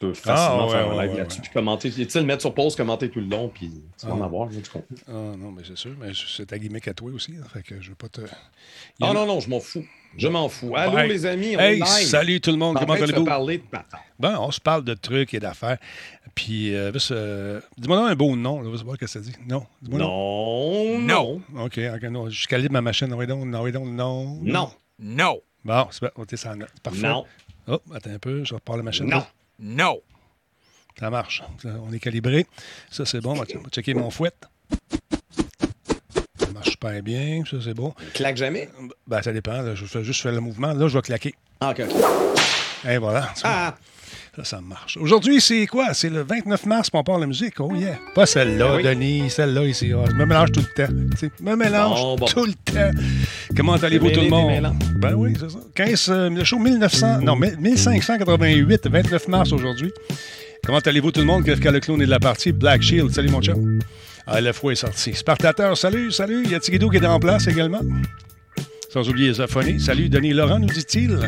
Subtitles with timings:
[0.00, 1.40] peux facilement Ah, ouais, faire un ouais, live ouais, là-dessus.
[1.42, 1.90] Puis commenter.
[1.92, 4.48] Tu sais, le mettre sur pause, commenter tout le long, puis tu vas en avoir
[4.50, 4.96] là, du contenu.
[5.06, 5.92] Ah non, mais c'est sûr.
[6.00, 7.34] Mais c'est ta gimmick à toi aussi.
[7.40, 8.22] hein, fait que je veux pas te.
[9.00, 9.84] Ah non, non, je m'en fous.
[10.16, 10.74] Je m'en fous.
[10.74, 11.84] Allô, les amis, on est Hey, live.
[11.86, 12.76] salut tout le monde.
[12.80, 13.24] Comment allez-vous?
[13.24, 14.02] parler de bâtard.
[14.18, 15.78] Bon, on se parle de trucs et d'affaires.
[16.34, 18.60] Puis, euh, euh, dis-moi donc un beau nom.
[18.60, 19.32] Là, on va voir ce que ça dit.
[19.48, 19.64] Non.
[19.82, 22.28] Dis-moi Non, non, OK, OK, non.
[22.28, 23.12] Je calibre ma machine.
[23.14, 24.38] Oui, donc, non, oui, donc, non.
[24.42, 25.42] non, No.
[25.64, 26.10] Bon, c'est bon.
[26.22, 26.70] OK, ça en note.
[26.82, 27.06] Parfait.
[27.06, 27.24] non,
[27.68, 28.42] Oh, attends un peu.
[28.44, 29.06] Je repars la machine.
[29.06, 29.22] non.
[29.60, 30.02] No.
[30.98, 31.42] Ça marche.
[31.64, 32.46] On est calibré.
[32.90, 33.32] Ça, c'est bon.
[33.32, 34.32] On va checker mon fouet.
[36.38, 37.42] Ça marche super bien.
[37.48, 37.94] Ça, c'est bon.
[38.14, 38.68] Claque jamais?
[39.06, 39.74] Ben, ça dépend.
[39.74, 40.72] Je fais juste faire le mouvement.
[40.72, 41.34] Là, je vais claquer.
[41.60, 41.82] Ah, ok.
[42.88, 43.32] Et voilà.
[43.44, 43.74] Ah,
[44.40, 44.96] Ça, ça marche.
[44.96, 45.92] Aujourd'hui, c'est quoi?
[45.92, 47.60] C'est le 29 mars, puis on parle de musique.
[47.60, 47.98] Oh yeah.
[48.14, 48.82] Pas celle-là, oui.
[48.82, 49.92] Denis, celle-là ici.
[49.94, 50.92] Ah, je me mélange tout le temps.
[51.12, 52.26] Tu sais, me mélange Bon, bon.
[52.26, 52.90] tout le temps.
[53.56, 54.74] Comment allez-vous tout le monde?
[54.96, 55.58] Ben oui, c'est ça.
[55.74, 59.92] 15, euh, le show 1900, non, 1588, 29 mars aujourd'hui.
[60.64, 61.44] Comment allez-vous tout le monde?
[61.44, 62.52] Qu'est-ce le clown est de la partie?
[62.52, 63.80] Black Shield, salut mon chum.
[64.26, 65.14] Ah, le fouet est sorti.
[65.14, 66.42] Spartateur, salut, salut.
[66.44, 67.80] Il y a Tigidou qui est en place également.
[68.92, 69.80] Sans oublier Zophonie.
[69.80, 71.18] Salut, Denis Laurent, nous dit-il.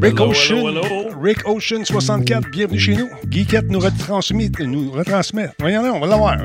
[0.00, 0.56] Rick Hello, Ocean.
[0.66, 1.20] hello, hello.
[1.20, 3.08] Rick Ocean 64, bienvenue chez nous.
[3.30, 4.50] Geekette nous retransmet.
[4.60, 5.48] Nous retransmet.
[5.60, 6.36] Voyons, on va l'avoir.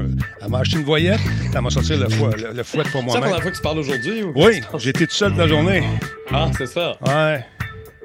[0.42, 1.20] Elle m'a acheté une voyette.
[1.54, 3.22] Elle m'a sorti le, fouet, le, le fouet pour c'est la moi-même.
[3.24, 4.24] première fois que tu parles aujourd'hui?
[4.24, 5.84] ou- Oui, j'étais tout seul de la journée.
[6.32, 6.96] Ah, c'est ça.
[7.06, 7.46] Ouais.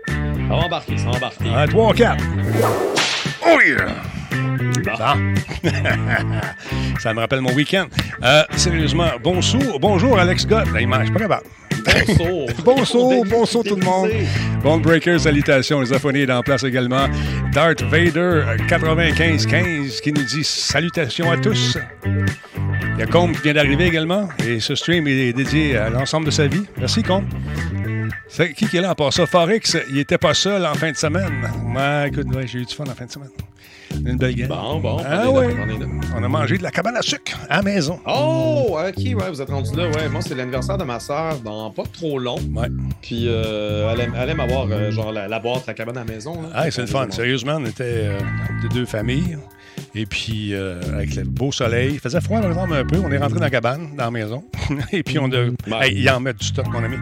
[0.08, 1.48] Ça va embarquer, ça va embarquer.
[1.54, 2.24] Un, trois, quatre.
[3.46, 3.86] Oh yeah!
[4.84, 5.70] Bon.
[7.00, 7.86] Ça me rappelle mon week-end.
[8.22, 10.70] Euh, sérieusement, bonjour, bonjour Alex Gott.
[10.72, 11.46] Là, il suis pas capable.
[11.84, 12.46] Bonsoir.
[12.64, 14.10] Bonsoir, bonsoir tout le monde.
[14.62, 15.80] Bond Breaker, salutations.
[15.80, 17.06] Les Aphonies est en place également.
[17.52, 21.78] Darth Vader 9515 qui nous dit salutations à tous.
[22.94, 26.26] Il y a Combe qui vient d'arriver également et ce stream est dédié à l'ensemble
[26.26, 26.64] de sa vie.
[26.78, 27.24] Merci Combe.
[28.28, 29.26] C'est qui qui est là en passant?
[29.26, 31.48] Forex, il était pas seul en fin de semaine.
[31.74, 33.30] Ouais, écoute, ouais, j'ai eu du fun en fin de semaine.
[34.06, 34.48] Une belle game.
[34.48, 34.96] Bon, bon.
[35.06, 35.54] Ah ouais.
[36.16, 37.98] On a mangé de la cabane à sucre à la maison.
[38.06, 39.88] Oh, ok, ouais, vous êtes rendu là.
[39.88, 42.38] Ouais, moi, c'est l'anniversaire de ma soeur dans pas trop long.
[42.54, 42.68] Ouais.
[43.02, 46.04] Puis, euh, elle, aime, elle aime avoir, euh, genre, la, la boîte, la cabane à
[46.04, 46.34] la maison.
[46.42, 46.48] là.
[46.54, 47.06] Ah, c'est le fun.
[47.10, 48.18] Sérieusement, on était euh,
[48.62, 49.38] de deux familles.
[49.96, 51.92] Et puis, euh, avec le beau soleil.
[51.94, 52.98] Il faisait froid, par exemple, un peu.
[53.04, 54.44] On est rentré dans la cabane, dans la maison.
[54.92, 55.44] Et puis, on a.
[55.46, 55.52] Ouais.
[55.88, 56.96] Hey, il en met du stock, mon ami.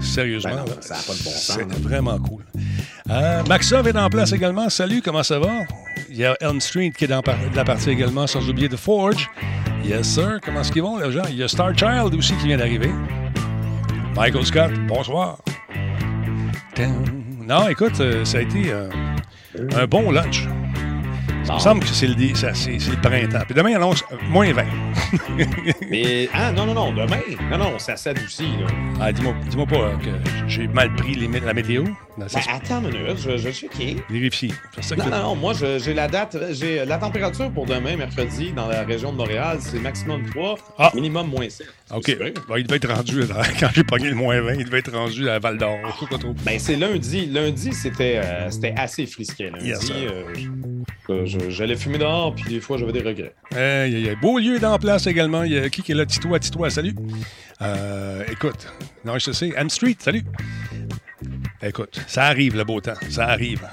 [0.00, 0.50] Sérieusement.
[0.50, 1.74] Ben non, ça a pas de bon sens, C'est là.
[1.80, 2.44] vraiment cool.
[3.10, 4.68] Euh, est en place également.
[4.68, 5.50] Salut, comment ça va?
[6.10, 7.22] Il y a Elm Street qui est dans
[7.54, 9.30] la partie également, sans oublier The Forge.
[9.84, 10.38] Yes, sir.
[10.44, 11.22] Comment est-ce qu'ils vont, les gens?
[11.30, 12.90] Il y a Star Child aussi qui vient d'arriver.
[14.14, 15.38] Michael Scott, bonsoir.
[17.46, 18.90] Non, écoute, euh, ça a été euh,
[19.74, 20.46] un bon lunch.
[21.48, 23.42] Il me semble que c'est le, dé- ça- c'est- c'est le printemps.
[23.46, 24.64] Puis demain, il annonce moins 20.
[25.90, 27.20] Mais, ah, non, non, non, demain.
[27.50, 28.66] Non, non, ça s'adoucit, là.
[29.00, 30.10] Ah, dis-moi dis-moi pas euh, que
[30.48, 31.84] j'ai mal pris les la météo.
[31.84, 33.96] Non, Ben, attends une minute, je, vais checker.
[34.10, 34.52] Vérifie.
[34.74, 37.96] C'est ça que Non, non, non, moi, j'ai la date, j'ai la température pour demain,
[37.96, 40.90] mercredi, dans la région de Montréal, c'est maximum 3, Ah.
[40.94, 41.66] minimum moins 7.
[41.94, 42.16] OK.
[42.48, 44.92] Bon, il devait être rendu, là, quand j'ai pogné le moins 20, il devait être
[44.92, 45.78] rendu à Val d'Or.
[46.44, 47.26] Ben, c'est lundi.
[47.26, 49.50] Lundi, c'était euh, c'était assez frisquet.
[49.50, 53.34] Lundi, Yes, euh, je- je- j'allais fumer dehors, puis des fois, j'avais des regrets.
[53.52, 54.16] Hey, hey, hey.
[54.16, 55.42] Beaulieu est en place également.
[55.42, 56.06] Il y a qui qui est là?
[56.06, 56.94] Titois, Titois, salut.
[57.60, 58.72] Euh, écoute,
[59.04, 59.52] non, je sais.
[59.56, 60.24] M Street, salut.
[61.62, 62.94] Écoute, ça arrive le beau temps.
[63.08, 63.66] Ça arrive.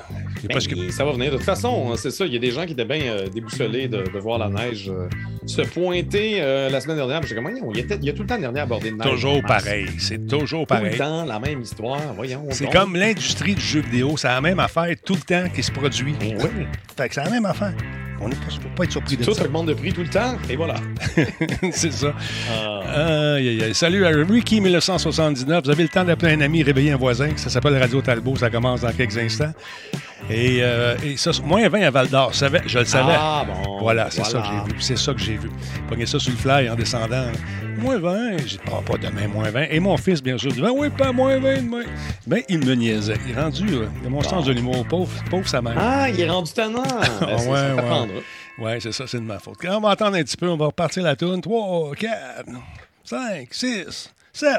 [0.48, 1.32] Ben, parce que- Ça va venir.
[1.32, 2.26] De toute façon, c'est ça.
[2.26, 4.90] Il y a des gens qui étaient bien euh, déboussolés de, de voir la neige
[4.90, 5.08] euh,
[5.46, 7.22] se pointer euh, la semaine dernière.
[7.24, 8.96] J'ai comme, voyons, il y, a, il y a tout le temps dernier abordé de
[8.98, 9.08] neige.
[9.10, 9.88] Toujours pareil.
[10.00, 10.98] C'est toujours Tout le pareil.
[10.98, 12.00] temps, la même histoire.
[12.16, 12.46] Voyons.
[12.52, 14.16] C'est comme l'industrie du jeu vidéo.
[14.18, 16.14] C'est la même affaire tout le temps qui se produit.
[16.20, 16.66] Ben oui.
[16.98, 17.74] Fait que c'est la même affaire.
[18.22, 18.40] On ne faut
[18.78, 19.44] pas être surpris de Tout ça.
[19.44, 20.38] augmente de prix tout le temps.
[20.50, 20.76] Et voilà.
[21.72, 22.14] c'est ça.
[22.50, 23.34] Ah.
[23.36, 23.74] Aïe, aïe, aïe.
[23.76, 25.66] Salut à Ricky 1979.
[25.66, 27.32] Vous avez le temps d'appeler un ami, réveiller un voisin.
[27.36, 28.38] Ça s'appelle Radio Talbot.
[28.38, 29.52] Ça commence dans quelques instants.
[30.30, 32.32] Et, euh, et ça, moins 20 à Val d'Or.
[32.34, 33.14] Je, le savais.
[33.16, 33.78] Ah, bon.
[33.80, 34.82] Voilà, c'est ça que j'ai vu.
[34.82, 35.50] C'est ça que j'ai vu.
[35.88, 37.28] Pogner ça sur le fly en descendant.
[37.78, 38.38] Moins 20.
[38.40, 39.66] J'ai dit, ah, pas demain, moins 20.
[39.70, 41.84] Et mon fils, bien sûr, dit, ben oui, pas moins 20 demain.
[42.26, 43.18] Ben, il me niaisait.
[43.28, 43.88] Il est rendu, là.
[44.02, 44.86] Il a mon sens de l'humour.
[44.88, 45.76] Pauvre, pauvre sa mère.
[45.78, 46.84] Ah, il est rendu tannant.
[47.22, 48.24] Ben, c'est- ouais, ça ouais.
[48.58, 49.58] Ouais, c'est ça, c'est de ma faute.
[49.70, 51.42] On va attendre un petit peu, on va repartir la tourne.
[51.42, 52.46] 3, 4,
[53.04, 54.52] 5, 6, 7.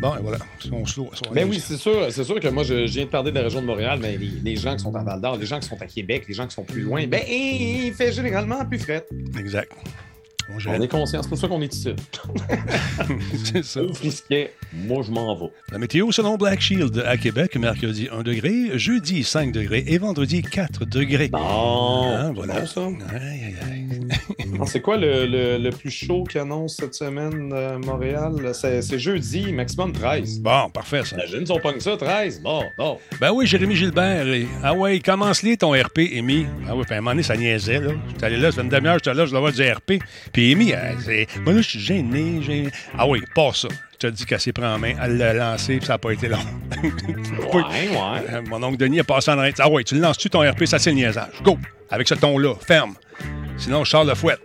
[0.00, 0.38] Bon, et voilà.
[0.70, 1.00] On se
[1.32, 3.44] Ben oui, c'est sûr, c'est sûr que moi, je, je viens de parler de la
[3.44, 5.68] région de Montréal, mais les, les gens qui sont à Val d'Or, les gens qui
[5.68, 9.06] sont à Québec, les gens qui sont plus loin, ben, il fait généralement plus fret.
[9.38, 9.72] Exact.
[10.48, 11.94] On On est conscient, c'est pour ça qu'on est ici.
[13.44, 13.80] C'est ça.
[13.94, 15.50] Frisquet, moi je m'en vais.
[15.72, 20.42] La météo selon Black Shield à Québec, mercredi 1 degré, jeudi 5 degrés et vendredi
[20.42, 21.28] 4 degrés.
[21.28, 22.60] Bon, Ah, c'est voilà.
[22.60, 22.80] bon ça.
[23.14, 23.98] Aïe, aïe, aïe.
[24.60, 28.34] Ah, C'est quoi le, le- le plus chaud qu'annonce cette semaine euh, Montréal?
[28.54, 30.40] C'est jeudi, maximum 13.
[30.40, 31.16] Bon, parfait ça.
[31.16, 32.40] Imagine si on pogne ça, 13.
[32.40, 32.98] Bon, bon.
[33.20, 34.26] Ben oui, Jérémy Gilbert.
[34.28, 36.46] et- Ah ouais, commence-les ton RP, Amy.
[36.68, 37.90] Ah oui, puis à un moment donné, ça niaisait, là.
[38.08, 40.02] J'étais allé là, ça fait une demi-heure, j'étais là, je dois avoir du RP.
[40.36, 41.26] Puis Amy, elle, c'est.
[41.40, 42.70] Moi, là, je suis gêné, gêné.
[42.98, 43.68] Ah oui, pas ça.
[43.94, 46.10] Je te dis qu'elle s'est pris en main, elle l'a lancé, puis ça n'a pas
[46.10, 46.36] été long.
[47.54, 47.96] Ouais, ouais.
[48.30, 49.54] Euh, Mon oncle Denis a passé en arrêt.
[49.58, 51.40] Ah ouais, tu le lances-tu ton RP, ça c'est le niaisage.
[51.42, 51.56] Go!
[51.90, 52.96] Avec ce ton-là, ferme.
[53.56, 54.36] Sinon, je sors le fouet.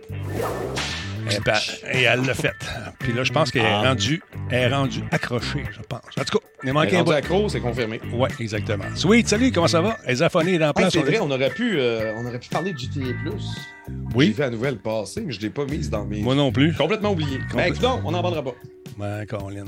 [1.36, 1.54] Et, ben,
[1.92, 2.54] et elle l'a fait.
[2.98, 3.82] Puis là, je pense qu'elle est Ah.
[3.88, 6.00] rendue, elle est rendue accrochée, je pense.
[6.18, 7.12] En tout cas, il est manqué un bout.
[7.12, 8.00] accro, c'est confirmé.
[8.12, 8.84] Oui, exactement.
[8.94, 9.96] Sweet, salut, comment ça va?
[10.06, 10.92] Les affonés dans la Ah, place.
[10.92, 13.00] c'est on vrai, on aurait pu, euh, on aurait pu parler de GTA+.
[13.00, 16.20] J'ai Oui, vu la nouvelle passer, mais je l'ai pas mise dans mes...
[16.20, 16.72] moi non plus.
[16.74, 17.38] Complètement oublié.
[17.54, 18.54] Ben, écoute, donc, on n'en parlera pas.
[18.98, 19.64] Ouais, Colin.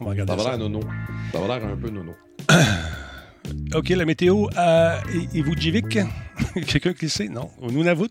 [0.00, 0.48] On va Ça regarder va ça.
[0.50, 0.80] l'air nono.
[1.32, 2.14] Ça va l'air un peu nono.
[3.74, 4.98] OK, la météo à
[5.34, 5.98] Ivujivik.
[6.66, 7.28] Quelqu'un qui le sait?
[7.28, 7.50] Non.
[7.60, 8.06] Au Nunavut.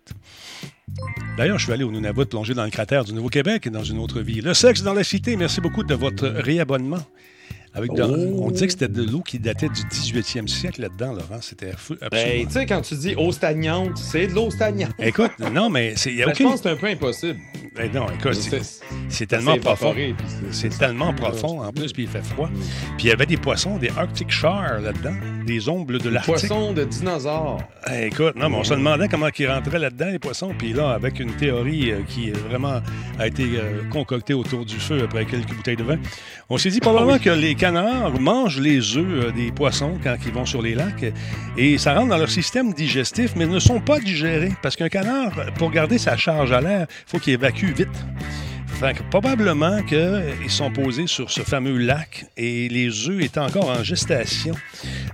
[1.37, 4.19] D'ailleurs, je suis allé au Nunavut plonger dans le cratère du Nouveau-Québec dans une autre
[4.21, 4.41] vie.
[4.41, 6.99] Le sexe dans la cité, merci beaucoup de votre réabonnement.
[7.73, 8.43] Avec de- Oh.
[8.43, 11.39] On dit que c'était de l'eau qui datait du 18e siècle là-dedans, Laurent.
[11.39, 12.45] C'était fou- Ben, absolument.
[12.47, 14.91] tu sais, quand tu dis eau stagnante, c'est de l'eau stagnante.
[14.99, 17.39] Écoute, non, mais a Ben, Je pense que c'est un peu impossible.
[17.73, 19.95] Ben non, écoute, c'est- C'est c'est tellement profond.
[19.95, 22.49] c'est- C'est tellement profond en plus, puis il fait froid.
[22.97, 25.15] Puis il y avait des poissons, des Arctic Char là-dedans,
[25.45, 26.35] des ombres de Des l'Arctique.
[26.47, 27.59] poissons de dinosaures.
[27.91, 30.53] Eh, écoute, non, mais on se demandait comment ils rentraient là-dedans, les poissons.
[30.57, 32.81] Puis là, avec une théorie euh, qui vraiment
[33.19, 35.97] a été euh, concoctée autour du feu après quelques bouteilles de vin,
[36.49, 40.31] on s'est dit probablement que les canards mangent les œufs euh, des poissons quand ils
[40.31, 41.05] vont sur les lacs
[41.57, 44.51] et ça rentre dans leur système digestif, mais ne sont pas digérés.
[44.61, 47.87] Parce qu'un canard, pour garder sa charge à l'air, il faut qu'il évacue vite.
[48.79, 53.69] Fait que probablement qu'ils sont posés sur ce fameux lac et les œufs étaient encore
[53.69, 54.55] en gestation.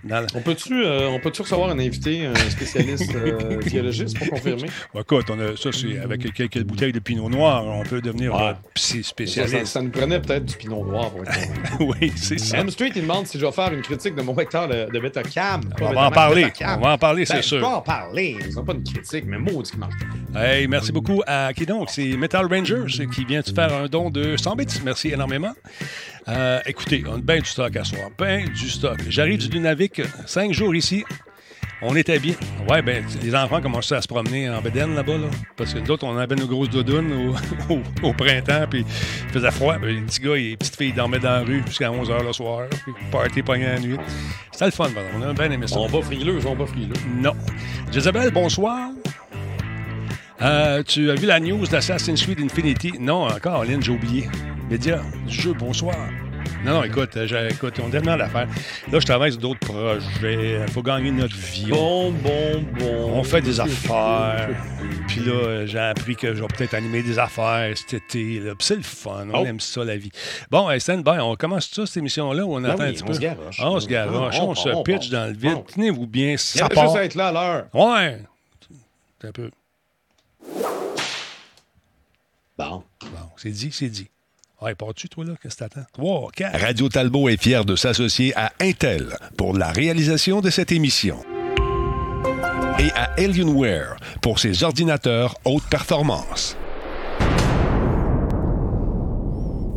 [0.05, 4.29] Dans la- On peut-tu euh, on peut-tu recevoir un invité, un spécialiste euh, biologiste pour
[4.29, 4.69] confirmer?
[4.93, 8.33] Bon, écoute, on a, ça, c'est avec quelques bouteilles de pinot noir, on peut devenir
[8.37, 9.65] Ça, ça, spécialiste.
[9.65, 11.23] ça nous prenait peut-être du pinot noir pour
[11.99, 12.59] oui, c'est ça.
[12.59, 14.99] M Street, il demande si je vais faire une critique de mon vecteur de, de
[14.99, 15.61] Betacam.
[15.81, 16.47] On va en parler.
[16.61, 17.67] On va en parler, c'est Ben, Je vais sûr.
[17.67, 18.37] en parler.
[18.45, 19.93] Ce sera pas une critique, mais maudit qui marche.
[20.39, 21.89] Hey, merci beaucoup à qui donc?
[21.89, 24.65] C'est Metal Rangers qui vient de faire un don de 100 bits.
[24.85, 25.53] Merci énormément.
[26.27, 28.09] Euh, écoutez, on a bien du stock à soir.
[28.17, 28.99] Ben du stock.
[29.09, 31.03] J'arrive du Nunavik, cinq jours ici.
[31.81, 32.33] On était bien.
[32.67, 35.27] Ouais, ben, les enfants commençaient à se promener en bedaine là-bas, là.
[35.55, 37.11] Parce que d'autres, on avait nos grosses doudounes
[37.69, 38.83] au, au- au printemps, puis
[39.27, 39.77] il faisait froid.
[39.77, 42.23] Ben, les petits gars et les petites filles dormaient dans la rue jusqu'à 11 h
[42.25, 43.97] le soir, puis party pogné la nuit.
[44.51, 45.09] C'était le fun, pardon.
[45.17, 45.77] On a bien aimé ça.
[45.79, 46.93] On va frileux, on va frileux.
[47.21, 47.33] Non.
[47.91, 48.89] Jezebel, bonsoir.
[50.41, 52.93] Euh, tu as vu la news d'Assassin's Creed Infinity?
[52.99, 54.29] Non, encore, Lynn, j'ai oublié.
[54.69, 55.95] Média du jeu, bonsoir.
[56.63, 58.47] Non, non, écoute, euh, écoute, on a tellement d'affaires.
[58.91, 60.61] Là, je travaille sur d'autres projets.
[60.67, 61.67] Il faut gagner notre vie.
[61.69, 63.11] Bon, bon, bon.
[63.13, 64.49] On fait des affaires.
[65.07, 68.39] Puis là, euh, j'ai appris que je vais peut-être animer des affaires cet été.
[68.39, 68.53] là.
[68.55, 69.27] Puis c'est le fun.
[69.33, 69.45] On Oh.
[69.45, 70.11] aime ça, la vie.
[70.51, 71.19] Bon, hey, stand by.
[71.19, 73.13] On commence ça, cette émission-là, ou on Ben attend oui, un petit on peu?
[73.13, 73.57] se garoche.
[73.59, 74.35] Ah, on se garoche.
[74.39, 75.63] On- On, on- se pitch dans le vide.
[75.73, 76.85] Tenez-vous bien, Il ça part.
[76.85, 77.65] juste être là à l'heure.
[77.73, 78.19] Ouais.
[79.23, 79.49] Un peu.
[82.57, 82.83] Bon.
[83.01, 84.09] Bon, c'est dit, c'est dit.
[84.61, 85.33] Ouais, pars-tu, toi, là?
[85.41, 85.85] Qu'est-ce que t'attends?
[85.93, 86.59] 3, 4.
[86.59, 91.19] Radio Talbot est fier de s'associer à Intel pour la réalisation de cette émission.
[92.79, 96.57] Et à Alienware pour ses ordinateurs haute performance.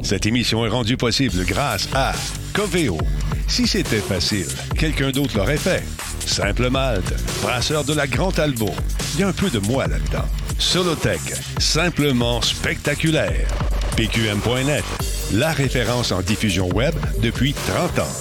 [0.02, 2.12] Cette émission est rendue possible grâce à
[2.54, 2.96] Coveo.
[3.48, 4.46] Si c'était facile,
[4.78, 5.84] quelqu'un d'autre l'aurait fait.
[6.26, 7.12] Simple Malte,
[7.42, 8.74] brasseur de la Grand Talbot.
[9.14, 10.24] Il y a un peu de moi là-dedans.
[10.60, 11.20] Solotech,
[11.58, 13.48] simplement spectaculaire.
[13.96, 14.84] PQM.net,
[15.32, 18.16] la référence en diffusion web depuis 30 ans.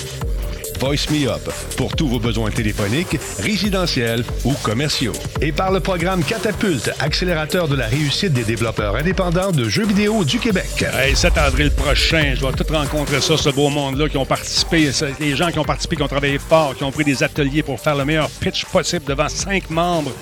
[0.79, 1.41] Voice Me Up
[1.75, 5.11] pour tous vos besoins téléphoniques, résidentiels ou commerciaux.
[5.41, 10.23] Et par le programme Catapulte, accélérateur de la réussite des développeurs indépendants de jeux vidéo
[10.23, 10.85] du Québec.
[10.93, 14.89] Hey, 7 avril prochain, je vais tout rencontrer ça, ce beau monde-là, qui ont participé,
[15.19, 17.81] les gens qui ont participé, qui ont travaillé fort, qui ont pris des ateliers pour
[17.81, 20.13] faire le meilleur pitch possible devant cinq membres.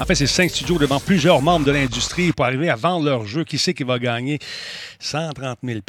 [0.00, 3.26] En fait, c'est cinq studios devant plusieurs membres de l'industrie pour arriver à vendre leur
[3.26, 3.44] jeu.
[3.44, 4.38] Qui sait qui va gagner?
[4.98, 5.80] 130 000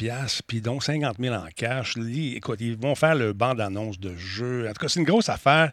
[0.48, 1.96] puis donc 50 000 en cash.
[1.96, 4.66] Li- Écoute, ils vont faire le bande-annonce de jeu.
[4.70, 5.72] En tout cas, c'est une grosse affaire.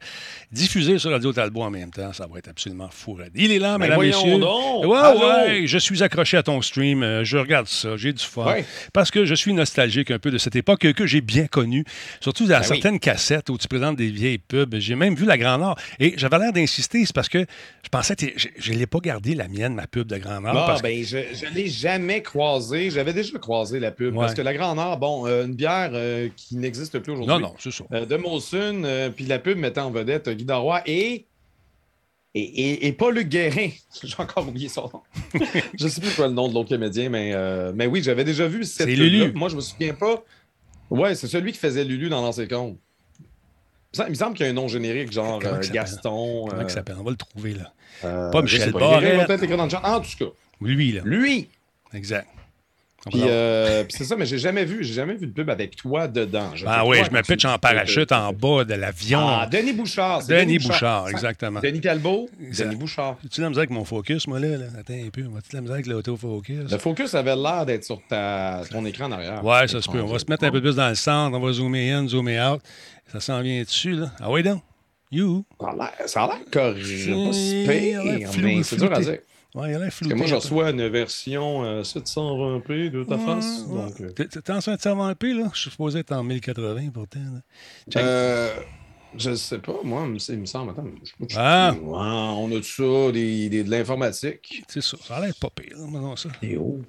[0.52, 3.18] Diffusée sur Radio Talbot en même temps, ça va être absolument fou.
[3.34, 4.38] Il est là, Ben mesdames, messieurs.
[4.38, 4.84] donc.
[4.84, 7.02] Ouais, ouais, je suis accroché à ton stream.
[7.02, 8.44] euh, Je regarde ça, j'ai du fun.
[8.46, 8.64] Ouais.
[8.92, 11.84] Parce que je suis nostalgique un peu de cette époque que, j'ai bien connue.
[12.20, 12.66] Surtout dans Ben oui.
[12.66, 14.76] certaines cassettes où tu présentes des vieilles pubs.
[14.78, 15.76] J'ai même vu la Grand Nord.
[15.98, 17.40] Et j'avais l'air d'insister, c'est parce que
[17.82, 20.54] je pensais que je je l'ai pas gardé, la mienne, ma pub de Grand Nord.
[20.54, 22.90] Parce que- ben, je ne l'ai jamais croisé.
[22.90, 24.14] J'avais déjà croisé la pub.
[24.14, 24.20] Ouais.
[24.20, 27.32] Parce que la Grand Nord, bon, euh, une bière euh, qui n'existe plus aujourd'hui.
[27.34, 27.84] Non, non, c'est ça.
[27.92, 31.26] Euh, de Molson, euh, puis la pub mettait en vedette Guy Daroy et.
[32.34, 33.68] Et, et, et pas Luc Guérin.
[34.02, 35.02] J'ai encore oublié son nom.
[35.78, 37.32] je ne sais plus quoi le nom de l'autre comédien, mais,
[37.74, 38.94] mais oui, j'avais déjà vu cette C'est.
[38.96, 39.32] Lulu.
[39.32, 40.22] Moi, je me souviens pas.
[40.90, 42.78] Ouais, c'est celui qui faisait Lulu dans l'ancien compte.
[43.96, 45.60] Il me semble qu'il y a un nom générique, genre euh?
[45.72, 46.46] Gaston.
[46.48, 46.96] Comment euh, il s'appelle?
[46.98, 47.72] On va le trouver, là.
[48.04, 49.16] euh, Pas Michel Barrette.
[49.16, 49.80] va peut-être écrire dans le chat.
[49.82, 50.26] En tout cas,
[50.60, 51.00] Lui, là.
[51.04, 51.48] lui,
[51.94, 52.28] Exact.
[53.10, 56.08] Puis, euh, c'est ça, mais j'ai jamais vu, j'ai jamais vu de pub avec toi
[56.08, 56.50] dedans.
[56.54, 59.20] Je Ah oui, je me quand tu pitch dis en parachute en bas de l'avion.
[59.22, 60.22] Ah, Denis Bouchard.
[60.22, 61.60] c'est Denis Bouchard, Ça- exactement.
[61.60, 62.28] Denis Talbot.
[62.38, 63.16] Denis Bouchard.
[63.24, 64.56] As-tu la misère avec mon focus, moi, là?
[64.58, 64.66] là?
[64.80, 65.22] Attends un peu.
[65.22, 66.70] As-tu la misère avec l'autofocus?
[66.70, 69.44] Le focus avait l'air d'être sur ta, ton écran en arrière.
[69.44, 70.00] Ouais, ça se peut.
[70.02, 71.36] On va se mettre un peu plus dans le centre.
[71.36, 72.60] On va zoomer in, zoomer out.
[73.12, 74.10] Ça s'en vient dessus, là.
[74.20, 74.60] Ah oui, donc?
[75.10, 75.44] You.
[76.06, 76.84] Ça a l'air- correct.
[76.84, 78.02] Pas si pire,
[78.42, 79.18] mais c'est dur à dire.
[79.58, 80.14] Ouais, il a l'air flouté.
[80.14, 83.64] moi, je reçois une version euh, 720p de ta Ouais, face.
[83.68, 83.74] ouais.
[83.82, 85.50] Donc, euh, T'es en train de savoir un peu, là?
[85.52, 87.18] Je suis supposé être en 1080 pourtant.
[87.96, 88.54] euh,
[89.16, 90.70] je sais pas, moi, il me- semble.
[90.72, 90.84] Attends,
[91.28, 91.74] je Ah.
[91.82, 94.62] On a de ça, des, des- de l'informatique.
[94.68, 94.96] C'est ça.
[95.02, 96.28] Ça a l'air pas pire, là, non, ça.
[96.42, 96.80] Et oh.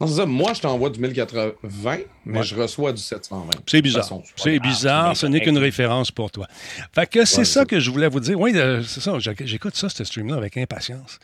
[0.00, 0.26] Non, c'est ça.
[0.26, 2.44] Moi, je t'envoie du 1080, mais Ouais.
[2.44, 3.50] je reçois du 720.
[3.66, 4.08] C'est bizarre.
[4.36, 5.16] c'est bizarre.
[5.16, 6.46] Ce n'est qu'une référence pour toi.
[6.94, 8.38] Fait que c'est Ouais, ça que je voulais vous dire.
[8.38, 9.18] Oui, euh, c'est ça.
[9.18, 11.18] J'éc- J'écoute ça, ce stream-là, avec impatience.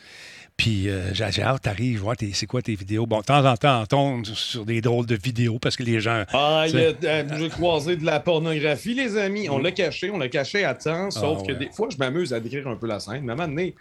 [0.57, 3.05] Puis euh, j'ai j'ai hâte, t'arrives, voir c'est quoi tes vidéos.
[3.05, 5.99] Bon, de temps en temps, on tombe sur des drôles de vidéos parce que les
[5.99, 6.23] gens.
[6.31, 9.49] Ah, il a euh, j'ai croisé de la pornographie, les amis.
[9.49, 12.33] On l'a caché, on l'a caché à temps, sauf Ah, que des fois, je m'amuse
[12.33, 13.23] à décrire un peu la scène.
[13.23, 13.75] Mais à un moment donné,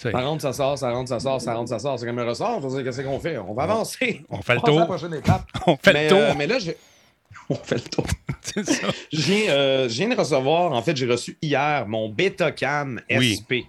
[0.00, 1.98] ça rentre, ça sort, ça rentre, ça sort, ça rentre, ça sort.
[1.98, 2.60] C'est comme un ressort.
[2.84, 3.38] Qu'est-ce qu'on fait?
[3.38, 4.22] On va avancer.
[4.30, 4.86] On fait le tour.
[5.66, 6.36] On fait le tour.
[6.36, 6.76] mais là, j'ai-
[7.48, 8.06] on fait le tour.
[8.42, 8.88] C'est ça.
[9.12, 13.36] Je viens, euh, je viens de recevoir, en fait, j'ai reçu hier mon Betacam Oui.
[13.38, 13.66] SP.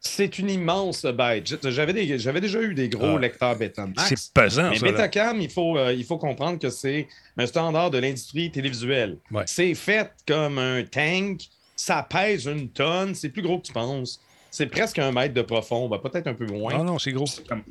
[0.00, 1.58] C'est une immense bête.
[1.70, 3.18] J'avais déjà eu des gros Ah.
[3.18, 4.08] lecteurs Betamax.
[4.08, 4.86] C'est pesant, Mais ça.
[4.86, 4.92] là.
[4.92, 9.16] Betacam, il faut, euh, il faut comprendre que c'est un standard de l'industrie télévisuelle.
[9.32, 9.42] Ouais.
[9.46, 11.40] C'est fait comme un tank,
[11.74, 14.20] ça pèse une tonne, c'est plus gros que tu penses.
[14.58, 16.72] C'est presque un mètre de profond, ben, peut-être un peu moins.
[16.80, 17.26] Ah non, c'est gros.
[17.26, 17.62] C'est comme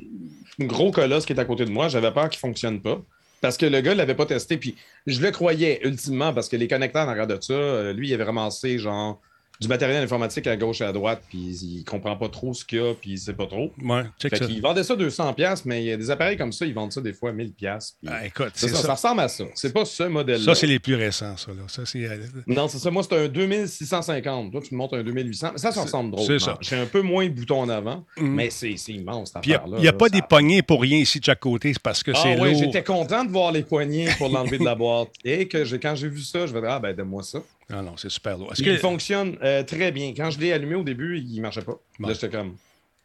[0.58, 1.88] un gros colosse qui est à côté de moi.
[1.88, 3.02] J'avais peur qu'il ne fonctionne pas.
[3.42, 4.56] Parce que le gars ne l'avait pas testé.
[4.56, 4.74] Puis
[5.06, 8.14] je le croyais ultimement parce que les connecteurs en arrière de ça, euh, lui, il
[8.14, 9.20] avait ramassé genre
[9.60, 11.22] du matériel informatique à gauche et à droite.
[11.28, 12.94] Puis il comprend pas trop ce qu'il y a.
[12.94, 13.72] Puis il sait pas trop.
[13.82, 14.46] Ouais, check Fait ça.
[14.46, 16.92] qu'il vendait ça 200$, piastres, mais il y a des appareils comme ça, ils vendent
[16.92, 17.52] ça des fois 1000$.
[17.52, 18.92] piastres, puis- Ah, écoute, ça, ça ça.
[18.94, 19.44] ressemble à ça.
[19.54, 20.44] C'est pas ce modèle-là.
[20.44, 21.50] Ça, c'est les plus récents, ça.
[21.52, 21.62] Là.
[21.68, 22.90] Ça, euh, Non, c'est ça.
[22.90, 24.52] Moi, c'est un 2650.
[24.52, 25.50] Toi, tu me montres un 2800.
[25.52, 26.26] Mais ça, ça ressemble drôle.
[26.26, 26.56] c'est ça.
[26.60, 28.34] J'ai un peu moins de boutons en avant, Mhm.
[28.34, 31.18] mais c'est c'est immense, cette Puis il n'y a, pas des poignées pour rien ici
[31.20, 32.60] de chaque côté, c'est parce que Ah c'est oui, lourd.
[32.62, 35.08] j'étais content de voir les poignées pour l'enlever de la boîte.
[35.24, 37.40] Et que quand j'ai vu ça, je vais dire, ah ben, donne-moi ça.
[37.70, 38.52] Non, non, c'est super lourd.
[38.52, 38.76] Est-ce Il que...
[38.78, 40.14] fonctionne euh, très bien.
[40.16, 41.78] Quand je l'ai allumé au début, il marchait pas.
[41.98, 42.08] Bon.
[42.08, 42.56] Là, j'étais comme.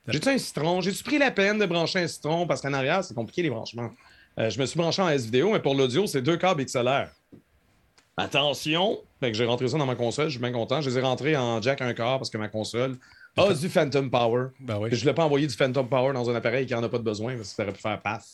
[0.08, 0.82] J'ai-tu un citron?
[0.82, 2.46] J'ai-tu pris la peine de brancher un citron?
[2.48, 3.92] Parce qu'en arrière, c'est compliqué les branchements.
[4.40, 7.08] Euh, je me suis branché en S-Vidéo, mais pour l'audio, c'est deux câbles XLR.
[8.18, 9.00] Attention!
[9.20, 10.82] Fait que j'ai rentré ça dans ma console, je suis bien content.
[10.82, 12.98] Je les ai rentrés en jack un quart parce que ma console
[13.38, 14.48] a du Phantom Power.
[14.60, 16.84] Ben oui, Je ne voulais pas envoyer du Phantom Power dans un appareil qui n'en
[16.84, 18.26] a pas de besoin parce que ça aurait pu faire paf.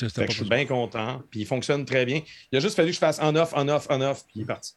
[0.00, 1.22] je suis bien content.
[1.30, 2.22] Puis il fonctionne très bien.
[2.52, 4.72] Il a juste fallu que je fasse on-off, on-off, on-off, puis il est parti.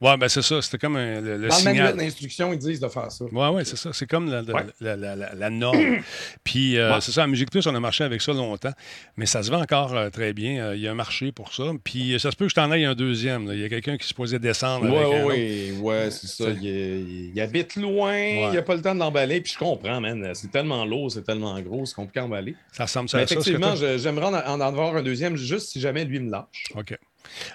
[0.00, 0.60] Ouais, ben c'est ça.
[0.60, 1.96] C'était comme un- le, le Dans le manuel signal.
[1.96, 3.24] d'instruction, ils disent de faire ça.
[3.24, 3.90] Oui, oui, c'est ça.
[3.92, 4.66] C'est comme la, la- Ouais.
[4.80, 5.96] la- la- la- la norme.
[6.44, 7.00] Puis, euh, Ouais.
[7.00, 8.72] c'est ça, à Musique Plus, on a marché avec ça longtemps,
[9.16, 10.62] mais ça se vend encore euh, très bien.
[10.66, 11.64] Euh, Il y a un marché pour ça.
[11.84, 13.46] Puis, ça se peut que je t'en aille un deuxième.
[13.48, 13.54] là.
[13.54, 14.86] Il y a quelqu'un qui se posait descendre.
[14.88, 16.50] Oui, oui, oui, ouais, c'est ça.
[16.50, 20.30] Il, habite loin, il n'a pas le temps de l'emballer, puis je comprends, man.
[20.34, 22.54] C'est tellement lourd, c'est tellement gros, c'est compliqué à emballer.
[22.72, 23.22] Ça ressemble à ça.
[23.22, 26.64] effectivement, j'aimerais en, en avoir un deuxième juste si jamais lui me lâche.
[26.74, 26.96] OK.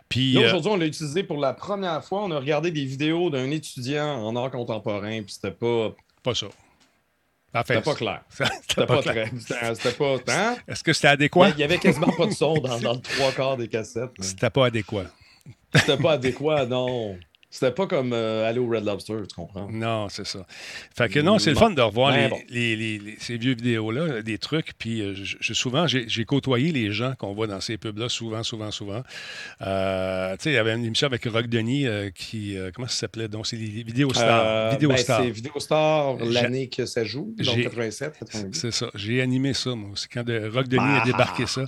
[0.09, 2.23] Puis, Là, euh, aujourd'hui, on l'a utilisé pour la première fois.
[2.23, 5.93] On a regardé des vidéos d'un étudiant en art contemporain, puis c'était pas,
[6.23, 6.47] pas ça.
[7.53, 8.23] Enfin, c'était pas clair.
[8.67, 9.29] C'était pas clair.
[9.49, 9.75] très.
[9.75, 10.15] C'était pas.
[10.27, 10.57] Hein?
[10.67, 11.49] Est-ce que c'était adéquat?
[11.49, 14.11] Il y avait quasiment pas de son dans, dans le trois quarts des cassettes.
[14.19, 15.05] C'était pas adéquat.
[15.73, 17.17] C'était pas adéquat, non.
[17.59, 19.67] C'était pas comme euh, aller au Red Lobster, tu comprends?
[19.71, 20.45] Non, c'est ça.
[20.95, 22.37] Fait que non, c'est le fun de revoir Ben les, bon.
[22.49, 24.73] les- les- les- ces vieux vidéos-là, des trucs.
[24.77, 28.69] Puis euh, je- souvent, j'ai côtoyé les gens qu'on voit dans ces pubs-là, souvent, souvent,
[28.69, 29.01] souvent.
[29.63, 32.55] Euh, tu sais, il y avait une émission avec Rock Denis euh, qui.
[32.75, 33.27] comment ça s'appelait?
[33.27, 34.45] Donc, c'est les Vidéo Stars.
[34.45, 38.55] Euh, Vidéo ben, c'est Vidéo Star l'année que ça joue, donc j'ai- 87, 88.
[38.55, 38.91] C'est ça.
[38.93, 39.91] J'ai animé ça, moi.
[39.95, 41.05] C'est quand de- Rock Denis a Ah!
[41.05, 41.63] débarqué ça.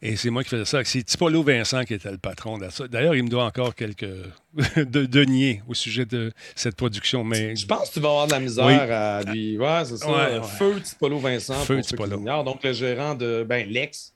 [0.00, 0.84] Et c'est moi qui faisais ça.
[0.84, 2.86] C'est Tipolo Vincent qui était le patron de ça.
[2.86, 4.06] D'ailleurs, il me doit encore quelques
[4.76, 7.24] de deniers au sujet de cette production.
[7.24, 8.74] Mais Je pense que tu vas avoir de la misère Oui.
[8.74, 9.58] à lui?
[9.58, 10.08] Ouais, c'est ça.
[10.08, 10.46] Ouais, ouais.
[10.58, 12.16] Feu Tipolo Vincent, Feu pour ceux qui Tipolo.
[12.16, 12.44] l'ignorent.
[12.44, 13.44] Donc, le gérant de.
[13.48, 14.12] Ben, l'ex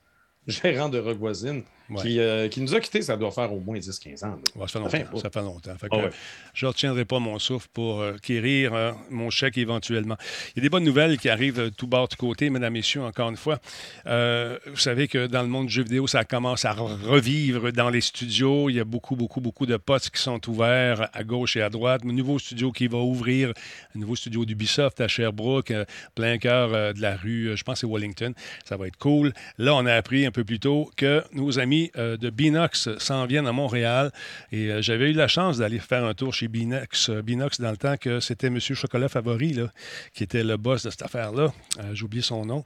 [0.46, 1.62] gérant de Voisine.
[1.90, 4.38] Euh, qui, nous a quittés, ça doit faire au moins 10-15 ans.
[4.66, 5.20] ça fait longtemps.
[5.20, 5.76] ça fait longtemps.
[5.90, 6.10] Ah
[6.54, 10.16] je ne retiendrai pas mon souffle pour euh, quérir euh, mon chèque éventuellement.
[10.48, 13.30] Il y a des bonnes nouvelles qui arrivent tout bas de côté, mesdames, messieurs, encore
[13.30, 13.60] une fois.
[14.06, 18.00] vous savez que dans le monde du jeu vidéo, ça commence à revivre dans les
[18.00, 18.70] studios.
[18.70, 21.70] Il y a beaucoup, beaucoup, beaucoup de postes qui sont ouverts à gauche et à
[21.70, 22.02] droite.
[22.04, 23.52] Un nouveau studio qui va ouvrir,
[23.94, 25.72] un nouveau studio d'Ubisoft à Sherbrooke,
[26.14, 28.32] plein cœur de la rue, je pense c'est Wellington.
[28.64, 29.32] Ça va être cool.
[29.58, 33.26] Là, on a appris un peu plus tôt que nos amis euh, de Binox s'en
[33.26, 34.12] viennent à Montréal.
[34.50, 37.70] Et euh, j'avais eu la chance d'aller faire un tour chez Binox, euh, Binox dans
[37.70, 38.60] le temps que c'était M.
[38.60, 39.68] Chocolat Favori là,
[40.14, 41.52] qui était le boss de cette affaire-là.
[41.92, 42.64] J'ai oublié son nom.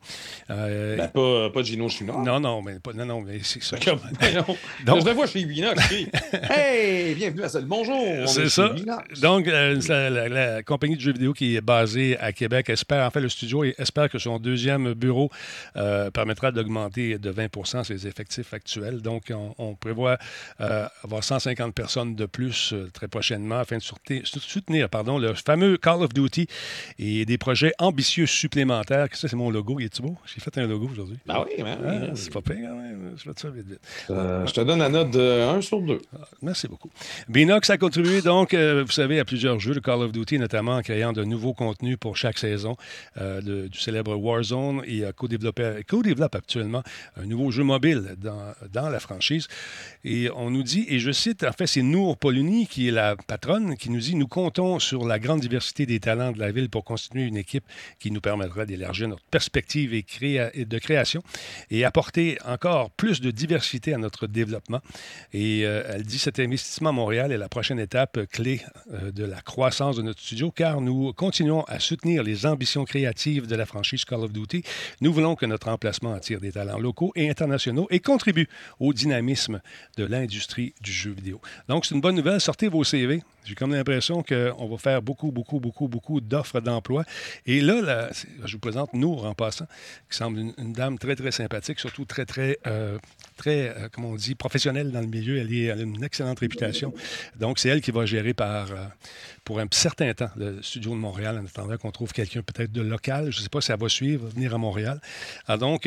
[0.49, 2.23] Ben, pas, pas Gino Chinois.
[2.25, 3.77] Non, non, mais, pas, non, non, mais c'est ça.
[4.85, 5.81] Donc, je le vois chez Binox.
[6.51, 7.61] hey, bienvenue à ça.
[7.61, 8.29] Bonjour.
[8.29, 8.75] C'est ça.
[9.21, 13.29] Donc, la, compagnie de jeux vidéo qui est basée à Québec espère, en fait, le
[13.29, 15.31] studio espère que son deuxième bureau
[16.13, 18.96] permettra d'augmenter de 20% ses effectifs actuels.
[19.01, 20.19] Donc, on, prévoit
[20.61, 25.77] euh, avoir 150 personnes de plus euh, très prochainement afin de soutenir, pardon, le fameux
[25.77, 26.47] Call of Duty
[26.99, 29.09] et des projets ambitieux supplémentaires.
[29.13, 29.79] Ça, c'est mon logo.
[29.81, 30.17] Il est-tu beau?
[30.27, 31.19] J'ai fait un logo aujourd'hui.
[31.27, 32.09] Ben oui, ben oui.
[32.11, 33.15] Ah, c'est pas pire quand même.
[33.17, 33.81] Je fais ça vite, vite.
[34.11, 36.01] Euh, je te donne la note de 1 sur 2.
[36.15, 36.91] Ah, merci beaucoup.
[37.29, 40.83] Binox a contribué donc, vous savez, à plusieurs jeux de Call of Duty, notamment en
[40.83, 42.77] créant de nouveaux contenus pour chaque saison
[43.17, 46.83] du célèbre Warzone et a co-développe actuellement
[47.17, 49.49] un nouveau jeu mobile dans, dans la franchise.
[50.05, 53.17] Et on nous dit, et je cite, en fait, c'est Nour Polony, qui est la
[53.17, 56.71] patronne, qui nous dit Nous comptons sur la grande diversité des talents de la ville
[56.71, 57.65] pour constituer une équipe
[57.99, 60.05] qui nous permettra d'élargir notre perspective et,
[60.65, 61.23] de création
[61.71, 64.81] et apporter encore plus de diversité à notre développement.
[65.33, 68.63] Et euh, elle dit Cet investissement à Montréal est la prochaine étape clé
[68.93, 73.47] euh, de la croissance de notre studio, car nous continuons à soutenir les ambitions créatives
[73.47, 74.63] de la franchise Call of Duty.
[75.01, 78.49] Nous voulons que notre emplacement attire des talents locaux et internationaux et contribue
[78.81, 79.61] au dynamisme
[79.97, 81.41] de l'industrie du jeu vidéo.
[81.69, 82.41] Donc, c'est une bonne nouvelle.
[82.41, 83.23] Sortez vos CV.
[83.47, 87.05] J'ai comme l'impression qu'on va faire beaucoup, beaucoup, beaucoup, beaucoup d'offres d'emploi.
[87.47, 88.11] Et là,
[88.45, 89.67] je vous présente Nour en passant,
[90.11, 92.99] qui semble une, dame très, très sympathique, surtout très, très, euh,
[93.37, 95.39] très, euh, comment on dit, professionnelle dans le milieu.
[95.39, 96.93] Elle, a une excellente réputation.
[97.39, 98.85] Donc, c'est elle qui va gérer par, euh,
[99.45, 102.83] pour un certain temps le studio de Montréal, en attendant qu'on trouve quelqu'un peut-être de
[102.83, 103.31] local.
[103.31, 105.01] Je ne sais pas si elle va suivre, venir à Montréal.
[105.47, 105.87] Ah, donc,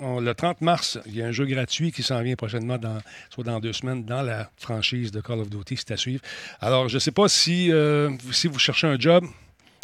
[0.00, 2.98] le 30 mars, il y a un jeu gratuit qui s'en vient prochainement, dans,
[3.30, 5.76] soit dans deux semaines, dans la franchise de Call of Duty.
[5.76, 6.22] C'est à suivre.
[6.60, 9.24] Alors, je ne sais pas si, euh, si vous cherchez un job,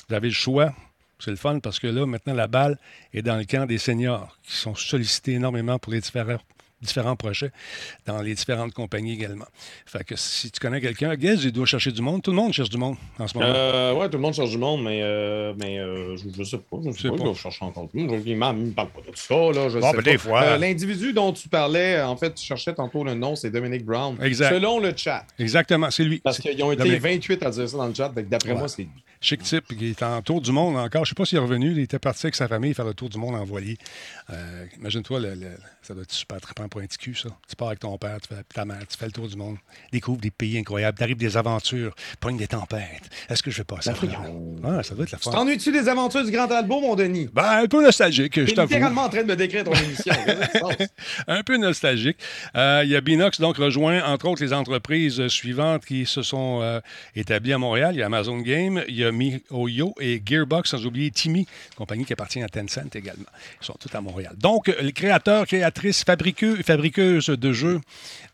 [0.08, 0.74] vous avez le choix.
[1.18, 2.78] C'est le fun parce que là, maintenant, la balle
[3.12, 6.38] est dans le camp des seniors qui sont sollicités énormément pour les différents
[6.80, 7.50] différents projets
[8.06, 9.46] dans les différentes compagnies également.
[9.86, 12.22] Fait que si tu connais quelqu'un, Guess, il doit chercher du monde.
[12.22, 13.50] Tout le monde cherche du monde en ce moment.
[13.52, 16.58] Euh, oui, tout le monde cherche du monde, mais, euh, mais euh, je ne sais
[16.58, 16.76] pas.
[16.82, 18.22] Je ne sais pas, cherche encore du monde.
[18.24, 19.34] Il ne me parle pas de ça.
[19.34, 20.56] Là, je sais des fois.
[20.56, 24.16] L'individu dont tu parlais, en fait, tu cherchais tantôt le nom, c'est Dominic Brown.
[24.22, 24.54] Exact.
[24.54, 25.24] Selon le chat.
[25.38, 26.18] Exactement, c'est lui.
[26.18, 28.08] Parce qu'ils ont été 28 à dire ça dans le chat.
[28.08, 29.04] D'après moi, c'est lui.
[29.22, 31.04] Chic type, il est en tour du monde encore.
[31.04, 31.72] Je ne sais pas s'il est revenu.
[31.72, 33.76] Il était parti avec sa famille faire le tour du monde en voilier.
[34.78, 35.20] Imagine-toi,
[35.82, 37.28] ça doit être super trippant pour un petit ça.
[37.48, 39.56] Tu pars avec ton père, tu fais ta mère, tu fais le tour du monde,
[39.92, 43.08] découvres des pays incroyables, t'arrives des aventures, pognes des tempêtes.
[43.28, 43.96] Est-ce que je vais passer ça?
[44.64, 45.34] Ah, ça doit être la force.
[45.34, 47.28] T'ennuies-tu des aventures du Grand Albo, mon Denis?
[47.32, 48.68] Ben, un peu nostalgique, je t'avoue.
[48.68, 50.14] littéralement en train de me décrire ton émission.
[51.26, 52.18] un peu nostalgique.
[52.56, 56.60] Euh, il y a Binox, donc, rejoint, entre autres, les entreprises suivantes qui se sont
[56.62, 56.80] euh,
[57.16, 57.94] établies à Montréal.
[57.94, 62.04] Il y a Amazon Game, il y a MiHoYo et Gearbox, sans oublier Timmy, compagnie
[62.04, 63.24] qui appartient à Tencent également.
[63.60, 64.19] Ils sont tous à Montréal.
[64.36, 67.80] Donc, les créateurs, créatrices, fabriqueux, fabriqueuses de jeux.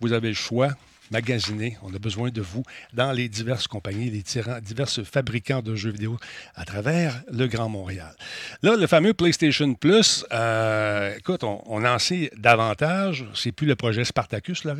[0.00, 0.70] Vous avez le choix.
[1.10, 4.22] Magasiner, on a besoin de vous dans les diverses compagnies, les
[4.60, 6.16] divers fabricants de jeux vidéo
[6.54, 8.14] à travers le Grand Montréal.
[8.62, 13.24] Là, le fameux PlayStation Plus, euh, écoute, on, en sait davantage.
[13.34, 14.74] C'est plus le projet Spartacus, là.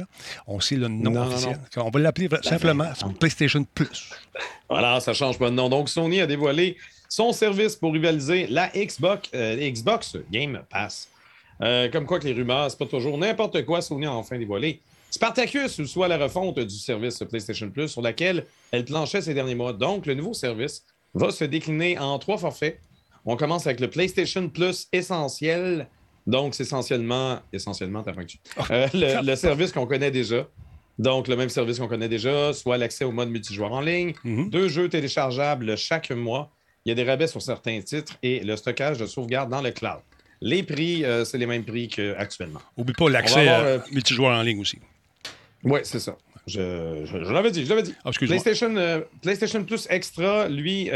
[0.47, 1.59] On sait le nom officiel.
[1.77, 4.11] On va l'appeler simplement PlayStation Plus.
[4.69, 5.69] Voilà, ça change pas de nom.
[5.69, 6.77] Donc, Sony a dévoilé
[7.09, 11.09] son service pour rivaliser la Xbox, euh, Xbox Game Pass.
[11.63, 13.81] Euh, comme quoi que les rumeurs, c'est pas toujours n'importe quoi.
[13.81, 18.47] Sony a enfin dévoilé Spartacus, ou soit la refonte du service PlayStation Plus sur laquelle
[18.71, 19.73] elle planchait ces derniers mois.
[19.73, 22.81] Donc, le nouveau service va se décliner en trois forfaits.
[23.25, 25.89] On commence avec le PlayStation Plus essentiel.
[26.27, 28.13] Donc, c'est essentiellement, essentiellement, t'as
[28.59, 28.89] oh, euh,
[29.23, 30.47] le, service qu'on connaît déjà.
[30.99, 34.51] Donc, le même service qu'on connaît déjà, soit l'accès au mode multijoueur en ligne, mhm.
[34.51, 36.51] deux jeux téléchargeables chaque mois.
[36.85, 39.73] Il y a des rabais sur certains titres et le stockage de sauvegarde dans le
[39.73, 40.01] cloud.
[40.41, 42.61] Les prix, euh, c'est les mêmes prix qu'actuellement.
[42.77, 44.79] Oublie pas l'accès à euh, multijoueur en ligne aussi.
[45.67, 46.17] Oui, c'est ça.
[46.47, 47.95] Je, l'avais dit, je l'avais dit.
[48.05, 50.91] Ah, PlayStation, euh, PlayStation Plus Extra, lui,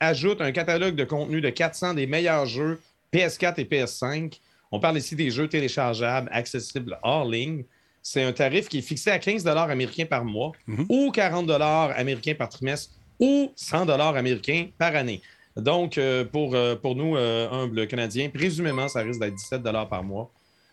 [0.00, 2.80] ajoute un catalogue de contenu de 400 des meilleurs jeux
[3.12, 4.40] PS4 et PS5.
[4.72, 7.64] On parle ici des jeux téléchargeables, accessibles hors ligne.
[8.02, 10.86] c'est un tarif qui est fixé à 15 américains par mois Mhm.
[10.88, 11.50] ou 40
[11.94, 15.20] américains par trimestre ou 100 américains par année.
[15.56, 20.02] Donc, euh, pour, euh, pour nous, euh, humbles Canadiens, présumément, ça risque d'être 17 par
[20.02, 20.30] mois.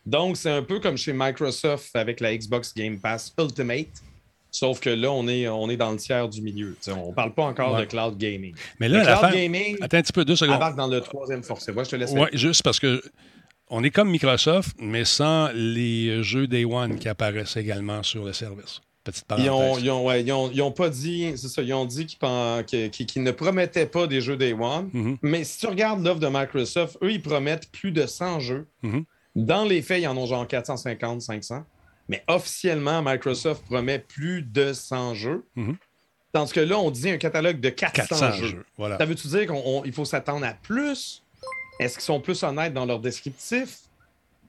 [0.07, 3.87] Donc, c'est un peu comme chez Microsoft avec la Xbox Game Pass Ultimate.
[4.49, 6.77] Sauf que là, on est, on est dans le tiers du milieu.
[6.87, 7.81] On ne parle pas encore Ouais.
[7.81, 8.55] de cloud gaming.
[8.79, 9.37] Mais Le là, cloud l'affaire.
[9.37, 10.55] gaming Attends un petit peu, deux secondes.
[10.55, 11.73] embarque dans le troisième forcé.
[11.73, 12.11] Moi, je te laisse.
[12.13, 13.01] Oui, juste parce que
[13.69, 18.31] on est comme Microsoft, mais sans les jeux Day One qui apparaissent également sur le
[18.31, 18.79] service.
[19.03, 19.49] Petite Ils parenthèse.
[19.51, 22.05] ont, ils ont- ouais, ils ont- ils ont pas dit, c'est ça, ils ont dit
[22.05, 24.89] qu'ils ne promettaient pas des jeux Day One.
[24.93, 25.17] Mhm.
[25.21, 28.65] Mais si tu regardes l'offre de Microsoft, eux, ils promettent plus de 100 jeux.
[28.83, 29.03] Mhm.
[29.37, 31.63] Dans les faits, ils en ont genre 450, 500.
[32.09, 35.45] Mais officiellement, Microsoft promet plus de 100 jeux.
[35.55, 35.77] Mhm.
[36.33, 38.47] Tandis que là, on dit un catalogue de 400, 400 jeux.
[38.47, 38.65] jeux.
[38.77, 38.97] Voilà.
[38.97, 41.23] Ça veut-tu dire qu'il faut s'attendre à plus?
[41.79, 43.77] Est-ce qu'ils sont plus honnêtes dans leur descriptif?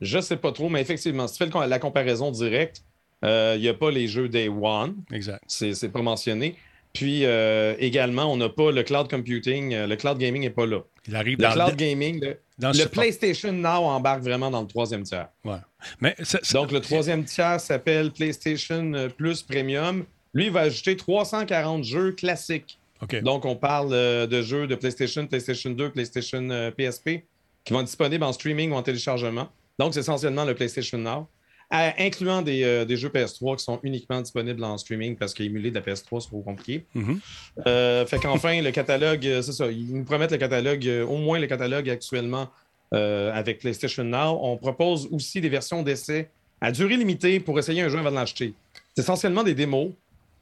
[0.00, 2.82] Je sais pas trop, mais effectivement, si tu fais la comparaison directe,
[3.24, 5.42] euh, il n'y a pas les jeux Day One Exact.
[5.48, 6.56] c'est c'est pas mentionné.
[6.92, 10.66] Puis euh, également, on n'a pas le cloud computing, euh, le cloud gaming n'est pas
[10.66, 10.80] là.
[11.08, 12.90] Il arrive Le dans cloud le, gaming, le, dans le support.
[12.90, 15.28] PlayStation Now embarque vraiment dans le troisième tiers.
[15.44, 15.56] Ouais.
[16.00, 16.14] Mais
[16.52, 20.04] Donc le troisième tiers s'appelle PlayStation euh, Plus Premium.
[20.34, 22.78] Lui, il va ajouter 340 jeux classiques.
[23.22, 27.24] Donc on parle euh, de jeux de PlayStation, PlayStation 2, PlayStation euh, PSP
[27.64, 29.48] qui vont être disponibles en streaming ou en téléchargement.
[29.78, 31.26] Donc c'est essentiellement le PlayStation Now.
[31.70, 35.70] À- incluant des, euh, des jeux PS3 qui sont uniquement disponibles en streaming parce qu'émuler
[35.70, 36.86] de la PS3, c'est trop compliqué.
[36.94, 37.20] Mhm.
[37.66, 41.38] Euh, fait qu'enfin, le catalogue, euh, c'est ça, ils nous promettent le catalogue, au moins
[41.38, 42.48] le catalogue actuellement
[42.90, 44.38] avec PlayStation Now.
[44.42, 48.14] On propose aussi des versions d'essai à durée limitée pour essayer un jeu avant de
[48.16, 48.54] l'acheter.
[48.96, 49.92] C'est essentiellement des démos,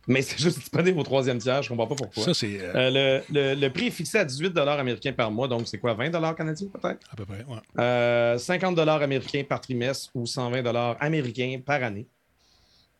[0.06, 2.22] mais c'est juste disponible au troisième tiers, je comprends pas pourquoi.
[2.24, 5.48] Ça, c'est euh, Euh, le, le- le prix est fixé à 18 américains par mois,
[5.48, 7.00] donc c'est quoi, 20 canadiens peut-être?
[7.12, 7.44] à peu près.
[7.48, 7.58] ouais.
[7.78, 12.06] Euh, 50 américains par trimestre ou 120 américains par année.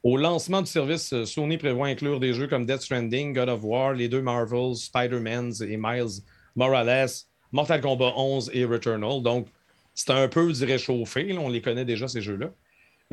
[0.02, 3.60] Au lancement du service, euh, Sony prévoit inclure des jeux comme Death Stranding, God of
[3.64, 6.22] War, les deux Marvels, Spider-Man et Miles
[6.54, 7.08] Morales,
[7.50, 9.20] Mortal Kombat 11 et Returnal.
[9.22, 9.48] Donc,
[9.94, 11.24] c'est un peu du réchauffé.
[11.32, 12.50] là, on les connaît déjà, ces jeux-là.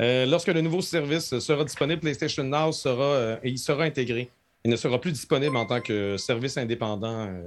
[0.00, 4.28] Euh, lorsque le nouveau service sera disponible, PlayStation Now sera, euh, sera intégré.
[4.64, 7.42] Il ne sera plus disponible en tant que service indépendant, euh,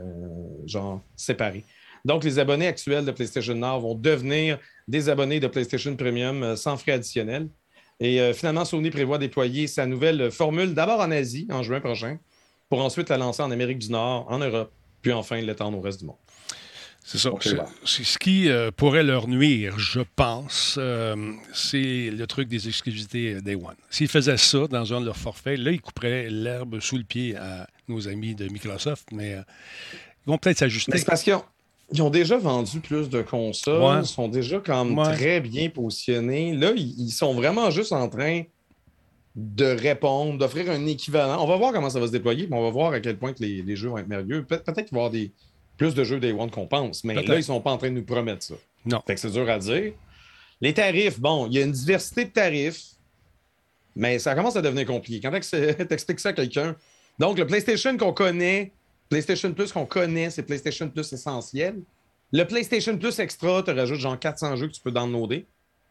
[0.66, 1.64] genre séparé.
[2.06, 6.78] Donc, les abonnés actuels de PlayStation Now vont devenir des abonnés de PlayStation Premium sans
[6.78, 7.50] frais additionnels.
[8.00, 12.20] Et finalement, Sony prévoit déployer sa nouvelle formule d'abord en Asie en juin prochain,
[12.70, 16.02] pour ensuite la lancer en Amérique du Nord, en Europe, puis enfin l'étendre au reste
[16.02, 16.18] du monde.
[17.10, 17.32] C'est ça.
[17.32, 17.43] Ok,
[17.86, 21.15] C'est- ce qui euh, pourrait leur nuire, je pense, euh,
[21.54, 23.76] c'est le truc des exclusivités euh, Day One.
[23.89, 27.38] S'ils faisaient ça dans un de leurs forfaits, là, ils couperaient l'herbe sous le pied
[27.38, 29.41] à nos amis de Microsoft, mais euh,
[30.26, 30.98] ils vont peut-être s'ajuster.
[30.98, 31.43] c'est parce qu'ils ont,
[31.93, 34.02] ils ont déjà vendu plus de consoles, Ouais.
[34.02, 35.13] ils sont déjà comme Ouais.
[35.15, 36.58] très bien positionnés.
[36.58, 38.41] Là, ils, ils sont vraiment juste en train
[39.38, 41.41] de répondre, d'offrir un équivalent.
[41.41, 43.32] On va voir comment ça va se déployer, mais on va voir à quel point
[43.32, 44.43] que les, les jeux vont être merveilleux.
[44.43, 45.32] Peut- Peut-être qu'il va y avoir des,
[45.78, 47.96] plus de jeux Day One qu'on pense, mais là, ils sont pas en train de
[47.96, 48.56] nous promettre ça.
[48.86, 49.02] Non.
[49.06, 49.94] Fait que c'est dur à dire.
[50.60, 52.82] Les tarifs, bon, il y a une diversité de tarifs,
[53.96, 55.20] mais ça commence à devenir compliqué.
[55.22, 55.56] Quand tu
[55.94, 56.76] expliques ça à quelqu'un,
[57.20, 58.72] donc le PlayStation qu'on connaît,
[59.10, 61.82] PlayStation Plus qu'on connaît, c'est PlayStation Plus essentiel.
[62.32, 65.46] Le PlayStation Plus Extra te rajoute genre 400 jeux que tu peux downloader.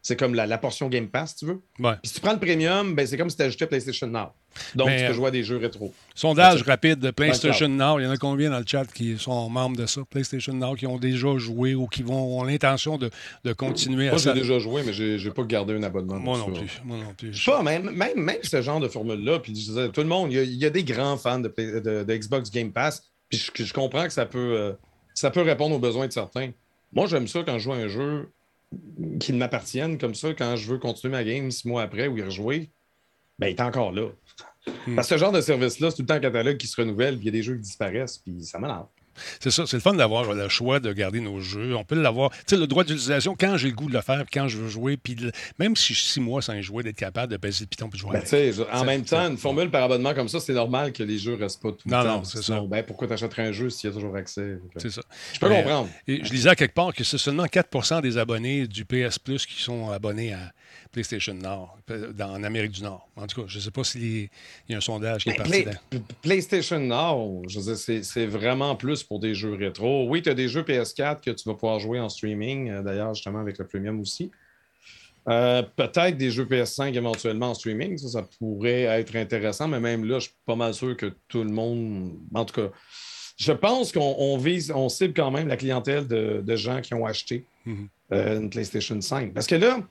[0.07, 1.61] C'est comme la, la portion Game Pass, si tu veux?
[1.79, 1.95] Ouais.
[2.01, 4.27] Puis si tu prends le Premium, ben, c'est comme si tu ajoutais PlayStation Now.
[4.73, 5.93] Donc, tu euh, peux jouer à des jeux rétro.
[6.15, 7.99] Sondage rapide de PlayStation Now.
[7.99, 9.99] Il y en a combien dans le chat qui sont membres de ça?
[10.09, 13.09] PlayStation Now, qui ont déjà joué ou qui vont, ont l'intention de,
[13.43, 14.33] de continuer Moi, à j'ai ça?
[14.33, 16.15] déjà joué, mais j'ai j'ai pas gardé un abonnement.
[16.19, 16.61] Moi non ça.
[16.61, 16.81] plus.
[16.85, 17.33] Moi non plus.
[17.33, 20.07] Je sais pas, même, même, même ce genre de formule-là, puis je disais, tout le
[20.07, 22.49] monde, il y, a, il y a des grands fans de, Play- de- de Xbox
[22.49, 24.71] Game Pass, puis je, je comprends que ça peut, euh,
[25.13, 26.51] ça peut répondre aux besoins de certains.
[26.93, 28.29] Moi, j'aime ça quand je joue à un jeu
[29.19, 32.21] qui m'appartienne, comme ça, quand je veux continuer ma game six mois après ou y
[32.21, 32.71] rejouer,
[33.39, 34.09] ben, il est encore là.
[34.85, 34.95] Hmm.
[34.95, 37.15] Parce que ce genre de service-là, c'est tout le temps un catalogue qui se renouvelle,
[37.15, 38.87] puis il y a des jeux qui disparaissent, puis ça m'énerve.
[39.39, 41.75] C'est ça, c'est le fun d'avoir le choix de garder nos jeux.
[41.75, 42.31] On peut l'avoir.
[42.31, 44.57] Tu sais, le droit d'utilisation, quand j'ai le goût de le faire, puis quand je
[44.57, 47.37] veux jouer, puis le- même si je suis six mois sans jouer, d'être capable de
[47.37, 48.55] passer le piton puis de jouer Ben, avec.
[48.73, 51.61] en même temps, une formule par abonnement comme ça, c'est normal que les jeux restent
[51.61, 52.17] pas tout le Non, temps.
[52.17, 52.61] non, c'est ça.
[52.67, 54.57] Ben, pourquoi t'achèterais un jeu s'il y a toujours accès?
[54.77, 55.01] C'est ça.
[55.33, 55.89] Je peux Mais- comprendre.
[56.07, 59.45] Et je lisais à quelque part que c'est seulement 4% des abonnés du PS Plus
[59.45, 60.51] qui sont abonnés à
[60.91, 61.77] PlayStation Nord,
[62.21, 63.07] en Amérique du Nord.
[63.15, 64.29] En tout cas, je ne sais pas s'il
[64.69, 67.59] y a un sondage qui est parti Play- PlayStation Now, je
[68.01, 70.07] c'est, vraiment plus pour des jeux rétro.
[70.09, 73.13] Oui, tu as des jeux PS4 que tu vas pouvoir jouer en streaming, euh, d'ailleurs,
[73.13, 74.31] justement, avec le Premium aussi.
[75.29, 80.05] Euh, peut-être des jeux PS5 éventuellement en streaming, ça, ça pourrait être intéressant, mais même
[80.05, 82.13] là, je suis pas mal sûr que tout le monde.
[82.33, 82.69] En tout cas,
[83.35, 86.93] je pense qu'on on vise, on cible quand même la clientèle de, de gens qui
[86.93, 87.87] ont acheté Mhm.
[88.13, 89.33] euh, une PlayStation 5.
[89.33, 89.81] Parce que là,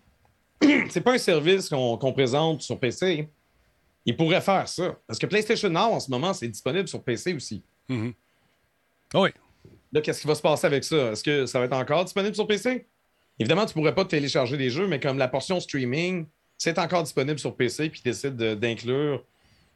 [0.91, 3.29] c'est pas un service qu'on présente sur PC.
[4.05, 4.97] Il pourrait faire ça.
[5.07, 7.63] Parce que PlayStation Now, en ce moment, c'est disponible sur PC aussi.
[7.91, 8.15] Mm-hmm.
[9.15, 9.31] Ah oui.
[9.93, 11.13] Là, qu'est-ce qui va se passer avec ça?
[11.13, 12.87] Est-ce que ça va être encore disponible sur PC?
[13.39, 17.39] Évidemment, tu pourrais pas télécharger des jeux, mais comme la portion streaming, c'est encore disponible
[17.39, 19.25] sur PC, puis décide d'inclure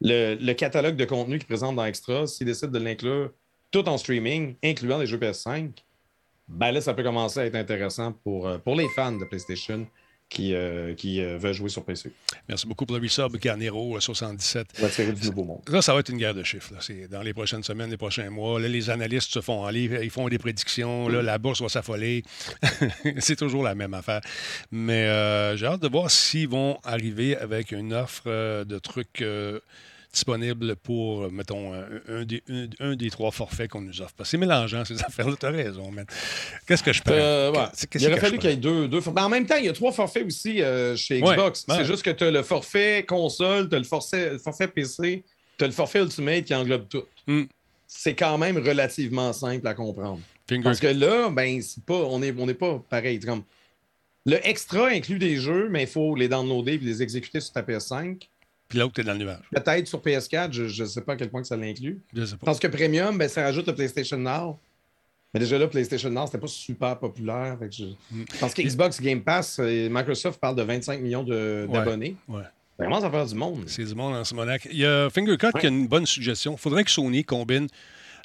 [0.00, 3.30] le, catalogue de contenu qu'il présente dans Extra, s'il décide de l'inclure
[3.70, 5.70] tout en streaming, incluant les jeux PS5,
[6.48, 9.86] ben là, ça peut commencer à être intéressant pour, euh, pour les fans de PlayStation
[10.30, 12.12] qui, euh, qui euh, veulent jouer sur PC.
[12.48, 14.68] Merci beaucoup pour le resub, Garnero 77.
[14.78, 15.60] On va tirer du nouveau monde.
[15.68, 16.72] Là, ça va être une guerre de chiffres.
[17.10, 18.60] Dans les prochaines semaines, les prochains mois.
[18.60, 21.08] Là, les analystes se font aller, ils font des prédictions.
[21.08, 22.22] Là, la bourse va s'affoler.
[23.18, 24.20] c'est toujours la même affaire.
[24.70, 25.04] Mais
[25.56, 29.24] j'ai hâte de voir s'ils vont arriver avec une offre de trucs
[30.12, 31.72] disponible pour, mettons,
[32.08, 32.42] un, des,
[32.80, 34.14] un, des, trois forfaits qu'on nous offre.
[34.24, 35.36] C'est mélangeant, ces affaires-là.
[35.38, 36.06] Tu as raison, man.
[36.66, 37.52] Qu'est-ce que je peux euh,
[37.94, 39.14] il aurait fallu qu'il y ait deux, deux forfaits.
[39.14, 41.64] Mais en même temps, il y a trois forfaits aussi euh, chez Xbox.
[41.68, 45.22] c'est juste que tu as le forfait console, tu as le forfait, forfait PC,
[45.58, 47.04] tu as le forfait Ultimate qui englobe tout.
[47.26, 47.44] Hmm.
[47.86, 50.20] C'est quand même relativement simple à comprendre.
[50.62, 53.20] Parce que là, ben, c'est pas, on n'est on est pas pareil.
[53.20, 53.44] Comme,
[54.26, 57.62] le extra inclut des jeux, mais il faut les downloader et les exécuter sur ta
[57.62, 58.28] PS5.
[58.70, 59.42] Puis l'autre, tu es dans le nuage.
[59.52, 62.00] Peut-être sur PS4, je ne sais pas à quel point que ça l'inclut.
[62.14, 62.46] Je sais pas.
[62.46, 64.58] Parce que Premium, ben, ça rajoute le PlayStation Now.
[65.34, 67.58] Mais déjà là, PlayStation Now, c'était pas super populaire.
[67.68, 67.84] je...
[68.10, 68.24] Mm.
[68.38, 72.16] Parce que Xbox Game Pass, euh, Microsoft parle de 25 millions d'abonnés.
[72.28, 72.42] Ouais.
[72.78, 73.64] Vraiment, ça fait du monde.
[73.66, 74.56] C'est du monde en ce moment.
[74.70, 76.52] Il y a Fingercut qui a une bonne suggestion.
[76.52, 77.66] Il faudrait que Sony combine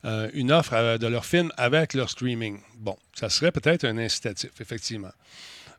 [0.05, 2.59] euh, une offre euh, de leur film avec leur streaming.
[2.77, 5.11] Bon, ça serait peut-être un incitatif, effectivement.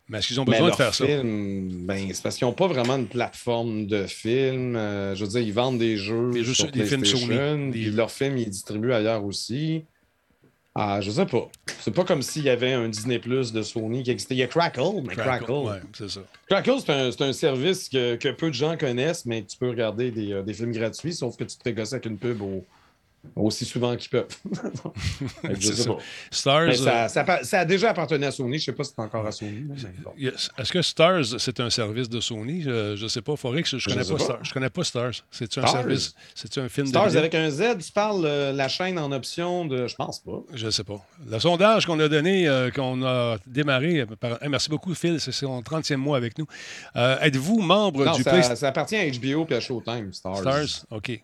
[0.08, 1.04] Mais est-ce qu'ils ont besoin de faire ça?
[1.04, 4.76] Ben, c'est parce qu'ils n'ont pas vraiment une plateforme de films.
[4.76, 7.70] Euh, je veux dire, ils vendent des jeux, des, jeux sur des films Sony.
[7.72, 7.90] Des...
[7.90, 9.84] Leurs films, ils distribuent ailleurs aussi.
[10.78, 11.48] Ah, je sais pas.
[11.80, 14.34] C'est pas comme s'il y avait un Disney Plus de Sony qui existait.
[14.34, 15.80] Il y a Crackle, mais Crackle.
[15.96, 16.20] c'est ça.
[16.48, 20.10] Crackle, c'est un, un, service que, que, peu de gens connaissent, mais tu peux regarder
[20.10, 22.62] des, euh, des films gratuits, sauf que tu te fais gosser avec une pub au,
[23.35, 24.26] aussi souvent qu'ils peuvent.
[26.31, 26.68] Stars.
[26.68, 28.59] Euh, ça, a déjà appartenu à Sony.
[28.59, 29.66] Je ne sais pas si c'est encore à Sony.
[30.59, 32.62] Est-ce que Stars, c'est un service de Sony?
[32.62, 33.37] Je ne sais pas.
[33.37, 34.38] Forex, je ne connais, pas.
[34.42, 35.12] Je connais pas Stars.
[35.31, 36.14] C'est un service.
[36.35, 39.87] C'est un film Stars avec un Z, tu parles euh, la chaîne en option de.
[39.87, 40.42] Je pense pas.
[40.55, 41.05] Je ne sais pas.
[41.26, 44.07] Le sondage qu'on a donné, euh, qu'on a démarré.
[44.48, 45.20] merci beaucoup, Phil.
[45.20, 46.46] C'est son 30e mois avec nous.
[46.94, 50.38] Êtes-vous membre du ça, ça appartient à HBO et à Showtime, Stars.
[50.38, 51.20] Stars, OK.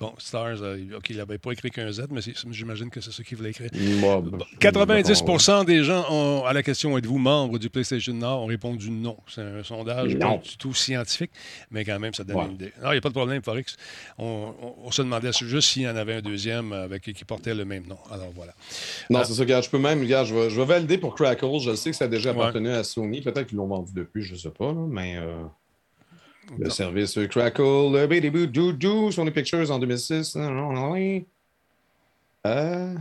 [0.00, 3.22] Bon, Stars, euh, OK, il n'avait pas écrit qu'un Z, mais j'imagine que c'est ça
[3.22, 3.68] qu'il voulait écrire.
[3.68, 9.18] 90% des gens ont, à la question êtes-vous membre du PlayStation Nord ont répondu non.
[9.28, 11.32] C'est un sondage pas du tout scientifique,
[11.70, 12.72] mais quand même, ça donne une idée.
[12.82, 13.76] Non, il n'y a pas de problème, Forex.
[14.16, 17.86] On, se demandait juste s'il y en avait un deuxième avec, qui portait le même
[17.86, 17.98] nom.
[18.10, 18.54] Alors voilà.
[19.10, 21.14] Non, euh, c'est ça, regarde, je peux même, regarde, je vais, je vais valider pour
[21.14, 21.58] Crackle.
[21.62, 23.20] Je sais que ça a déjà appartenu à Sony.
[23.20, 25.18] Peut-être qu'ils l'ont vendu depuis, je ne sais pas, mais.
[25.18, 25.42] Euh,
[26.58, 30.36] le service Crackle, le Baby Doo Sony Pictures en 2006.
[32.46, 32.94] Euh,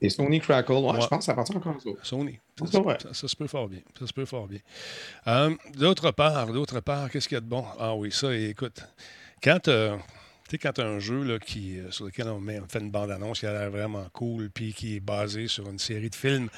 [0.00, 2.38] et Sony Crackle, ouais, je pense que ça appartient encore Sony.
[2.64, 3.80] Ça, ça, se peut fort bien.
[3.98, 4.60] Ça se peut fort bien.
[5.26, 7.64] Euh, d'autre part, d'autre part, qu'est-ce qu'il y a de bon?
[7.78, 8.82] Ah oui, ça, écoute,
[9.42, 9.96] quand, euh,
[10.48, 12.68] tu sais, quand tu as un jeu là, qui, euh, sur lequel on, met, on
[12.68, 16.08] fait une bande-annonce qui a l'air vraiment cool, puis qui est basé sur une série
[16.08, 16.48] de films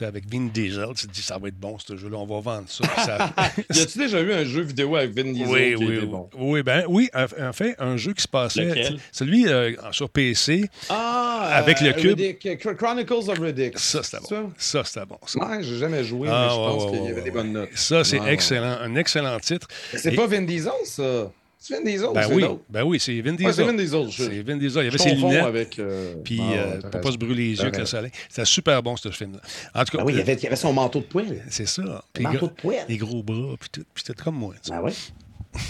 [0.00, 2.68] avec Vin Diesel, tu te dis ça va être bon ce jeu-là, on va vendre
[2.68, 2.84] ça.
[3.04, 3.34] ça...
[3.74, 6.30] y a-tu déjà eu un jeu vidéo avec Vin Diesel oui, qui oui, était bon?
[6.36, 8.96] Oui, ben, oui, en fait, un jeu qui se passait.
[9.12, 12.76] Celui euh, sur PC, ah, avec le cube.
[12.76, 13.78] Chronicles of Riddick.
[13.78, 14.52] Ça, c'était bon.
[14.56, 15.18] Ça, c'était bon.
[15.26, 15.46] Ça.
[15.46, 17.70] Ouais, j'ai jamais joué, ah, mais je pense qu'il y avait des bonnes notes.
[17.74, 18.78] Ça, c'est excellent.
[18.80, 19.68] Un excellent titre.
[19.94, 21.30] C'est pas Vin Diesel, ça?
[21.66, 23.54] C'est Vin Diesel, ben oui, ben oui, c'est Vin Diesel.
[23.54, 24.06] c'est Vin Diesel.
[24.10, 24.82] C'est Vin Diesel.
[24.82, 25.44] Il y avait ses lunettes.
[25.44, 26.14] Avec, euh...
[26.22, 28.10] Puis, euh, pour pas se brûler les yeux avec le soleil.
[28.28, 29.40] C'était super bon, ce film-là.
[29.74, 30.04] En tout cas.
[30.04, 31.42] Ben oui, il y, avait, il y avait son manteau de poêle.
[31.48, 32.04] C'est ça.
[32.12, 32.84] Puis manteau de poêle.
[32.86, 33.84] Les gros bras, puis tout.
[33.94, 34.52] Puis comme moi.
[34.70, 34.92] Ah oui.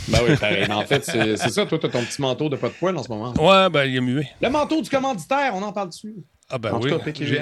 [0.09, 0.65] Ben oui, pareil.
[0.67, 1.65] Mais en fait, c'est ça.
[1.65, 3.33] Toi, tu as ton petit manteau de pas de poêle en ce moment.
[3.35, 4.29] Ouais, ben, il est muet.
[4.43, 6.17] Le manteau du commanditaire, on en parle dessus.
[6.51, 6.91] Ah ben oui,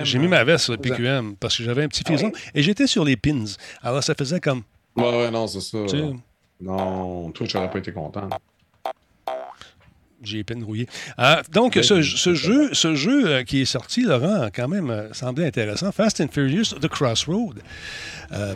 [0.05, 3.03] j'ai mis ma veste sur PQM parce que j'avais un petit fison et j'étais sur
[3.03, 3.45] les pins.
[3.83, 4.63] Alors ça faisait comme...
[4.95, 5.79] Ouais, ouais, non, c'est ça.
[6.63, 8.39] Non, toi, tu n'aurais pas été content
[10.25, 10.87] j'ai peine rouillé.
[11.19, 15.47] Euh, donc, ce, jeu, ce jeu euh, qui est sorti, Laurent, quand même euh, semblait
[15.47, 15.93] intéressant.
[15.93, 17.61] Fast and Furious The Crossroad.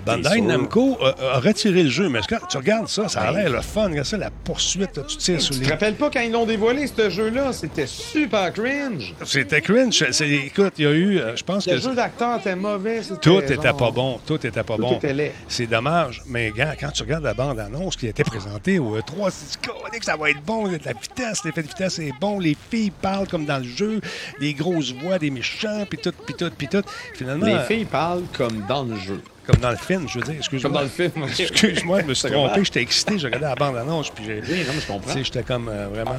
[0.06, 3.60] Bandai Namco a, retiré le jeu, mais quand tu regardes ça, ça a l'air le
[3.60, 3.88] fun.
[3.88, 5.60] Regarde ça, la poursuite, tu tires sur les...
[5.60, 7.52] Tu te rappelles pas quand ils l'ont dévoilé, ce jeu-là?
[7.52, 9.14] C'était super cringe.
[9.26, 10.02] C'était cringe.
[10.22, 11.72] Écoute, il y a eu, je pense que...
[11.72, 13.02] Le jeu d'acteur était mauvais.
[13.20, 14.18] Tout était pas bon.
[14.24, 14.94] Tout était pas bon.
[14.94, 16.22] Tout était C'est dommage.
[16.26, 20.16] Mais quand tu regardes la bande-annonce qui a été présentée au 3 c'est que ça
[20.16, 23.46] va être bon, la vitesse, les l'effet de vitesse est bon, les filles parlent comme
[23.46, 24.00] dans le jeu,
[24.40, 26.82] des grosses voix, des méchants, puis tout, puis tout, puis tout.
[27.14, 29.20] Finalement, Les filles parlent comme dans le jeu.
[29.46, 30.62] comme dans le film, je veux dire, excuse-moi.
[30.62, 31.24] Comme dans le film.
[31.38, 34.40] Excuse-moi, je me suis trompé, j'étais excité, j'ai regardé la bande-annonce, puis j'ai...
[34.40, 35.22] Oui, non, je comprends.
[35.22, 36.16] J'étais comme euh, vraiment.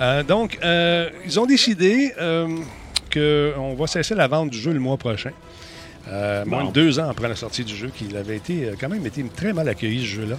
[0.00, 2.12] Euh, donc, euh, ils ont décidé
[3.12, 5.32] qu'on va cesser la vente du jeu le mois prochain.
[6.10, 8.88] Euh, Moins de deux ans après la sortie du jeu, qui avait été euh, quand
[8.88, 10.36] même été très mal accueilli, ce jeu-là.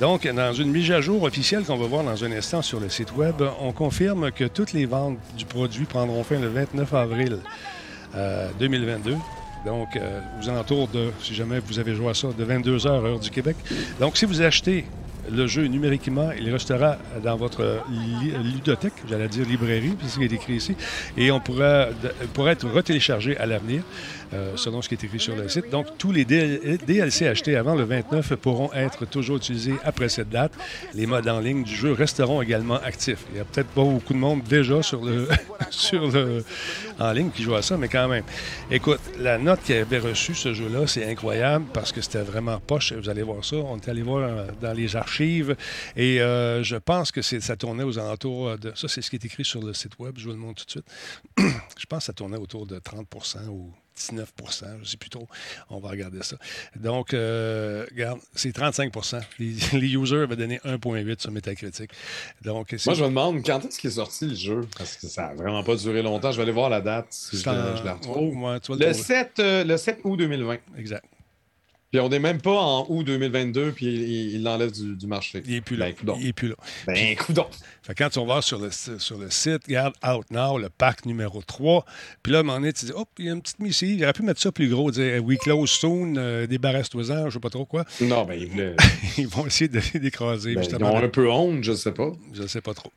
[0.00, 2.88] Donc, dans une mise à jour officielle qu'on va voir dans un instant sur le
[2.88, 7.38] site web, on confirme que toutes les ventes du produit prendront fin le 29 avril
[8.16, 9.16] euh, 2022.
[9.66, 13.04] Donc, euh, aux alentours de, si jamais vous avez joué à ça, de 22 heures,
[13.04, 13.56] heure du Québec.
[14.00, 14.86] Donc, si vous achetez
[15.30, 20.24] le jeu numériquement, il restera dans votre li- ludothèque, j'allais dire librairie, c'est ce qui
[20.24, 20.74] est écrit ici,
[21.16, 21.86] et on pourra,
[22.34, 23.82] pourra être retéléchargé à l'avenir,
[24.34, 25.70] euh, selon ce qui est écrit sur le site.
[25.70, 30.30] Donc, tous les DL- DLC achetés avant le 29 pourront être toujours utilisés après cette
[30.30, 30.52] date.
[30.94, 33.24] Les modes en ligne du jeu resteront également actifs.
[33.32, 35.28] Il y a peut-être pas beaucoup de monde déjà sur le,
[35.70, 36.44] sur le,
[36.98, 38.24] en ligne qui joue à ça, mais quand même.
[38.70, 42.92] Écoute, la note qu'il avait reçue, ce jeu-là, c'est incroyable parce que c'était vraiment poche.
[42.92, 43.56] Vous allez voir ça.
[43.56, 45.56] On est allé voir euh, dans les archives
[45.96, 48.72] et euh, je pense que ça tournait aux alentours de.
[48.74, 50.14] Ça, c'est ce qui est écrit sur le site web.
[50.16, 51.52] Je vous le montre tout de suite.
[51.78, 55.28] je pense que ça tournait autour de 30% ou 19% je sais plus trop.
[55.70, 56.36] On va regarder ça.
[56.76, 58.92] Donc, euh, regarde, c'est 35
[59.38, 61.90] les, les users avaient donné 1,8 sur Metacritic.
[62.42, 64.60] Donc, Moi, je me demande quand est-ce qu'il est sorti le jeu?
[64.76, 66.32] Parce que ça n'a vraiment pas duré longtemps.
[66.32, 68.36] Je vais aller voir la date si je, en- la- je la retrouve.
[68.36, 68.92] Ouais, le Le trouver.
[68.94, 70.58] 7, euh, le 7 août 2020.
[70.78, 71.04] Exact.
[71.92, 73.86] Puis on n'est même pas en août 2022, puis
[74.34, 75.42] il l'enlève du, du marché.
[75.46, 75.90] Il n'est plus là.
[76.02, 76.14] Ben.
[76.18, 76.54] Il est plus là.
[76.86, 77.46] Ben, coudonc.
[77.82, 80.70] Fait que quand tu vas voir sur le, sur le site, regarde Out Now, le
[80.70, 81.84] pack numéro 3,
[82.22, 83.98] puis là, à un moment donné, tu dis, hop, il y a une petite missive.
[83.98, 87.40] Il aurait pu mettre ça plus gros, dire We close soon, euh, débarrasse-toi-en, je sais
[87.40, 87.84] pas trop quoi.
[88.00, 88.74] Non, ben, il voulait.
[89.18, 92.10] Ils vont essayer de d'écraser, Ben, ils ont un peu honte, je sais pas.
[92.32, 92.90] Je sais pas trop.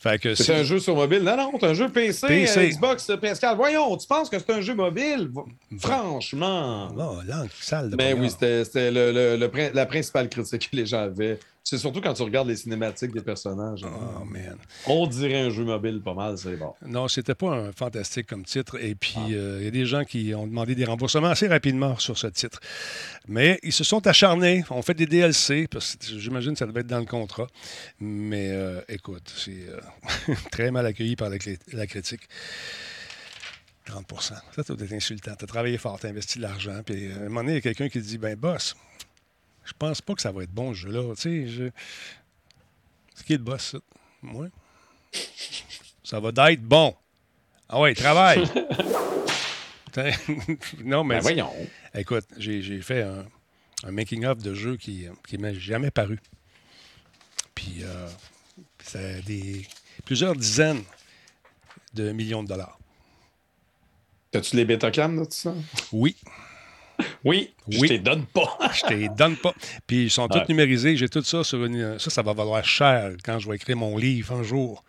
[0.00, 1.20] Fait que C'est un jeu sur mobile.
[1.22, 2.58] Non, non, c'est un jeu PC, PC.
[2.58, 3.56] euh, Xbox, euh, PS4.
[3.56, 5.30] Voyons, tu penses que c'est un jeu mobile?
[5.78, 6.88] Franchement.
[6.96, 11.00] Oh, langue sale de Ben oui, c'était le- le- la principale critique que les gens
[11.02, 11.38] avaient.
[11.64, 13.82] C'est surtout quand tu regardes les cinématiques des personnages.
[13.84, 14.56] Oh, man.
[14.86, 16.72] On dirait un jeu mobile pas mal, c'est bon.
[16.86, 18.82] Non, c'était pas un fantastique comme titre.
[18.82, 21.98] Et puis, euh, il y a des gens qui ont demandé des remboursements assez rapidement
[21.98, 22.58] sur ce titre.
[23.26, 24.64] Mais ils se sont acharnés.
[24.70, 27.48] On fait des DLC, parce que j'imagine que ça devait être dans le contrat.
[28.00, 31.36] Mais euh, écoute, c'est euh, très mal accueilli par la
[31.86, 32.22] critique.
[33.88, 34.42] 30 Ça,
[34.74, 35.34] doit être insultant.
[35.36, 36.82] Tu as travaillé fort, tu as investi de l'argent.
[36.84, 38.76] Puis, euh, à un moment donné, il y a quelqu'un qui dit Ben, boss,
[39.64, 41.14] je pense pas que ça va être bon, ce jeu-là.
[41.14, 41.70] Tu sais, je...
[43.14, 43.78] c'est qui le boss, ça
[44.22, 44.48] Moi
[46.04, 46.94] ça va d'être bon.
[47.68, 48.44] Ah ouais, travaille.
[50.84, 51.52] Non, mais Ben voyons.
[51.94, 53.26] écoute, j'ai fait un,
[53.84, 56.20] un making-of de jeu qui ne m'a jamais paru.
[57.54, 58.08] Puis, euh,
[58.84, 59.66] c'est des
[60.04, 60.84] plusieurs dizaines
[61.94, 62.77] de millions de dollars.
[64.30, 65.54] T'as-tu les bêta-cam de tout ça?
[65.92, 66.16] Oui,
[67.24, 67.54] Oui.
[67.68, 67.88] Je Oui.
[67.88, 68.58] te les donne pas.
[68.74, 69.54] je te les donne pas.
[69.86, 70.40] Puis ils sont Ouais.
[70.40, 70.96] tous numérisés.
[70.96, 71.98] J'ai tout ça sur une.
[71.98, 74.82] Ça, ça va valoir cher quand je vais écrire mon livre un jour.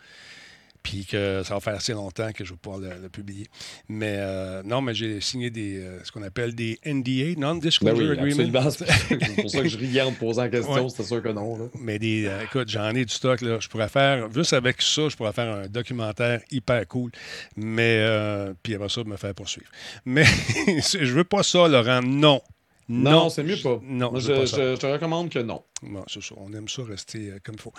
[0.82, 3.46] Puis que ça va faire assez longtemps que je vais pouvoir le, le publier.
[3.88, 8.16] Mais euh, non, mais j'ai signé des, euh, ce qu'on appelle des NDA, Ben Non-Disclosure
[8.22, 8.70] oui, Agreement.
[8.70, 10.84] C'est pour ça que je riais en posant la question.
[10.84, 10.88] Ouais.
[10.88, 11.58] C'était sûr que non.
[11.58, 11.64] Là.
[11.78, 13.40] Mais des, euh, écoute, j'en ai du stock.
[13.40, 13.58] Là.
[13.60, 17.10] Je pourrais faire, juste avec ça, je pourrais faire un documentaire hyper cool.
[17.56, 19.68] Mais, euh, puis après ça, me faire poursuivre.
[20.04, 20.24] Mais
[20.66, 22.00] je veux pas ça, Laurent.
[22.02, 22.40] Non.
[22.92, 23.78] Non, c'est mieux pas.
[23.84, 24.56] Non, Moi, je je, veux pas ça.
[24.56, 25.62] je- je te recommande que non.
[25.82, 26.34] Bon, c'est ça.
[26.38, 27.72] On aime ça rester euh, comme il faut.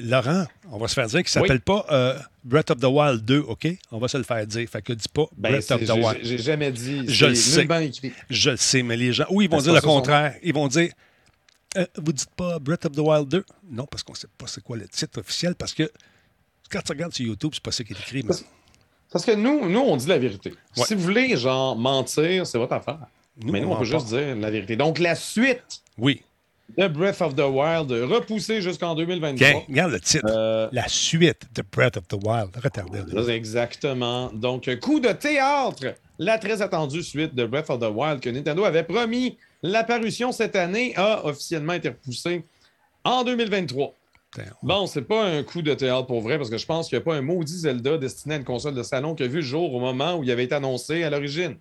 [0.00, 3.24] Laurent, on va se faire dire qu'il ne s'appelle pas euh, Breath of the Wild
[3.24, 3.68] 2, OK?
[3.92, 4.68] On va se le faire dire.
[4.68, 6.18] Fait que dis pas Ben, Breath of the Wild.
[6.22, 7.02] j'ai jamais dit.
[7.06, 7.58] Je le sais.
[7.60, 8.12] nullement écrit.
[8.30, 9.26] Je le sais, mais les gens.
[9.30, 10.34] Oui, ils vont Ben, dire le contraire.
[10.42, 10.90] Ils vont dire
[11.76, 14.46] euh, Vous dites pas Breath of the Wild 2 Non, parce qu'on ne sait pas
[14.46, 15.54] c'est quoi le titre officiel.
[15.54, 15.90] Parce que
[16.70, 18.22] quand tu regardes sur YouTube, c'est pas ça qui est écrit.
[18.22, 18.44] mais- Parce-
[19.12, 20.52] Parce que nous, nous, on dit la vérité.
[20.76, 20.84] Ouais.
[20.86, 23.06] Si vous voulez, genre, mentir, c'est votre affaire.
[23.42, 24.76] Nous, Mais nous, on on peut juste dire la vérité.
[24.76, 26.22] Donc, la suite Oui.
[26.78, 29.36] de Breath of the Wild, repoussée jusqu'en 2023.
[29.36, 30.26] Tiens, regarde le titre.
[30.28, 32.50] Euh, La suite de Breath of the Wild.
[32.62, 33.00] Retardé.
[33.32, 34.30] Exactement.
[34.32, 38.64] Donc, coup de théâtre, la très attendue suite de Breath of the Wild que Nintendo
[38.64, 42.44] avait promis l'apparition cette année a officiellement été repoussée
[43.04, 43.94] en 2023.
[44.32, 46.96] Putain, Bon, c'est pas un coup de théâtre pour vrai parce que je pense qu'il
[46.98, 49.36] n'y a pas un maudit Zelda destiné à une console de salon qui a vu
[49.36, 51.56] le jour au moment où il avait été annoncé à l'origine.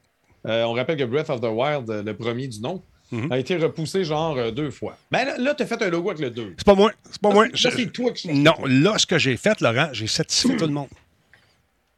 [0.47, 2.81] Euh, on rappelle que Breath of the Wild, euh, le premier du nom,
[3.12, 3.31] Mhm.
[3.31, 4.97] a été repoussé genre euh, deux fois.
[5.12, 6.55] Ben là, là tu as fait un logo avec le 2.
[6.58, 6.91] C'est pas moi.
[7.10, 7.45] C'est pas moi.
[7.53, 10.65] Ça, Je- c'est toi qui Non, là, ce que j'ai fait, Laurent, j'ai satisfait tout
[10.65, 10.88] le monde.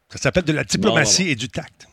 [0.10, 1.88] Ça s'appelle de la diplomatie Non, non, et du tact.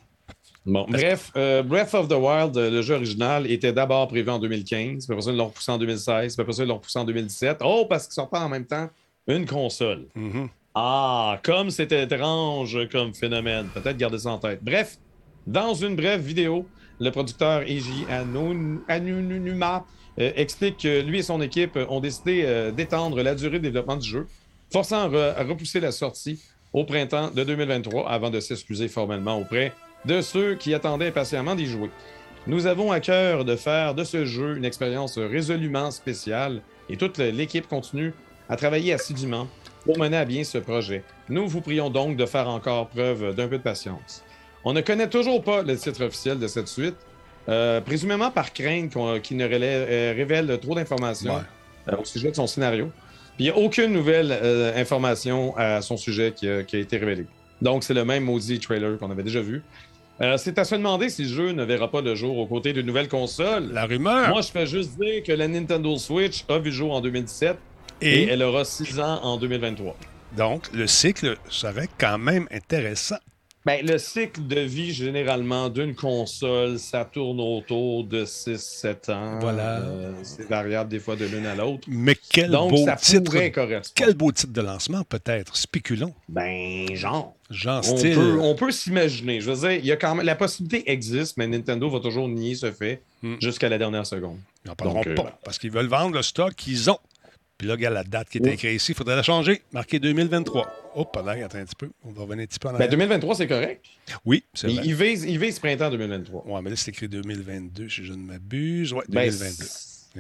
[0.67, 4.39] Bon, bref, euh, Breath of the Wild, euh, le jeu original, était d'abord prévu en
[4.39, 6.99] 2015, puis après ça, ils l'ont repoussé en 2016, puis après ça, ils l'ont repoussé
[6.99, 7.59] en 2017.
[7.63, 8.89] Oh, parce qu'ils sortent pas en même temps
[9.27, 10.07] une console.
[10.15, 10.49] Mhm.
[10.75, 13.69] Ah, comme c'était étrange comme phénomène.
[13.75, 14.59] Peut-être garder ça en tête.
[14.63, 14.97] Bref,
[15.47, 16.67] dans une brève vidéo,
[17.01, 18.07] le producteur Eiji
[18.89, 19.85] Anunuma
[20.19, 23.97] euh, explique que lui et son équipe ont décidé euh, d'étendre la durée de développement
[23.97, 24.27] du jeu,
[24.73, 26.41] forçant à, repousser la sortie
[26.73, 29.73] au printemps de 2023 avant de s'excuser formellement auprès
[30.05, 31.91] de ceux qui attendaient impatiemment d'y jouer.
[32.47, 37.19] Nous avons à cœur de faire de ce jeu une expérience résolument spéciale et toute
[37.19, 38.13] l'équipe continue
[38.49, 39.49] à travailler assidûment
[39.85, 41.05] pour mener à bien ce projet.
[41.29, 44.23] Nous vous prions donc de faire encore preuve d'un peu de patience.
[44.65, 46.97] On ne connaît toujours pas le titre officiel de cette suite,
[47.49, 51.45] euh, présumément par crainte qu'il ne euh, révèle trop d'informations
[51.89, 52.91] euh, au sujet de son scénario.
[53.37, 54.33] Puis il n'y a aucune nouvelle
[54.77, 57.27] information à son sujet qui a, été révélée.
[57.61, 59.63] Donc c'est le même maudit trailer qu'on avait déjà vu.
[60.37, 62.87] c'est à se demander si le jeu ne verra pas le jour aux côtés d'une
[62.87, 63.73] nouvelle console.
[63.73, 64.29] La rumeur.
[64.29, 67.57] Moi, je fais juste dire que la Nintendo Switch a vu le jour en 2017
[68.01, 69.97] et, et elle aura 6 ans en 2023.
[70.37, 73.19] Donc, le cycle serait quand même intéressant.
[73.67, 79.39] Ben, le cycle de vie, généralement, d'une console, ça tourne autour de 6-7 ans.
[79.41, 79.81] Voilà.
[79.81, 81.89] Euh, c'est variable des fois de l'une à l'autre.
[81.89, 83.35] Mais quel beau titre.
[83.95, 85.57] Quel beau titre de lancement, peut-être?
[85.57, 86.13] Spéculons.
[86.29, 87.35] Ben, genre.
[87.49, 88.15] Genre on style.
[88.15, 89.41] Peut, on peut s'imaginer.
[89.41, 92.29] Je veux dire, il y a quand même, la possibilité existe, mais Nintendo va toujours
[92.29, 93.37] nier ce fait hmm.
[93.41, 94.39] jusqu'à la dernière seconde.
[94.65, 96.99] Ils n'en parleront euh, pas, parce qu'ils veulent vendre le stock qu'ils ont.
[97.57, 98.93] Puis là, regarde la date qui est écrite ici.
[98.93, 99.63] Il faudrait la changer.
[99.73, 100.67] Marqué 2023.
[100.97, 101.91] Oh, là, attends un petit peu.
[102.05, 103.85] On va revenir un petit peu en Ben, 2023, c'est correct.
[104.25, 104.83] Oui, c'est vrai.
[104.85, 106.47] Il vise, il vise printemps 2023.
[106.47, 108.93] Ouais, mais là, c'est écrit 2022, si je ne m'abuse.
[108.93, 109.65] Ouais, 2022.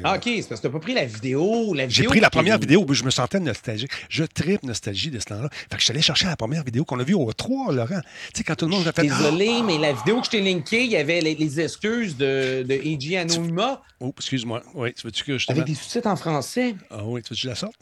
[0.03, 1.72] Ah, OK, c'est parce que t'as pas pris la vidéo.
[1.72, 3.92] La J'ai pris la première vidéo où je me sentais nostalgique.
[4.09, 5.49] Je tripe nostalgie de ce temps-là.
[5.53, 8.01] Fait que je suis allé chercher la première vidéo qu'on a vue au 3, Laurent.
[8.32, 9.03] Tu sais, quand tout le monde a fait.
[9.03, 9.62] Désolé, ah!
[9.64, 13.82] mais la vidéo que je t'ai linkée, il y avait les, excuses de, de Anonima.
[14.01, 14.62] Oh, excuse-moi.
[14.74, 16.74] Oui, tu veux-tu que je te Avec des sous-titres en français.
[16.90, 17.76] Ah oui, tu veux que je la sorte?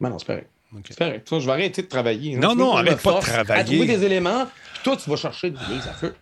[0.00, 0.44] Ben non, c'est pareil.
[0.88, 1.28] C'est correct.
[1.30, 2.34] je vais arrêter de travailler.
[2.34, 2.40] Hein.
[2.40, 3.60] Non, non, arrête pas de travailler.
[3.60, 4.48] À trouver des éléments,
[4.82, 6.14] toi, tu vas chercher des à feu.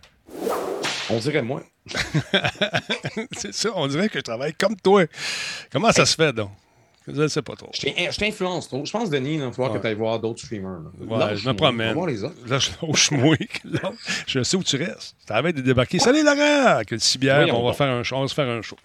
[1.09, 1.63] On dirait moi.
[3.31, 5.05] c'est ça, on dirait que je travaille comme toi.
[5.71, 6.51] Comment ça se fait, donc?
[7.05, 7.69] Je ne sais pas trop.
[7.73, 8.85] Je t'influence trop.
[8.85, 10.83] Je pense, Denis, il va falloir que tu ailles voir d'autres streamers.
[11.01, 11.93] Ouais, je me promène.
[11.93, 12.35] Voir les autres.
[12.47, 12.69] Là, je
[14.27, 15.15] Je sais où tu restes.
[15.27, 15.99] Tu avais de débarquer.
[15.99, 16.81] Salut Laurent!
[16.87, 18.15] Que le cibière, on, va faire un show.
[18.15, 18.77] on va se faire un show.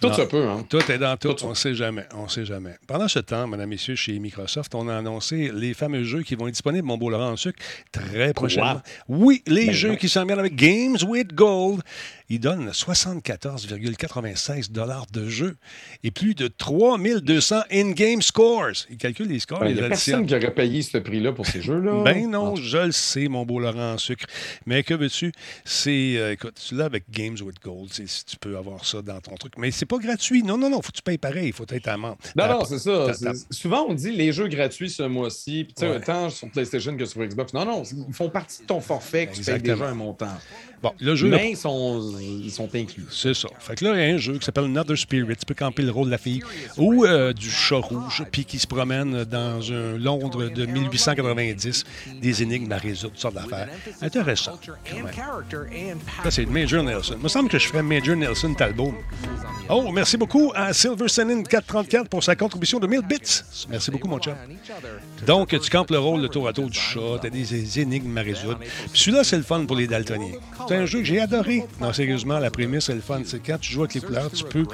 [0.00, 0.64] Tout se peut, hein?
[0.68, 1.34] Tout est dans tout.
[1.44, 2.04] on ne sait jamais.
[2.14, 2.76] On sait jamais.
[2.86, 6.48] Pendant ce temps, mesdames, messieurs, chez Microsoft, on a annoncé les fameux jeux qui vont
[6.48, 7.58] être disponibles, mon beau Laurent en sucre,
[7.92, 8.82] très prochainement.
[9.08, 11.82] Oui, les ben jeux qui s'en viennent avec Games with Gold.
[12.28, 14.72] Ils donnent 74,96
[15.12, 15.56] de jeu
[16.02, 18.86] et plus de 3200 in-game scores.
[18.90, 19.60] Ils calculent les scores.
[19.60, 21.92] Ben, il n'y a personne qui aurait payé ce prix-là pour ces jeux-là.
[22.06, 24.26] Ben non, je le sais, mon beau Laurent en sucre.
[24.64, 25.32] Mais que veux-tu?
[25.64, 29.20] C'est, euh, écoute, tu l'as avec Games with Gold, si tu peux avoir ça dans
[29.20, 29.54] ton truc.
[29.58, 30.42] Mais c'est pas gratuit.
[30.42, 31.48] Non, non, non, faut que tu payes pareil.
[31.48, 32.16] Il faut être amant.
[32.36, 33.12] Non, non, c'est ça.
[33.50, 37.04] Souvent, on dit les jeux gratuits ce mois-ci, puis tu sais, autant sur PlayStation que
[37.04, 37.52] sur Xbox.
[37.52, 40.38] Non, non, ils font partie de ton forfait que tu payes déjà un montant.
[40.86, 41.28] Bon, le jeu.
[41.28, 43.06] Mais ils sont, ils sont inclus.
[43.10, 43.48] C'est ça.
[43.58, 45.34] Fait que là, il y a un jeu qui s'appelle Another Spirit.
[45.36, 46.42] Tu peux camper le rôle de la fille.
[46.76, 51.84] Ou euh, du chat rouge, puis qui se promène dans un Londres de 1890.
[52.22, 53.68] Des énigmes à résoudre, toutes sortes d'affaires.
[54.00, 54.52] Intéressant.
[56.22, 57.16] Ça, c'est Major Nelson.
[57.18, 58.94] Il me semble que je ferais Major Nelson Talbot.
[59.68, 63.42] Oh, merci beaucoup à Silver Senin 434 pour sa contribution de 1000 bits.
[63.68, 64.36] Merci beaucoup, mon chat.
[65.26, 68.16] Donc, tu campes le rôle de tour à tour du chat, tu as des énigmes
[68.16, 68.58] à résoudre.
[68.60, 70.34] Puis celui-là, c'est le fun pour les daltoniens.
[70.76, 71.64] Un jeu que j'ai adoré.
[71.80, 73.20] Non, sérieusement, la prémisse, c'est le fun.
[73.24, 74.64] C'est quand tu joues avec les couleurs, tu peux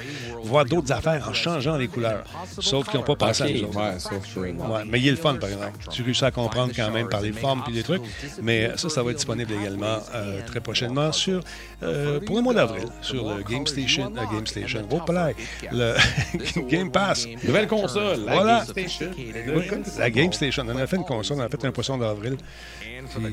[0.43, 2.23] voir d'autres affaires en changeant les couleurs.
[2.59, 3.79] Sauf qu'ils n'ont pas passé à nous autres.
[4.37, 5.77] Ouais, mais il est le fun, par exemple.
[5.91, 8.01] Tu réussis à comprendre quand même par les formes et les trucs.
[8.41, 11.41] Mais ça, ça va être disponible également euh, très prochainement sur,
[11.81, 14.13] euh, pour le mois d'avril, sur le Game Station.
[14.17, 14.87] Euh, Game Station
[15.71, 15.95] le
[16.69, 17.27] Game Pass.
[17.43, 19.11] Nouvelle console, la Game Station.
[19.97, 20.65] la Game Station.
[20.67, 22.37] On a fait une console, on a fait un poisson d'avril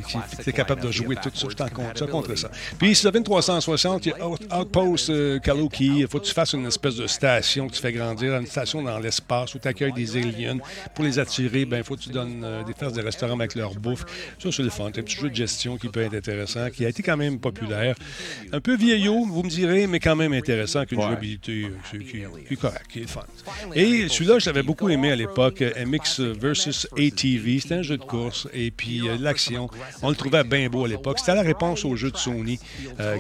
[0.07, 1.49] qui, est capable de jouer tout ça.
[1.95, 2.50] Je contre ça.
[2.79, 6.01] Puis, si tu as 360, il y a Outpost euh, Kaluki.
[6.01, 8.83] Il faut que tu fasses une espèce de station que tu fais grandir, une station
[8.83, 10.59] dans l'espace où tu accueilles des aliens.
[10.95, 13.55] Pour les attirer, il ben, faut que tu donnes euh, des fesses des restaurants avec
[13.55, 14.05] leur bouffe.
[14.39, 14.91] Ça, c'est le fun.
[14.93, 17.39] C'est un petit jeu de gestion qui peut être intéressant, qui a été quand même
[17.39, 17.95] populaire.
[18.53, 22.53] Un peu vieillot, vous me direz, mais quand même intéressant, avec une jouabilité euh, qui,
[22.53, 23.25] est correcte, qui est fun.
[23.75, 27.61] Et celui-là, je l'avais beaucoup aimé à l'époque, MX versus ATV.
[27.61, 28.49] C'était un jeu de course.
[28.53, 29.69] Et puis, l'action.
[30.03, 31.19] On le trouvait bien beau à l'époque.
[31.19, 32.59] C'était la réponse au jeu de Sony,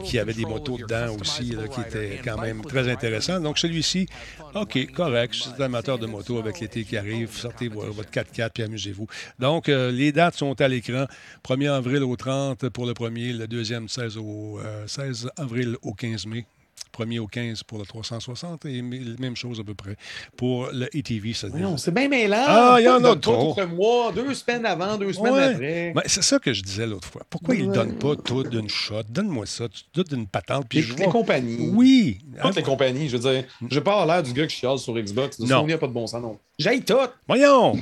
[0.04, 3.40] qui avait des motos dedans aussi, qui étaient quand même très intéressant.
[3.40, 4.06] Donc, celui-ci,
[4.54, 5.34] OK, correct.
[5.34, 9.06] Si vous amateur de moto avec l'été qui arrive, sortez votre 4x4 puis amusez-vous.
[9.38, 11.06] Donc, les dates sont à l'écran.
[11.46, 16.26] 1er avril au 30 pour le premier, le deuxième 16, au, 16 avril au 15
[16.26, 16.46] mai.
[16.92, 19.96] Premier au 15 pour le 360 et même chose à peu près
[20.36, 21.34] pour le ATV.
[21.54, 22.44] Non, c'est bien mêlant.
[22.46, 23.56] Ah, il y en a trop.
[23.66, 25.92] mois, deux semaines avant, deux semaines après.
[25.94, 27.22] Ben, c'est ça que je disais l'autre fois.
[27.30, 29.02] Pourquoi ils ne donnent pas tout d'une shot?
[29.08, 30.66] Donne-moi ça, tout d'une patente.
[30.68, 31.06] Puis les, je vois...
[31.06, 31.70] les compagnies.
[31.72, 32.18] Oui.
[32.42, 33.08] Toutes les compagnies.
[33.08, 35.38] Je veux dire, je pas l'air du gars qui chiale sur Xbox.
[35.38, 35.62] Non.
[35.62, 36.38] Il n'y a pas de bon sens, non.
[36.58, 36.94] J'aille tout.
[37.26, 37.74] Voyons.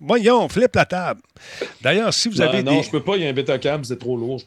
[0.00, 1.20] Voyons, flip la table.
[1.80, 2.62] D'ailleurs, si vous ben, avez.
[2.62, 2.82] Non, des...
[2.82, 3.16] je peux pas.
[3.16, 4.38] Il y a un Betacam, c'est trop lourd.
[4.38, 4.46] Je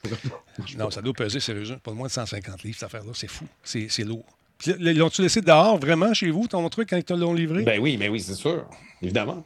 [0.77, 3.11] non, ça doit peser sérieusement pas moins de 150 livres, cette affaire-là.
[3.13, 3.45] C'est fou.
[3.63, 4.25] C'est lourd.
[4.79, 7.63] L'ont-tu laissé dehors vraiment chez vous, ton truc, quand ils te l'ont livré?
[7.63, 8.65] Ben oui, mais oui, c'est sûr.
[9.01, 9.43] Évidemment.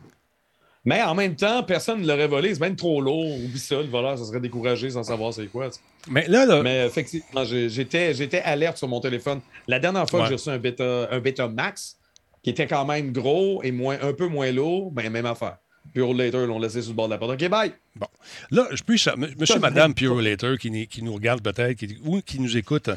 [0.86, 2.54] Mais en même temps, personne ne l'aurait volé.
[2.54, 3.44] C'est même trop lourd.
[3.44, 5.70] Oublie ça, le voleur, ça serait découragé sans savoir c'est quoi.
[6.10, 6.62] Mais là, là...
[6.62, 9.42] Mais effectivement, j'étais, j'étais alerte sur mon téléphone.
[9.68, 11.98] La dernière fois que j'ai reçu un bêta, un bêta max,
[12.42, 15.58] qui était quand même gros et moins, un peu moins lourd, ben même affaire.
[15.94, 17.42] Pure Later l'ont laissé sur le bord de la porte.
[17.42, 17.74] OK, bye.
[17.96, 18.08] Bon.
[18.52, 19.04] Là, je puis,
[19.38, 22.90] monsieur, madame Pure Later qui, qui, nous regarde peut-être ou qui nous écoute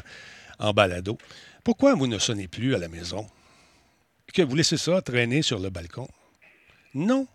[0.59, 1.17] en balado,
[1.63, 3.25] pourquoi vous ne sonnez plus à la maison?
[4.33, 6.07] Que vous laissez ça traîner sur le balcon?
[6.93, 7.27] Non.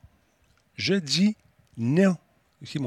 [0.76, 1.36] Je dis
[1.76, 2.16] non.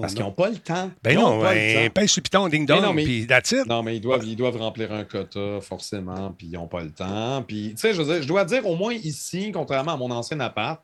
[0.02, 0.92] Parce qu'ils n'ont pas le temps.
[1.04, 3.68] Ben non, un pince sur piton, ding dong, puis that's it.
[3.68, 6.92] Non, mais ils doivent, ils doivent remplir un quota, forcément, puis ils n'ont pas le
[6.92, 7.44] temps.
[7.44, 10.82] Puis, tu sais, je, je, dois dire, au moins ici, contrairement à mon ancien appart,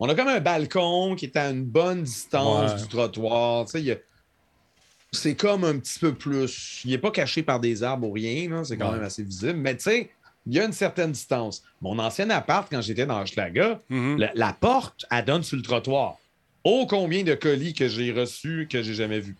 [0.00, 3.66] on a comme un balcon qui est à une bonne distance du trottoir.
[5.10, 6.82] C'est comme un petit peu plus.
[6.84, 9.58] Il n'est pas caché par des arbres ou rien, c'est quand même assez visible.
[9.58, 10.10] Mais tu sais,
[10.46, 11.62] il y a une certaine distance.
[11.80, 14.30] Mon ancien appart, quand j'étais dans Schlaga, mm-hmm.
[14.34, 16.16] la, porte, elle donne sur le trottoir.
[16.64, 19.36] Oh, combien de colis que j'ai reçus que j'ai jamais vus.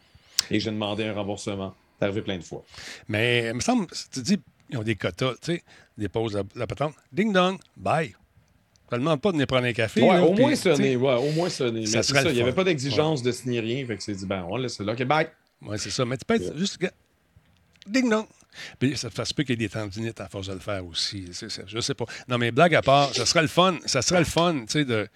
[0.51, 1.75] Et j'ai demandé un remboursement.
[1.99, 2.65] C'est arrivé plein de fois.
[3.09, 4.41] Mais il me semble, tu dis,
[4.71, 5.63] ils ont des quotas, tu sais,
[5.97, 6.95] ils déposent la, patente.
[7.13, 8.15] Ding dong, bye.
[8.91, 10.03] Ça ne demande pas de venir prendre un café.
[10.03, 11.87] Ouais, au, moins sonner, ouais, au moins sonner.
[11.87, 13.87] Ça ça, il n'y avait pas d'exigence de signer rien.
[13.87, 14.93] Fait que c'est dit, ben, on laisse là.
[14.93, 15.29] OK, bye.
[15.63, 16.05] Oui, c'est ça.
[16.05, 16.79] Mais tu peux être juste.
[17.87, 18.27] Ding dong.
[18.79, 21.31] Puis ça, se peut qu'il y ait des tendinites à force de le faire aussi.
[21.67, 22.07] Je ne sais pas.
[22.29, 23.79] Non, mais blague à part, ça serait le fun.
[23.87, 25.09] Ça serait le fun, tu sais, de.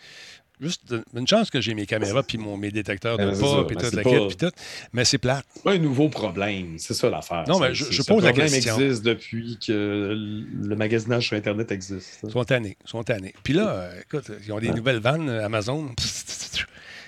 [0.63, 3.93] Juste une chance que j'ai mes caméras puis mon, mes détecteurs de pas, puis toute
[3.93, 4.53] la quête, puis tout.
[4.93, 5.45] Mais c'est plate.
[5.65, 6.79] Pas un nouveau problème.
[6.79, 7.45] C'est ça l'affaire.
[7.49, 8.59] Non, mais je, je pose la question.
[8.59, 10.15] Le problème existe depuis que
[10.63, 12.21] le magasinage sur Internet existe.
[12.23, 12.77] Ils sont tannés.
[12.85, 13.35] sont tannés.
[13.43, 15.91] Puis là, euh, écoute, ils ont des nouvelles vannes Amazon.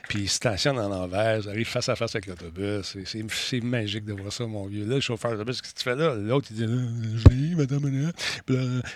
[0.08, 2.96] Puis ils stationnent en envers, ils arrivent face à face avec l'autobus.
[3.04, 4.84] C'est magique de voir ça, mon vieux.
[4.84, 6.14] Là, le chauffeur d'autobus, qu'est-ce que tu fais là?
[6.14, 8.12] L'autre, il dit Je vais, madame.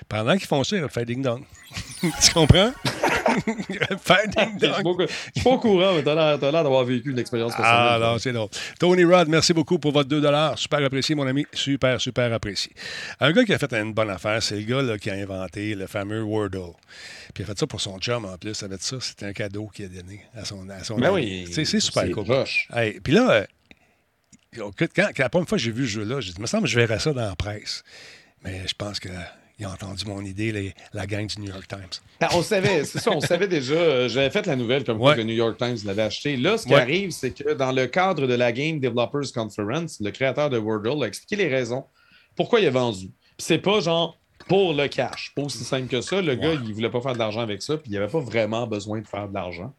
[0.09, 1.45] pendant qu'ils font ça, il fait ding dong.
[2.01, 2.73] tu comprends?
[3.41, 5.07] Fait ding dong.
[5.09, 7.75] Je suis pas au courant, mais t'as l'air d'avoir vécu une expérience personnelle.
[7.75, 8.49] Ah non, c'est drôle.
[8.79, 10.23] Tony Rod, merci beaucoup pour votre 2
[10.57, 11.47] Super apprécié, mon ami.
[11.53, 12.73] Super, super apprécié.
[13.21, 15.75] Un gars qui a fait une bonne affaire, c'est le gars là, qui a inventé
[15.75, 16.73] le fameux Wordle.
[17.35, 18.55] Puis il a fait ça pour son chum en plus.
[18.55, 18.97] Ça ça.
[19.01, 22.27] C'était un cadeau qu'il a donné à son, à son ben oui, C'est super cool.
[22.75, 23.31] Hey, puis là,
[24.57, 26.65] euh, quand, la première fois que j'ai vu ce jeu-là, j'ai dit, il me semble
[26.65, 27.83] que je verrais ça dans la presse.
[28.45, 29.09] Mais je pense que
[29.59, 32.01] ils ont entendu mon idée, la gang du New York Times.
[32.21, 33.75] Ben, on savait, c'est ça, on savait déjà.
[33.75, 36.37] Euh, j'avais fait la nouvelle comme quoi le New York Times l'avait acheté.
[36.37, 40.11] Là, ce qui arrive, c'est que dans le cadre de la Game Developers Conference, le
[40.11, 41.85] créateur de Wordle a expliqué les raisons
[42.37, 43.11] pourquoi il a vendu.
[43.37, 45.33] C'est pas genre pour le cash.
[45.35, 46.23] Pas aussi simple que ça.
[46.23, 48.67] Le gars, il voulait pas faire de l'argent avec ça, puis il avait pas vraiment
[48.67, 49.75] besoin de faire de l'argent.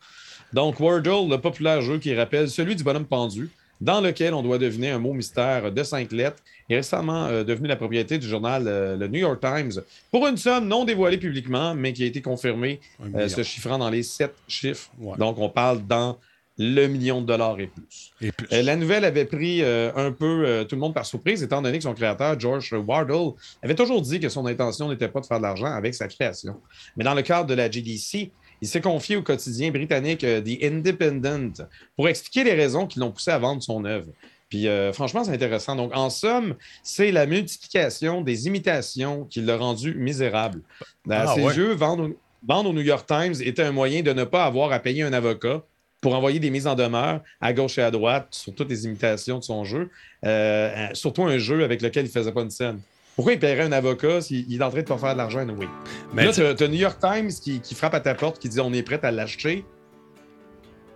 [0.52, 3.50] Donc, Wordle, le populaire jeu qui rappelle celui du bonhomme pendu,
[3.82, 7.68] dans lequel on doit deviner un mot mystère de cinq lettres, est récemment euh, devenu
[7.68, 11.74] la propriété du journal euh, le New York Times pour une somme non dévoilée publiquement,
[11.74, 12.80] mais qui a été confirmée,
[13.16, 14.92] euh, se chiffrant dans les sept chiffres.
[15.18, 16.18] Donc, on parle dans
[16.62, 18.12] le million de dollars et plus.
[18.52, 21.94] la nouvelle avait pris un peu tout le monde par surprise, étant donné que son
[21.94, 23.32] créateur, George Wardle,
[23.64, 26.60] avait toujours dit que son intention n'était pas de faire de l'argent avec sa création.
[26.98, 28.32] Mais dans le cadre de la GDC,
[28.62, 33.12] il s'est confié au quotidien britannique euh, The Independent pour expliquer les raisons qui l'ont
[33.12, 34.12] poussé à vendre son œuvre.
[34.50, 35.76] Puis euh, franchement, c'est intéressant.
[35.76, 40.62] Donc, en somme, c'est la multiplication des imitations qui l'a rendu misérable.
[41.10, 42.10] Ah, ses jeux, vendre,
[42.48, 45.64] au New York Times était un moyen de ne pas avoir à payer un avocat
[46.02, 49.40] pour envoyer des mises en demeure à gauche et à droite sur toutes les imitations
[49.40, 49.90] de son jeu,
[50.26, 52.80] euh, surtout un jeu avec lequel il ne faisait pas une scène.
[53.20, 55.46] Pourquoi il paierait un avocat s'il est en train de pas faire de l'argent?
[55.60, 55.66] Oui.
[56.14, 58.72] Mais là, tu as, New York Times qui, frappe à ta porte, qui dit on
[58.72, 59.66] est prêt à l'acheter.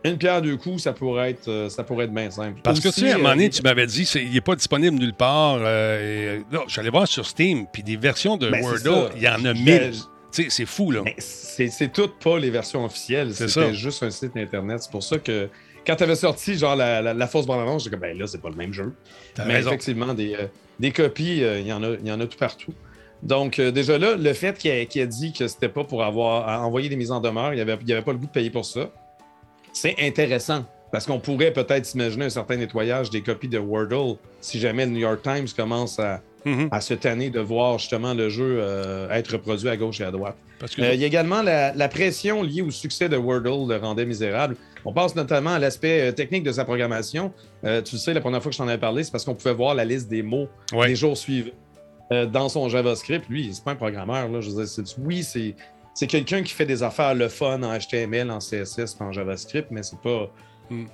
[0.06, 2.62] Une pierre deux coups, ça pourrait être, euh, ça pourrait être bien simple.
[2.64, 4.56] Parce que tu sais, à un moment donné, euh, tu m'avais dit qu'il n'est pas
[4.56, 5.58] disponible nulle part.
[5.60, 9.54] Euh, j'allais voir sur Steam, puis des versions de ben, Wordle, il y en a
[9.54, 9.92] mille.
[10.32, 11.02] C'est fou, là.
[11.18, 13.36] C'est toutes pas les versions officielles.
[13.36, 14.82] C'était juste un site Internet.
[14.82, 15.50] C'est pour ça que
[15.86, 18.50] quand tu avais sorti genre la, la, fausse bande-annonce, j'étais comme, ben là, c'est pas
[18.50, 18.94] le même jeu.
[19.46, 20.36] Mais effectivement, des,
[20.80, 22.74] des copies, euh, il, y en a, il y en a tout partout.
[23.22, 26.90] Donc, euh, déjà là, le fait qu'il a, dit que c'était pas pour avoir envoyé
[26.90, 28.90] des mises en demeure, il n'y avait, avait, pas le goût de payer pour ça,
[29.72, 30.66] c'est intéressant.
[30.92, 34.92] Parce qu'on pourrait peut-être s'imaginer un certain nettoyage des copies de Wordle si jamais le
[34.92, 36.68] New York Times commence à, mm-hmm.
[36.70, 40.12] à cette année de voir justement le jeu euh, être reproduit à gauche et à
[40.12, 40.36] droite.
[40.80, 44.56] Euh, il y a également la, pression liée au succès de Wordle le rendait misérable.
[44.86, 47.32] On pense notamment à l'aspect technique de sa programmation.
[47.64, 49.54] tu le sais, la première fois que je t'en avais parlé, c'est parce qu'on pouvait
[49.54, 51.52] voir la liste des mots des jours suivants
[52.32, 53.28] dans son JavaScript.
[53.30, 54.28] Lui, c'est pas un programmeur.
[54.28, 54.42] Là.
[54.42, 55.56] Je veux dire, oui, c'est
[55.94, 59.84] c'est quelqu'un qui fait des affaires le fun en HTML, en CSS, en JavaScript, mais
[59.84, 60.30] c'est pas.
[60.70, 60.86] Hmm.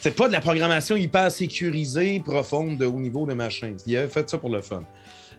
[0.00, 3.74] C'est pas de la programmation hyper sécurisée, profonde, de haut niveau de machin.
[3.86, 4.84] Il a fait ça pour le fun.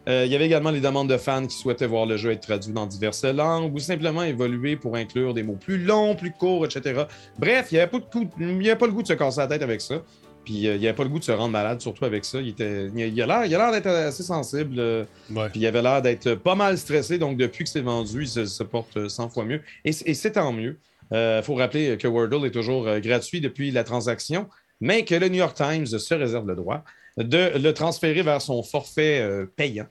[0.07, 2.41] Euh, il y avait également les demandes de fans qui souhaitaient voir le jeu être
[2.41, 6.65] traduit dans diverses langues ou simplement évoluer pour inclure des mots plus longs, plus courts,
[6.65, 7.03] etc.
[7.37, 10.01] Bref, il n'y avait, pas le goût de se casser la tête avec ça.
[10.45, 12.39] Puis euh, il n'y avait pas le goût de se rendre malade, surtout avec ça.
[12.39, 14.75] Il, était, il a l'air d'être assez sensible.
[14.79, 15.03] Euh,
[15.51, 17.17] puis il avait l'air d'être pas mal stressé.
[17.17, 19.61] Donc depuis que c'est vendu, il se, porte 100 fois mieux.
[19.83, 20.77] Et, c'est tant mieux.
[21.11, 24.47] Il faut rappeler que Wordle est toujours gratuit depuis la transaction,
[24.79, 26.83] mais que le New York Times se réserve le droit
[27.17, 29.87] de le transférer vers son forfait payant.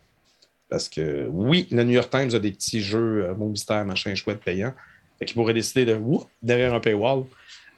[0.68, 4.40] Parce que oui, le New York Times a des petits jeux, mon mystère, machin chouette
[4.40, 4.72] payant.
[5.18, 5.98] Fait qu'il pourrait décider de
[6.42, 7.24] derrière un paywall.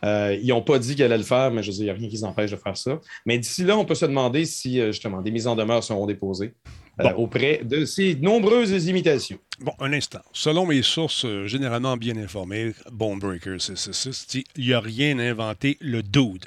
[0.04, 1.90] Euh, ils n'ont pas dit qu'elle allait le faire, mais je veux dire, il n'y
[1.90, 3.00] a rien qui les empêche de faire ça.
[3.26, 6.06] Mais d'ici là, on peut se demander si, euh, justement, des mises en demeure seront
[6.06, 6.54] déposées
[7.00, 9.38] euh, auprès de ces nombreuses imitations.
[9.60, 10.20] Bon, un instant.
[10.32, 16.02] Selon mes sources généralement bien informées, Bonebreaker, c'est ça, il n'y a rien inventé, le
[16.02, 16.46] dude.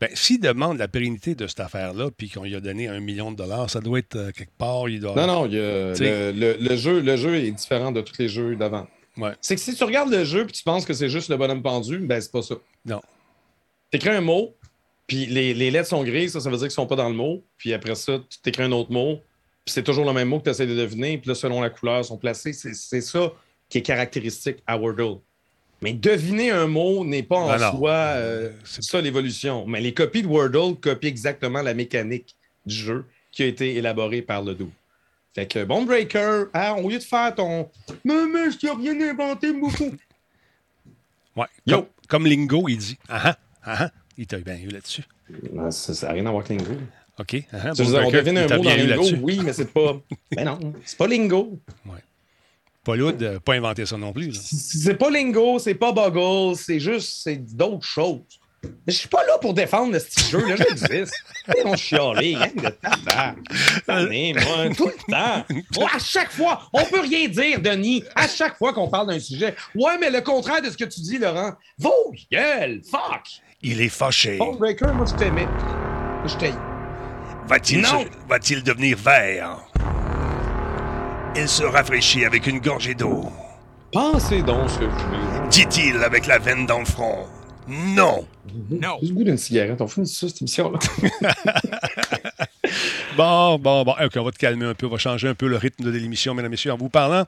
[0.00, 3.30] Ben, s'il demande la pérennité de cette affaire-là, puis qu'on lui a donné un million
[3.30, 4.88] de dollars, ça doit être quelque part.
[4.88, 5.14] Il doit...
[5.14, 8.86] Non, non, le, jeu, le jeu est différent de tous les jeux d'avant.
[9.40, 11.62] C'est que si tu regardes le jeu et tu penses que c'est juste le bonhomme
[11.62, 12.54] pendu, ben c'est pas ça.
[12.84, 13.00] Non.
[13.90, 14.54] Tu écris un mot,
[15.06, 17.44] puis les, lettres sont grises, ça, ça veut dire qu'ils sont pas dans le mot.
[17.56, 19.16] Puis après ça, tu écris un autre mot,
[19.64, 21.70] puis c'est toujours le même mot que tu essaies de deviner, puis là, selon la
[21.70, 22.52] couleur, ils sont placés.
[22.52, 23.32] C'est ça
[23.68, 25.18] qui est caractéristique à Wordle.
[25.82, 29.66] Mais deviner un mot n'est pas en ben soi euh, ça l'évolution.
[29.66, 34.22] Mais les copies de Wordle copient exactement la mécanique du jeu qui a été élaborée
[34.22, 34.70] par le dos.
[35.34, 37.68] Fait que bon breaker, hein, au lieu de faire ton
[38.04, 39.92] Mais, mais, je t'ai rien inventé, beaucoup.
[41.36, 41.46] ouais.
[41.68, 43.90] Comme, comme, Lingo, il dit Ah ah, ah, ah.
[44.18, 45.04] Il t'a bien eu là-dessus.
[45.70, 46.74] Ça n'a rien à voir avec Lingo.
[47.18, 47.32] OK.
[47.34, 47.76] Uh -huh.
[47.76, 50.00] bon dire, on devine un mot dans Lingo, oui, mais c'est pas.
[50.36, 51.58] mais non, c'est pas Lingo.
[51.86, 52.02] Ouais.
[52.84, 54.32] Pas Loud, euh, pas inventé ça non plus.
[54.32, 58.20] C'est pas Lingo, c'est pas Boggle, c'est juste c'est d'autres choses.
[58.86, 61.14] Je suis pas là pour défendre ce jeu, là, j'existe.
[61.56, 63.36] Ils vont chialer, gang de tabac.
[63.86, 65.44] moi, tout le temps.
[65.78, 69.20] Oh, à chaque fois, on peut rien dire, Denis, à chaque fois qu'on parle d'un
[69.20, 69.54] sujet.
[69.74, 71.52] Ouais, mais le contraire de ce que tu dis, Laurent.
[71.78, 73.40] Vos gueule, fuck!
[73.62, 74.38] Il est fâché.
[74.58, 75.48] Breaker, moi, je t'aimais.
[76.26, 76.58] Je t'aime.
[77.46, 77.84] Va-t-il
[78.28, 79.69] va-t-il devenir vert?
[81.36, 83.24] Il se rafraîchit avec une gorgée d'eau.
[83.92, 85.48] Pensez donc ce que vous voulez.
[85.50, 87.26] Dit-il avec la veine dans le front.
[87.68, 88.26] Non.
[88.70, 88.98] Non.
[89.00, 89.80] Le goût d'une cigarette.
[89.80, 90.78] On finit ça, cette émission-là.
[93.16, 93.92] bon, bon, bon.
[93.92, 94.86] OK, on va te calmer un peu.
[94.86, 97.24] On va changer un peu le rythme de l'émission, mesdames et messieurs, en vous parlant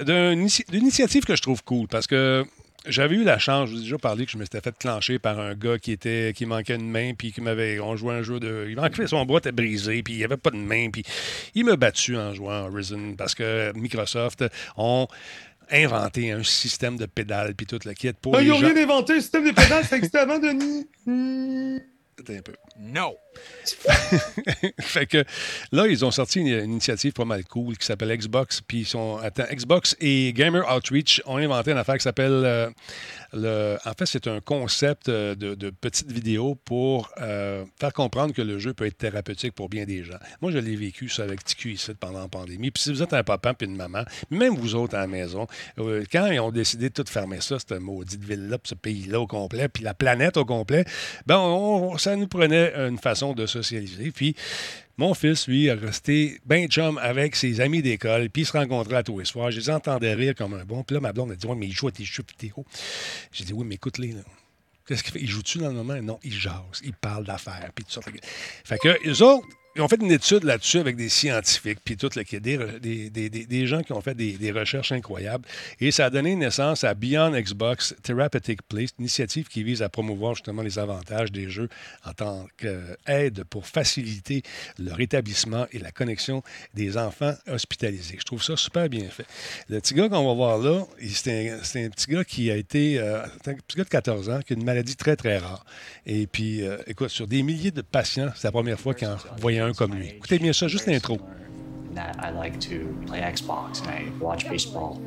[0.00, 2.44] d'une initiative que je trouve cool parce que
[2.86, 5.38] j'avais eu la chance, je vous ai déjà parlé que je m'étais fait clencher par
[5.38, 7.78] un gars qui était qui manquait une main, puis qui m'avait.
[7.80, 8.66] On jouait un jeu de.
[8.68, 11.04] Il manquait son bras était brisé, puis il n'y avait pas de main, puis
[11.54, 14.44] il m'a battu en jouant Horizon parce que Microsoft
[14.76, 15.08] ont
[15.70, 18.36] inventé un système de pédales puis toute la kit pour.
[18.36, 20.86] Ah, ils n'ont rien inventé, un système de pédales, ça existait avant, Denis.
[21.06, 22.54] un peu.
[22.80, 23.14] Non.
[24.80, 25.24] fait que
[25.70, 28.60] là, ils ont sorti une, initiative pas mal cool qui s'appelle Xbox.
[28.60, 29.18] Puis ils sont.
[29.18, 32.72] Attends, Xbox et Gamer Outreach ont inventé une affaire qui s'appelle.
[33.34, 38.34] Euh, en fait, c'est un concept euh, de, de petite vidéo pour euh, faire comprendre
[38.34, 40.18] que le jeu peut être thérapeutique pour bien des gens.
[40.40, 42.70] Moi, je l'ai vécu ça avec TQ ici pendant la pandémie.
[42.70, 45.46] Puis si vous êtes un papa puis une maman, même vous autres à la maison,
[45.76, 49.68] quand ils ont décidé de tout fermer ça, cette maudite ville-là, ce pays-là au complet,
[49.68, 50.84] puis la planète au complet,
[51.26, 54.10] ben ça nous prenait une façon de socialiser.
[54.10, 54.34] Puis
[55.00, 58.96] mon fils, lui, a resté ben chum avec ses amis d'école, puis il se rencontrait
[58.96, 59.50] à tous les soirs.
[59.50, 60.82] Je les entendais rire comme un bon.
[60.82, 62.22] Puis là, ma blonde a dit Ouais, mais il joue à tes jeux.
[63.32, 64.14] J'ai dit Oui, mais écoute-les.
[64.86, 65.20] Qu'est-ce qu'il fait?
[65.20, 66.02] Il joue-tu dans le moment?
[66.02, 68.00] Non, il jase, il parle d'affaires, puis tout ça.
[68.64, 69.46] Fait que, eux autres,
[69.76, 72.38] ils ont fait une étude là-dessus avec des scientifiques, puis tout, là, des,
[72.80, 75.46] des, des, des, gens qui ont fait des, recherches incroyables.
[75.80, 79.88] Et ça a donné naissance à Beyond Xbox Therapeutic Place, une initiative qui vise à
[79.88, 81.68] promouvoir justement les avantages des jeux
[82.04, 84.42] en tant qu'aide pour faciliter
[84.78, 86.42] le rétablissement et la connexion
[86.74, 88.16] des enfants hospitalisés.
[88.18, 89.26] Je trouve ça super bien fait.
[89.68, 92.98] Le petit gars qu'on va voir là, c'est un, un, petit gars qui a été,
[92.98, 95.64] euh, un petit gars de 14 ans, qui a une maladie très, très rare.
[96.06, 99.16] Et puis, euh, écoute, sur des milliers de patients, c'est la première fois qu'il en
[99.38, 100.08] voyait un comme lui.
[100.08, 101.18] Écoutez bien ça, juste l'intro.
[101.96, 105.00] I like to play Xbox and I watch baseball.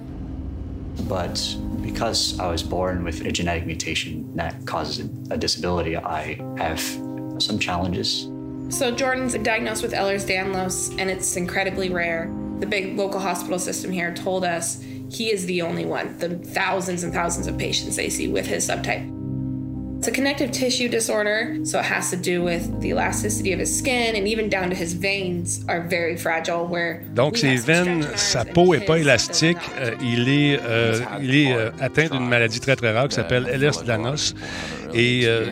[1.07, 1.39] But
[1.81, 6.79] because I was born with a genetic mutation that causes a disability, I have
[7.39, 8.27] some challenges
[8.69, 12.33] So Jordan's diagnosed with Ehlers-Danlos, and it's incredibly rare.
[12.59, 14.81] The big local hospital system here told us
[15.11, 18.67] he is the only one, the thousands and thousands of patients they see with his
[18.67, 19.07] subtype.
[20.03, 23.73] It's a connective tissue disorder, so it has to do with the elasticity of his
[23.73, 26.67] skin and even down to his veins are very fragile.
[26.67, 29.55] Where Donc ses veines, sa peau est pas élastique.
[29.79, 33.47] Euh, il est, euh, il est euh, atteint d'une maladie très très rare qui s'appelle
[33.47, 34.33] Ehlers-Danlos.
[34.93, 35.45] Et euh,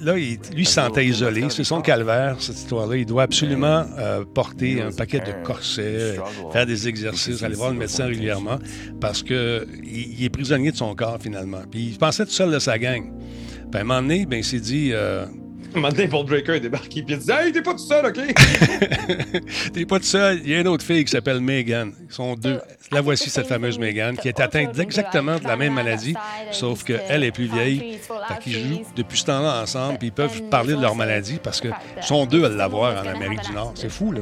[0.00, 1.44] là, il, lui se sentait isolé.
[1.50, 2.96] C'est son calvaire, cette histoire-là.
[2.96, 3.86] Il doit absolument
[4.34, 6.16] porter un paquet de corsets,
[6.52, 8.58] faire des exercices, aller voir le médecin régulièrement
[9.00, 11.62] parce qu'il il est prisonnier de son corps finalement.
[11.70, 13.12] Puis il pensait tout seul de sa gang.
[13.70, 14.90] Puis à un moment donné, ben, il s'est dit.
[14.92, 15.26] Euh...
[15.74, 18.06] Un moment donné, Paul Breaker est débarqué puis il dit Hey, t'es pas tout seul,
[18.06, 18.14] OK?
[19.72, 20.40] T'es pas tout seul.
[20.44, 21.92] Il y a une autre fille qui s'appelle Megan.
[22.08, 22.60] Ils sont deux.
[22.92, 26.14] La voici, cette fameuse Megan, qui est atteinte exactement de la même maladie,
[26.50, 27.98] sauf qu'elle est plus vieille.
[28.28, 31.60] Fait qu'ils jouent depuis ce temps-là ensemble, puis ils peuvent parler de leur maladie parce
[31.60, 31.68] que
[32.00, 33.72] sont deux à l'avoir en Amérique du Nord.
[33.74, 34.20] C'est fou, là.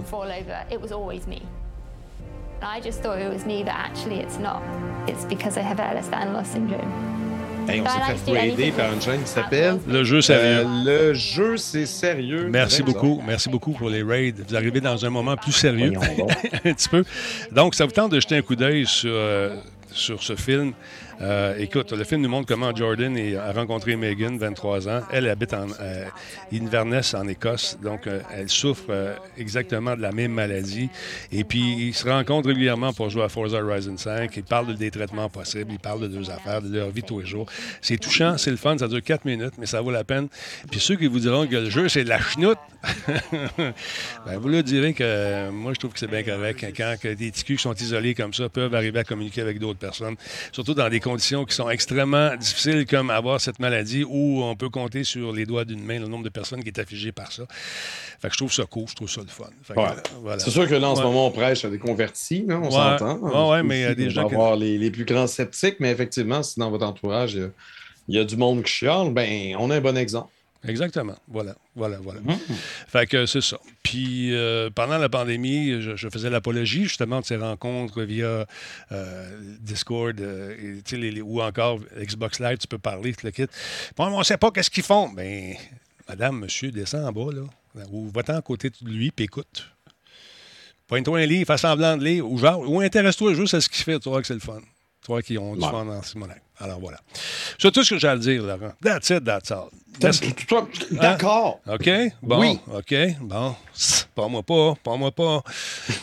[2.64, 4.62] I just thought it was me, but actually it's not.
[5.06, 7.33] It's because I have Ehlers-Danlos syndrome.
[7.68, 10.66] Hey, on s'est fait aider par une chaîne qui s'appelle Le jeu sérieux.
[10.66, 12.48] Euh, le jeu, c'est sérieux.
[12.50, 13.22] Merci beaucoup.
[13.26, 14.34] Merci beaucoup pour les raids.
[14.46, 15.92] Vous arrivez dans un moment plus sérieux.
[16.64, 17.04] un petit peu.
[17.52, 19.56] Donc, ça vous tente de jeter un coup d'œil sur, euh,
[19.90, 20.72] sur ce film.
[21.20, 25.00] Euh, écoute, le film nous montre comment Jordan a rencontré Megan, 23 ans.
[25.12, 26.06] Elle habite en euh,
[26.52, 27.78] Inverness, en Écosse.
[27.82, 30.88] Donc, euh, elle souffre exactement de la même maladie.
[31.32, 34.36] Et puis, ils se rencontrent régulièrement pour jouer à Forza Horizon 5.
[34.36, 35.72] Ils parlent des traitements possibles.
[35.72, 37.46] Ils parlent de deux affaires, de leur vie tous les jours.
[37.80, 38.76] C'est touchant, c'est le fun.
[38.78, 40.28] Ça dure 4 minutes, mais ça vaut la peine.
[40.70, 42.58] Puis, ceux qui vous diront que le jeu, c'est de la chenoute,
[44.26, 47.56] ben, vous leur direz que moi, je trouve que c'est bien correct quand des ticus
[47.56, 50.16] qui sont isolés comme ça peuvent arriver à communiquer avec d'autres personnes,
[50.52, 54.70] surtout dans des conditions qui sont extrêmement difficiles, comme avoir cette maladie où on peut
[54.70, 57.44] compter sur les doigts d'une main le nombre de personnes qui est affligé par ça.
[58.20, 59.44] Fait que je trouve ça cool, je trouve ça le fun.
[59.68, 59.86] Que, Ouais.
[59.86, 59.92] euh,
[60.22, 60.38] voilà.
[60.38, 63.18] C'est sûr que là, en ce moment, on prêche à des convertis, hein, on s'entend.
[63.18, 65.90] Ouais, ouais, mais il y a des gens avoir les, les plus grands sceptiques, mais
[65.90, 67.50] effectivement, si dans votre entourage, il
[68.08, 70.28] y y a du monde qui chiale, ben, on a un bon exemple.
[70.66, 71.14] Exactement.
[71.28, 72.20] Voilà, voilà, voilà.
[72.20, 72.38] Mhm.
[72.88, 73.58] Fait que c'est ça.
[73.82, 78.46] Puis euh, pendant la pandémie, je, je faisais l'apologie justement de ces rencontres via
[78.92, 83.12] euh, Discord euh, et, tu sais, les- les- ou encore Xbox Live, tu peux parler,
[83.12, 83.46] tout le kit.
[83.96, 85.08] Bon, on ne sait pas qu'est-ce qu'ils font.
[85.10, 85.54] Ben,
[86.08, 87.42] madame, monsieur, descend en bas, là.
[87.90, 89.66] Ou va-t'en à côté de lui, puis écoute.
[90.86, 93.82] Pointe-toi un livre, fais semblant de lire, ou genre, ou intéresse-toi juste à ce qu'il
[93.84, 94.60] fait, tu vois que c'est le fun.
[95.00, 95.70] Tu vois qu'ils ont du Ouais.
[95.70, 96.42] fun dans Simonac.
[96.58, 96.98] Alors voilà.
[97.58, 98.72] C'est tout ce que j'ai à dire, Laurent.
[98.82, 99.68] That's it, that's all.
[100.90, 101.60] D'accord.
[101.68, 101.90] OK?
[102.22, 102.40] Bon.
[102.40, 102.58] Oui.
[102.72, 102.94] OK.
[103.20, 103.54] Bon.
[104.14, 104.74] Pas moi pas.
[104.82, 105.42] Pas moi pas.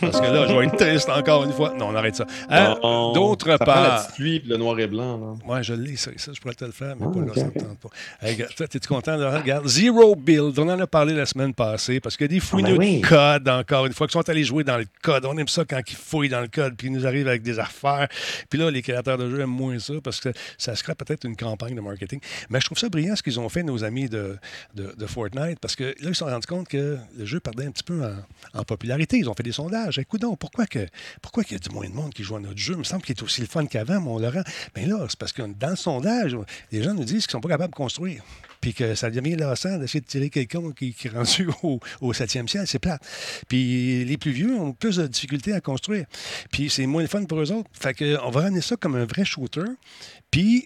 [0.02, 1.74] Parce que là, je vais être triste encore une fois.
[1.78, 2.26] Non, on arrête ça.
[2.50, 2.76] Hein?
[2.84, 4.08] Non, D'autre prend la part.
[4.08, 5.18] petite le noir et blanc.
[5.48, 5.54] Là.
[5.54, 7.38] Ouais, je l'ai, ça, ça, je pourrais te le faire, mais Ah, pas là, ok,
[7.38, 7.90] ça me tente pas.
[8.22, 9.40] Hey, t'es-tu content, Laurent?
[9.40, 12.40] Regarde, Zero Build, on en a parlé la semaine passée, parce qu'il y a des
[12.40, 13.00] fouineux Ah, ben oui.
[13.02, 15.26] de code, encore une fois, qui sont allés jouer dans le code.
[15.26, 17.60] On aime ça quand ils fouillent dans le code, puis ils nous arrivent avec des
[17.60, 18.08] affaires.
[18.50, 21.26] Puis là, les créateurs de jeux aiment moins ça, parce que ça se crée peut-être
[21.26, 22.20] une campagne de marketing.
[22.50, 24.38] Mais je trouve ça brillant ce qu'ils ont fait, nos amis de,
[25.08, 27.84] Fortnite, parce que là, ils se sont rendus compte que le jeu perdait un petit
[27.84, 28.02] peu
[28.54, 29.18] en, popularité.
[29.18, 29.98] Ils ont fait des sondages.
[29.98, 30.86] Écoute donc, pourquoi que
[31.22, 32.74] pourquoi y a du moins de monde qui joue à notre jeu?
[32.74, 34.44] Il me semble qu'il est aussi le fun qu'avant, mon Laurent.
[34.76, 36.38] Mais là, c'est parce que dans le sondage,
[36.72, 38.24] les gens nous disent qu'ils sont pas capables de construire.
[38.62, 42.48] Puis que ça devient lassant d'essayer de tirer quelqu'un qui, est rendu au, au septième
[42.48, 42.68] ciel.
[42.68, 43.00] C'est plat.
[43.48, 46.06] Puis les plus vieux ont plus de difficultés à construire.
[46.52, 47.70] Puis c'est moins fun pour eux autres.
[47.74, 49.66] Fait que on va ramener ça comme un vrai shooter.
[50.30, 50.66] Puis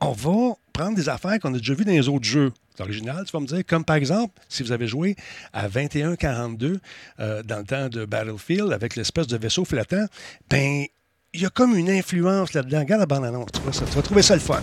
[0.00, 2.52] on va prendre des affaires qu'on a déjà vues dans les autres jeux.
[2.78, 3.62] Original, tu vas me dire.
[3.66, 5.16] Comme par exemple, si vous avez joué
[5.54, 6.78] à 21-42
[7.20, 10.06] euh, dans le temps de Battlefield avec l'espèce de vaisseau flottant,
[10.50, 10.84] ben
[11.32, 12.80] il y a comme une influence là-dedans.
[12.80, 14.62] Regarde la bande-annonce, tu, tu vas trouver ça le fun.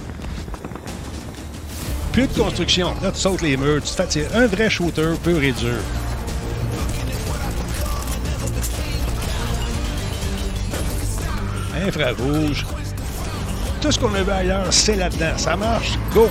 [2.12, 2.94] Plus de construction.
[3.02, 4.28] Là, tu sautes les murs, tu te tirer.
[4.36, 5.80] Un vrai shooter pur et dur.
[11.76, 12.66] Infrarouge.
[13.84, 15.38] Tout ce qu'on a vu ailleurs, c'est là-dedans.
[15.38, 16.00] Ça marche.
[16.14, 16.30] Go!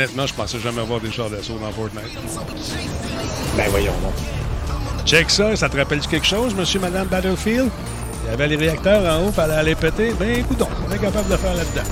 [0.00, 2.16] Honnêtement, je pensais jamais avoir des chars d'assaut dans Fortnite.
[3.54, 4.14] Ben voyons donc.
[5.04, 7.68] Check ça, ça te rappelle quelque chose, monsieur, madame Battlefield?
[8.24, 10.14] Il y avait les réacteurs en haut, fallait aller péter.
[10.18, 11.82] Ben, écoute, on est capable de le faire là-dedans.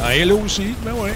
[0.00, 1.14] En Halo aussi, ben ouais.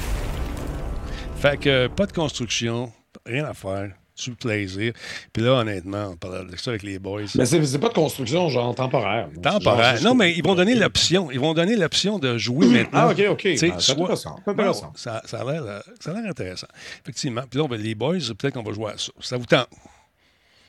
[1.40, 2.92] Fait que pas de construction,
[3.24, 3.92] rien à faire.
[4.30, 4.92] Plaisir.
[5.32, 7.22] Puis là, honnêtement, on parlait de ça avec les boys.
[7.34, 9.28] Mais c'est pas de construction, genre temporaire.
[9.42, 9.96] Temporaire.
[9.96, 11.30] Genre, Non, mais ils vont donner l'option.
[11.30, 13.00] Ils vont donner l'option de jouer maintenant.
[13.00, 13.42] Ah, OK, OK.
[13.44, 16.68] Ben, soit- ça, ça a l'air euh, ça a l'air intéressant.
[17.02, 17.42] Effectivement.
[17.50, 19.12] Puis là, on va- les boys, peut-être qu'on va jouer à ça.
[19.20, 19.68] Ça vous tente.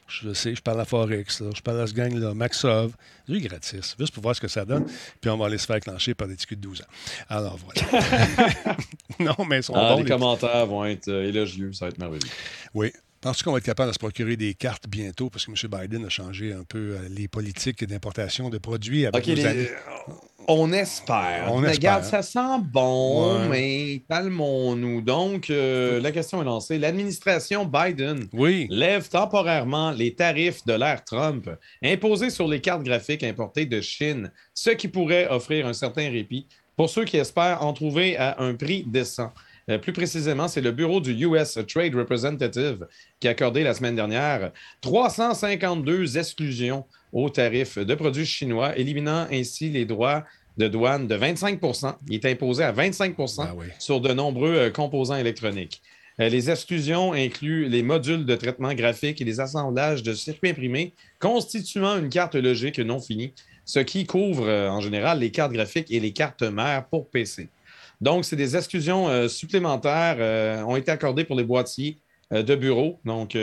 [0.07, 2.91] Je sais, je parle à Forex, là, je parle à ce gang-là, Maxov.
[3.27, 4.85] C'est gratis, juste pour voir ce que ça donne.
[5.21, 6.85] Puis on va aller se faire clencher par des petits culs de 12 ans.
[7.29, 8.05] Alors voilà.
[9.19, 9.97] non, mais ils sont Ah, bons.
[9.99, 12.21] les les- commentaires vont être euh, élogieux, ça va être merveilleux.
[12.73, 12.91] Oui.
[13.23, 15.29] Penses-tu qu'on va être capable de se procurer des cartes bientôt?
[15.29, 15.55] Parce que M.
[15.81, 19.69] Biden a changé un peu euh, les politiques d'importation de produits avec les-
[20.49, 21.45] on espère.
[21.49, 21.75] On espère.
[21.77, 23.47] Regarde, ça sent bon, Ouais.
[23.47, 24.99] mais calmons-nous.
[25.01, 26.77] Donc, euh, la question est lancée.
[26.77, 28.67] L'administration Biden Oui.
[28.69, 31.49] lève temporairement les tarifs de l'ère Trump
[31.81, 36.45] imposés sur les cartes graphiques importées de Chine, ce qui pourrait offrir un certain répit
[36.75, 39.31] pour ceux qui espèrent en trouver à un prix décent.
[39.69, 42.87] Euh, plus précisément, c'est le bureau du US Trade Representative
[43.19, 44.51] qui a accordé la semaine dernière
[44.81, 50.25] 352 exclusions aux tarifs de produits chinois, éliminant ainsi les droits
[50.57, 53.67] de douane de 25% Il est imposé à 25 Ben oui.
[53.79, 55.81] sur de nombreux euh, composants électroniques.
[56.19, 60.93] Euh, les exclusions incluent les modules de traitement graphique et les assemblages de circuits imprimés
[61.19, 63.33] constituant une carte logique non finie,
[63.65, 67.49] ce qui couvre euh, en général les cartes graphiques et les cartes mères pour PC.
[68.03, 71.99] Donc, c'est des exclusions euh, supplémentaires euh, ont été accordées pour les boîtiers
[72.33, 73.37] euh, de bureau, donc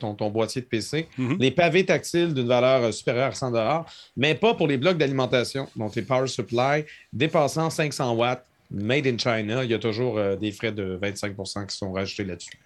[0.00, 1.38] ton, ton boîtier de PC, Mhm.
[1.40, 3.86] les pavés tactiles d'une valeur supérieure à 100
[4.16, 9.16] mais pas pour les blocs d'alimentation, donc les power supply dépassant 500 watts, made in
[9.16, 9.64] China.
[9.64, 12.58] Il y a toujours des frais de 25% qui sont rajoutés là-dessus.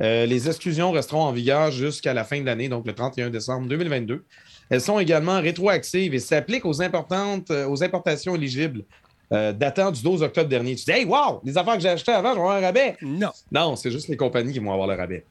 [0.00, 3.68] Euh, les exclusions resteront en vigueur jusqu'à la fin de l'année, donc le 31 décembre
[3.68, 4.24] 2022.
[4.70, 8.84] Elles sont également rétroactives et s'appliquent aux, importantes, aux importations éligibles
[9.32, 10.74] euh, datant du 12 octobre dernier.
[10.76, 12.96] Tu dis, hey, wow, les affaires que j'ai achetées avant, je vais avoir un rabais.
[13.02, 13.30] Non.
[13.50, 15.24] Non, c'est juste les compagnies qui vont avoir le rabais.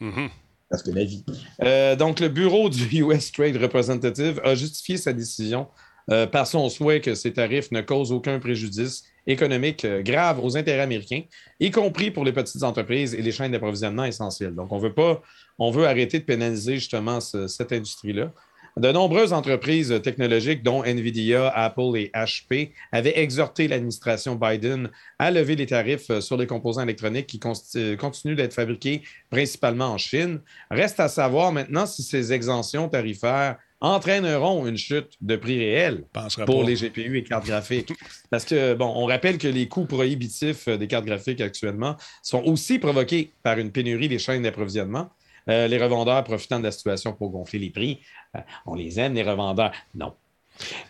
[0.00, 0.28] Mhm.
[0.68, 1.24] Parce que la vie.
[1.62, 5.66] Euh, donc, le bureau du US Trade Representative a justifié sa décision
[6.10, 10.56] euh, par son souhait que ces tarifs ne causent aucun préjudice économique euh, grave aux
[10.56, 11.22] intérêts américains,
[11.60, 14.54] y compris pour les petites entreprises et les chaînes d'approvisionnement essentielles.
[14.54, 15.20] Donc, on veut pas,
[15.58, 18.32] on veut arrêter de pénaliser justement ce- cette industrie-là.
[18.76, 25.56] De nombreuses entreprises technologiques, dont Nvidia, Apple et HP, avaient exhorté l'administration Biden à lever
[25.56, 27.40] les tarifs sur les composants électroniques qui
[27.76, 30.40] euh, continuent d'être fabriqués principalement en Chine.
[30.70, 36.44] Reste à savoir maintenant si ces exemptions tarifaires entraîneront une chute de prix réel Pensera
[36.44, 36.66] pour pas.
[36.68, 37.92] les GPU et cartes graphiques.
[38.30, 42.78] Parce que, bon, on rappelle que les coûts prohibitifs des cartes graphiques actuellement sont aussi
[42.78, 45.10] provoqués par une pénurie des chaînes d'approvisionnement.
[45.50, 48.00] Euh, les revendeurs profitant de la situation pour gonfler les prix.
[48.36, 49.72] Euh, on les aime, les revendeurs.
[49.94, 50.14] Non.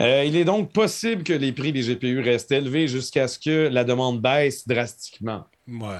[0.01, 3.69] Euh, il est donc possible que les prix des GPU restent élevés jusqu'à ce que
[3.69, 5.45] la demande baisse drastiquement.
[5.69, 5.99] Ouais.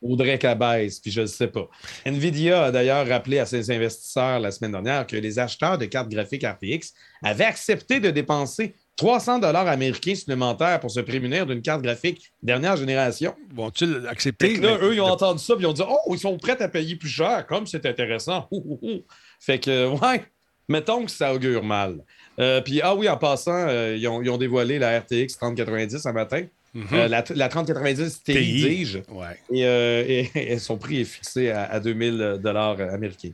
[0.00, 1.68] Faudrait qu'elle baisse, puis je ne sais pas.
[2.06, 6.08] Nvidia a d'ailleurs rappelé à ses investisseurs la semaine dernière que les acheteurs de cartes
[6.08, 11.80] graphiques RTX avaient accepté de dépenser 300 dollars américains supplémentaires pour se prémunir d'une carte
[11.82, 13.34] graphique dernière génération.
[13.78, 14.56] Fait l'accepter?
[14.56, 16.60] là, mais- eux, ils ont entendu ça, puis ils ont dit Oh, ils sont prêts
[16.60, 18.46] à payer plus cher, comme c'est intéressant.
[18.50, 19.00] Ouh, ouh, ouh.
[19.40, 20.22] Fait que, ouais,
[20.68, 22.04] mettons que ça augure mal.
[22.38, 26.04] Euh, puis, ah oui, en passant, euh, ils, ont, ils ont dévoilé la RTX 3090
[26.06, 26.44] un matin.
[26.74, 26.86] Mhm.
[26.92, 28.98] Euh, la, la 3090 TI, dis-je.
[29.08, 29.36] Ouais.
[29.50, 29.60] Et,
[30.34, 33.32] et- et son prix est fixé à, à 2000 dollars américains.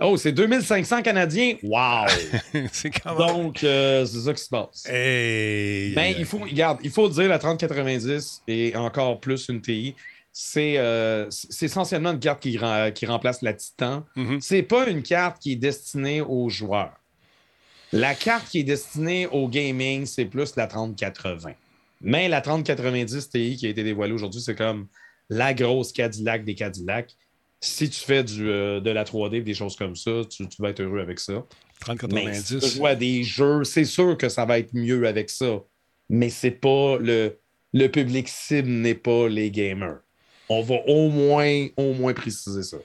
[0.00, 1.54] Oh, c'est 2500 canadiens.
[1.62, 2.06] Wow!
[2.72, 3.26] c'est quand même.
[3.28, 4.86] Donc, euh, c'est ça qui se passe.
[4.86, 9.94] Hey, Ben, il faut, regarde, il faut dire la 3090 et encore plus une TI.
[10.34, 14.04] C'est euh, c'est essentiellement une carte qui, rem- qui remplace la Titan.
[14.16, 14.40] Mhm.
[14.40, 16.94] C'est pas une carte qui est destinée aux joueurs.
[17.92, 21.52] La carte qui est destinée au gaming, c'est plus la 3080.
[22.00, 24.86] Mais la 3090 Ti qui a été dévoilée aujourd'hui, c'est comme
[25.28, 27.14] la grosse Cadillac des Cadillacs.
[27.64, 30.70] Si tu fais du, euh, de la 3D, des choses comme ça, tu, tu vas
[30.70, 31.32] être heureux avec ça.
[31.32, 32.74] Mais si tu 3090.
[32.76, 35.60] joues à des jeux, c'est sûr que ça va être mieux avec ça.
[36.08, 37.38] Mais c'est pas le,
[37.72, 40.00] le public cible n'est pas les gamers.
[40.48, 42.78] On va au moins, au moins préciser ça.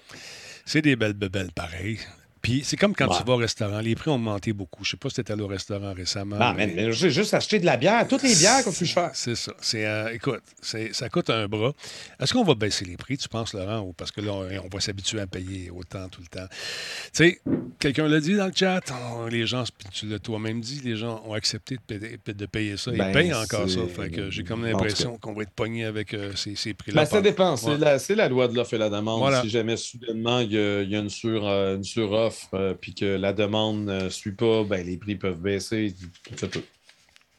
[0.65, 1.99] C'est des belles bebelles pareilles.
[2.47, 3.17] Puis c'est comme quand Ouais.
[3.17, 4.85] tu vas au restaurant, les prix ont augmenté beaucoup.
[4.85, 6.37] Je sais pas si tu étais allé au restaurant récemment.
[6.39, 8.07] Ah, mais- j'ai juste acheté de la bière.
[8.07, 9.11] Toutes les bières coûtent plus cher.
[9.15, 9.51] C'est ça.
[9.59, 11.73] C'est, euh, écoute, c'est- ça coûte un bras.
[12.21, 13.81] Est-ce qu'on va baisser les prix, tu penses, Laurent?
[13.81, 16.47] Ou parce que là, on, on va s'habituer à payer autant tout le temps?
[16.49, 17.41] Tu sais,
[17.79, 18.79] quelqu'un l'a dit dans le chat,
[19.13, 22.77] on- les gens, tu l'as toi-même dit, les gens ont accepté de payer, de payer
[22.77, 22.91] ça.
[22.91, 23.75] Ils Ben, payent encore ça.
[23.75, 27.01] c'est- Fait que j'ai comme l'impression qu'on va être pogné avec euh, ces, ces prix-là.
[27.01, 27.57] Ben, ça dépend.
[27.57, 27.77] C'est Ouais.
[27.77, 29.19] la, c'est la loi de l'offre et la demande.
[29.19, 29.41] Voilà.
[29.41, 32.73] Si jamais soudainement il y a, il y a une, sur, euh, une suroffre euh,
[32.79, 35.93] puis que la demande ne suit pas, ben, les prix peuvent baisser.
[36.35, 36.63] C'est tout.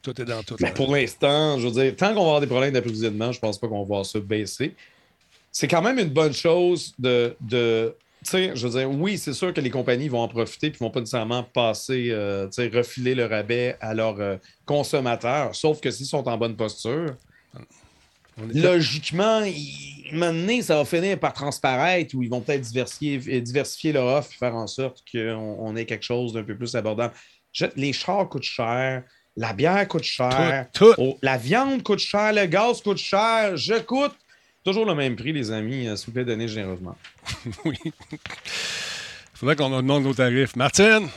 [0.03, 0.57] Tout est dans tout.
[0.61, 0.75] Mais là.
[0.75, 3.69] pour l'instant, je veux dire, tant qu'on va avoir des problèmes d'approvisionnement, je pense pas
[3.69, 4.75] qu'on va voir ça baisser.
[5.51, 7.95] C'est quand même une bonne chose de, de
[8.25, 10.73] tu sais, je veux dire, oui, c'est sûr que les compagnies vont en profiter et
[10.81, 14.37] vont pas nécessairement passer, euh, tu sais, refiler le rabais à leurs euh,
[14.67, 17.15] consommateurs, sauf que s'ils sont en bonne posture,
[18.55, 19.43] logiquement,
[20.13, 24.37] maintenant, ça va finir par transparaître ou ils vont peut-être diversifier, diversifier leur offre et
[24.37, 27.15] faire en sorte qu'on on ait quelque chose d'un peu plus abordable.
[27.53, 29.03] Je- les chars coûtent cher,
[29.37, 30.95] la bière coûte cher, Tout, tout.
[30.99, 34.15] oh, la viande coûte cher, le gaz coûte cher, je coûte
[34.65, 36.97] toujours le même prix, les amis, euh, s'il vous plaît, donnez généreusement.
[37.65, 37.77] Oui.
[37.85, 40.57] Il faudrait qu'on demande nos tarifs.
[40.57, 41.09] Martine!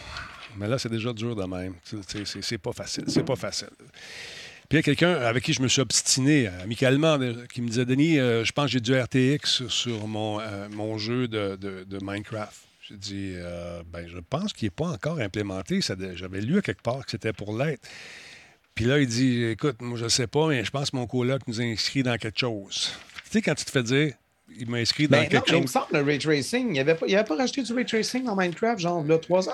[0.58, 1.74] Mais là, c'est déjà dur de même.
[2.36, 3.06] C'est pas facile.
[3.08, 3.70] C'est pas facile.
[4.72, 7.62] Puis il y a quelqu'un avec qui je me suis obstiné euh, amicalement de- qui
[7.62, 11.28] me disait Denis, euh, je pense que j'ai du RTX sur mon, euh, mon jeu
[11.28, 12.56] de, Minecraft.
[12.88, 15.82] J'ai dit euh, ben, je pense qu'il n'est pas encore implémenté.
[16.16, 17.86] J'avais lu à quelque part que c'était pour l'être.
[18.74, 21.42] Puis là, il dit Écoute, moi, je sais pas, mais je pense que mon coloc
[21.50, 22.94] nous inscrit dans quelque chose.
[23.26, 24.14] Tu sais, quand tu te fais dire
[24.60, 25.72] il m'a inscrit dans Ben, non, quelque mais il me chose.
[25.74, 26.68] semble le ray tracing.
[26.70, 29.50] Il n'avait pas, il avait pas rajouté du ray tracing dans Minecraft, genre, là, trois
[29.50, 29.54] ans.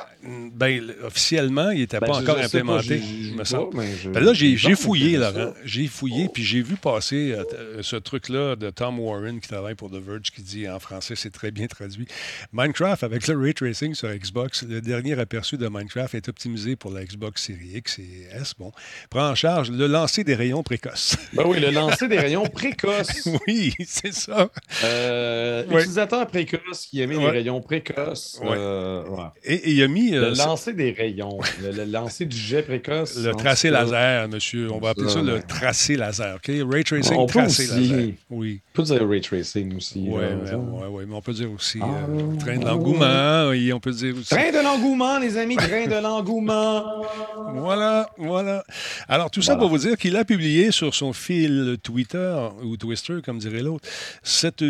[0.53, 3.75] Ben, officiellement, il n'était Ben, pas je- encore je pas, implémenté, j'y- j'y me semble.
[3.75, 5.53] pas, je- Ben là, j'ai fouillé, Laurent.
[5.63, 9.75] J'ai fouillé, puis j'ai vu passer euh, euh, ce truc-là de Tom Warren qui travaille
[9.75, 12.07] pour The Verge, qui dit en français, c'est très bien traduit.
[12.53, 16.91] Minecraft avec le ray tracing sur Xbox, le dernier aperçu de Minecraft est optimisé pour
[16.91, 18.53] la Xbox Series X et S.
[18.57, 18.71] Bon,
[19.09, 21.15] prend en charge le lancer des rayons précoces.
[21.33, 23.27] Ben oui, le lancer des rayons précoces.
[23.47, 24.49] oui, c'est ça.
[24.88, 25.81] Euh, Ouais.
[25.81, 27.23] Utilisateur précoce qui émet Ouais.
[27.25, 28.39] des rayons précoces.
[28.41, 28.49] Ouais.
[28.57, 29.03] Euh.
[29.43, 31.39] Et, il a mis euh, Le lancer des rayons.
[31.61, 33.17] Le, le lancer du jet précoce.
[33.17, 34.71] le tracé laser, monsieur.
[34.71, 36.35] On va appeler ça le tracé laser.
[36.35, 36.51] OK?
[36.71, 38.09] Ray tracing, On peut tracé aussi- laser.
[38.29, 38.61] Oui.
[38.69, 40.05] On peut dire ray tracing aussi.
[40.07, 40.57] Oui, là, mais, ça.
[40.57, 43.49] ouais, ouais, mais on peut dire aussi Ah, euh, train de l'engouement.
[43.49, 44.29] Oui, on peut dire aussi.
[44.29, 46.83] Train de l'engouement, les amis, train de l'engouement.
[47.53, 48.63] Voilà, voilà.
[49.07, 49.61] Alors, tout ça Voilà.
[49.61, 53.88] pour vous dire qu'il a publié sur son fil Twitter, ou Twister, comme dirait l'autre,
[54.21, 54.61] cette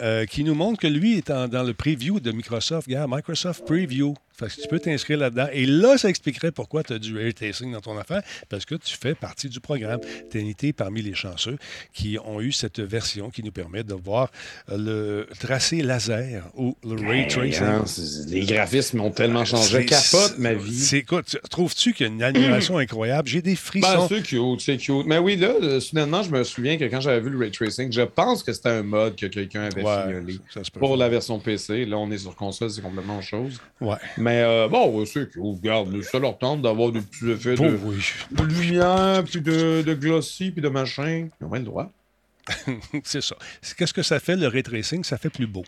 [0.00, 2.86] euh, qui nous montre que lui est dans le preview de Microsoft.
[2.86, 4.14] Regarde, Microsoft Preview.
[4.36, 5.46] Fait que tu peux t'inscrire là-dedans.
[5.52, 8.74] Et là, ça expliquerait pourquoi tu as du ray tracing dans ton affaire, parce que
[8.74, 10.00] tu fais partie du programme.
[10.30, 11.56] Tu été parmi les chanceux
[11.92, 14.30] qui ont eu cette version qui nous permet de voir
[14.70, 17.62] euh, le tracé laser ou le ray tracing.
[17.62, 19.86] Hein, c'est- les graphismes ont tellement changé.
[19.86, 20.88] C'est- Capote ma vie.
[20.96, 23.28] Écoute, trouves-tu qu'il y a une animation incroyable?
[23.28, 24.08] J'ai des Ben, frissons.
[24.08, 25.06] c'est cute, c'est cute.
[25.06, 27.92] Mais oui, là, euh, soudainement, je me souviens que quand j'avais vu le ray tracing,
[27.92, 31.38] je pense que c'était un mode que quelqu'un avait Ouais, ça peut Pour la version
[31.38, 33.60] PC, là, on est sur console, c'est complètement autre chose.
[33.80, 33.96] Ouais.
[34.24, 35.42] Mais euh, bon, ouais, c'est cute.
[35.42, 38.02] Regarde, ça leur tente d'avoir des petits effets de, oui.
[38.30, 41.28] de lumière, puis de, de glossy, puis de machin.
[41.38, 41.92] Ils ont bien le droit.
[43.04, 43.36] c'est ça.
[43.76, 45.04] Qu'est-ce que ça fait, le ray tracing?
[45.04, 45.64] Ça fait plus beau.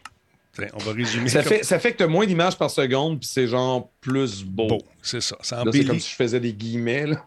[0.72, 1.28] On va résumer.
[1.28, 3.90] Ça comme fait, ça fait que tu as moins d'images par seconde, puis c'est genre
[4.00, 4.68] plus beau.
[4.68, 4.82] beau.
[5.02, 5.36] C'est ça.
[5.42, 7.26] C'est comme si je faisais des guillemets, là,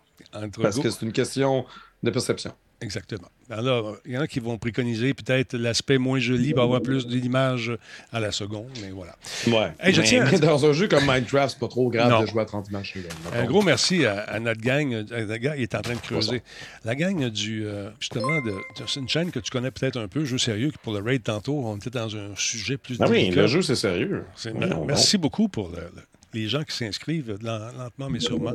[0.59, 1.63] parce que c'est une question
[2.01, 2.53] de perception.
[2.81, 3.29] Exactement.
[3.49, 7.07] Alors, il y en a qui vont préconiser peut-être l'aspect moins joli, va avoir plus
[7.07, 7.71] d'images
[8.11, 9.15] à la seconde, mais voilà.
[9.47, 9.71] Ouais.
[9.79, 12.21] Hey, je tiens à- dans un jeu comme Minecraft, c'est pas trop grave Non.
[12.21, 12.93] de jouer à 30 images.
[13.33, 14.93] Un gros merci à, à notre gang.
[15.11, 16.43] Euh, gars, il est en train de creuser.
[16.85, 18.53] La gang du, euh, justement, de,
[18.87, 21.59] c'est une chaîne que tu connais peut-être un peu, Jeu sérieux, pour le raid tantôt,
[21.65, 24.25] on était dans un sujet plus Ah oui, le jeu, c'est sérieux.
[24.35, 26.01] C'est- merci beaucoup pour le- le-
[26.33, 28.53] les gens qui s'inscrivent len- lentement mais sûrement.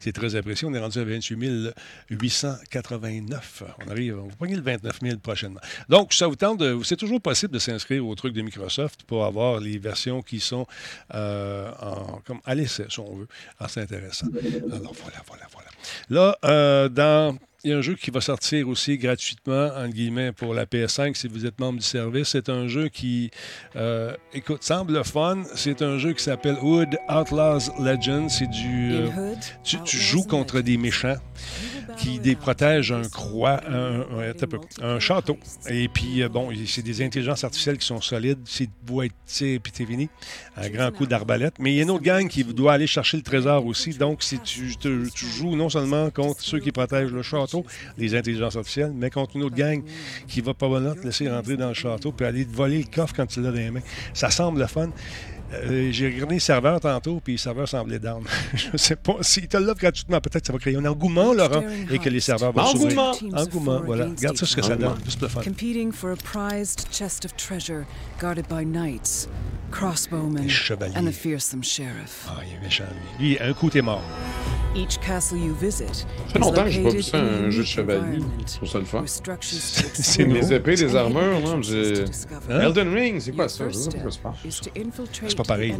[0.00, 0.66] C'est très apprécié.
[0.68, 1.70] On est rendu à 28
[2.10, 3.62] 889.
[3.86, 5.60] On arrive, on va le 29 000 prochainement.
[5.88, 9.60] Donc, ça vous tente, c'est toujours possible de s'inscrire au truc de Microsoft pour avoir
[9.60, 10.66] les versions qui sont
[11.14, 11.70] euh,
[12.26, 13.28] comme à l'essai, si on veut.
[13.58, 14.26] Ah, c'est intéressant.
[14.72, 15.68] Alors, voilà, voilà, voilà.
[16.10, 20.32] Là, euh, dans il y a un jeu qui va sortir aussi gratuitement, entre guillemets,
[20.32, 22.28] pour la PS5 si vous êtes membre du service.
[22.28, 23.30] C'est un jeu qui,
[23.76, 25.42] euh, écoute, semble fun.
[25.54, 28.28] C'est un jeu qui s'appelle Hood Outlaws Legends.
[28.28, 28.92] C'est du.
[28.92, 29.34] euh,
[29.64, 31.16] tu, tu joues contre des méchants
[31.96, 35.38] qui des protègent un croix, un, un- attends un peu, un château.
[35.70, 38.40] Et puis, euh, bon, c'est des intelligences artificielles qui sont solides.
[38.46, 40.08] C'est être tir, puis t'es fini.
[40.56, 41.54] Un grand coup d'arbalète.
[41.60, 43.90] Mais il y a une autre gang qui doit aller chercher le trésor aussi.
[43.90, 47.53] Donc, si tu, te- tu joues non seulement contre ceux qui protègent le château,
[47.98, 49.82] les intelligences artificielles, mais contre une autre gang
[50.26, 53.14] qui va probablement te laisser rentrer dans le château puis aller te voler le coffre
[53.14, 53.82] quand tu l'as dans les mains.
[54.12, 54.90] Ça semble le fun.
[55.52, 58.24] Euh, J'ai regardé les serveurs tantôt, puis les serveurs semblaient down.
[58.54, 59.16] Je ne sais pas.
[59.20, 62.20] S'ils te l'offrent gratuitement, peut-être que ça va créer un engouement, Laurent, et que les
[62.20, 62.98] serveurs vont s'ouvrir.
[62.98, 63.38] Engouement!
[63.40, 64.06] Engouement, voilà.
[64.06, 64.96] Regarde ça, ce que ça donne.
[65.04, 65.42] Juste le fun.
[65.42, 67.84] Competing for a prized chest of treasure
[68.18, 69.28] guarded by knights,
[69.70, 70.96] crossbowmen, Les chevaliers.
[70.96, 72.26] and the fearsome sheriff.
[72.28, 72.84] Ah, il est méchant,
[73.18, 73.28] lui.
[73.28, 74.02] Lui, un coup, t'es mort.
[74.76, 77.62] Each castle you visit Ça fait longtemps que j'ai pas vu ça, a un jeu
[77.62, 78.18] de chevalier.
[78.44, 79.04] Je trouve ça le fun.
[79.94, 80.24] C'est.
[80.24, 81.60] Les épées, des and armures, non?
[81.60, 82.60] Hein?
[82.60, 83.68] Elden Ring, c'est quoi ça?
[83.68, 83.90] Je sais
[84.20, 84.34] pas
[84.76, 85.74] infiltrate C'est pas pas pareil.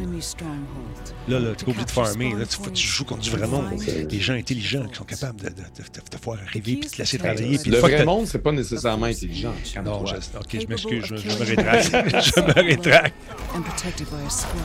[1.29, 2.35] Là, là tu es obligé de farmer.
[2.35, 3.71] Là, tu, joues contre du vrai monde.
[4.09, 6.89] Des gens intelligents qui sont capables de, de, de- de te voir arriver puis de
[6.89, 7.59] te laisser travailler.
[7.59, 9.55] Puis Le une fois que vrai monde, c'est pas nécessairement intelligent.
[9.85, 11.85] Non, je, ok, je m'excuse, je, je me rétracte.
[12.37, 13.15] je me rétracte.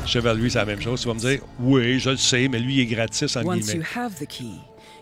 [0.05, 1.01] Cheval, lui, c'est la même chose.
[1.01, 3.85] Tu vas me dire, oui, je le sais, mais lui, il est gratis, en guillemets.
[3.95, 4.45] have the key,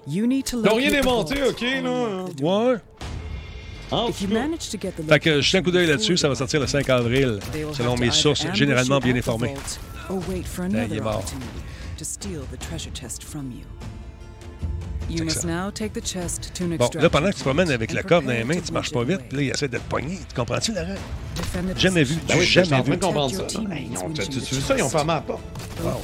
[0.07, 2.25] you need to Ils n'ont rien inventé, vault OK, là?
[2.41, 2.75] Ouais.
[3.91, 4.13] En tout
[4.79, 4.89] cas.
[4.91, 7.39] the Fait que je jette un coup d'œil là-dessus, ça va sortir le 5 avril,
[7.73, 9.53] selon mes sources généralement bien informées.
[10.09, 11.17] Ben, il est mort.
[11.17, 11.45] opportunity
[11.97, 13.65] to steal the treasure chest from you.
[16.77, 19.01] Bon, là, pendant que tu promènes avec la corde dans les mains, tu marches pas
[19.03, 20.19] it vite, puis là, il essaie de te pogner.
[20.29, 20.71] Tu comprends-tu?
[20.73, 22.15] Defend the Jamais vu.
[22.27, 22.91] Ben oui, en jamais train vu.
[22.91, 23.43] de comprendre ça.
[23.71, 24.61] Hey, non, tu- tu- tu veux chest.
[24.67, 25.41] ça, ils ont fermé la porte.
[25.77, 25.97] The Non, Là,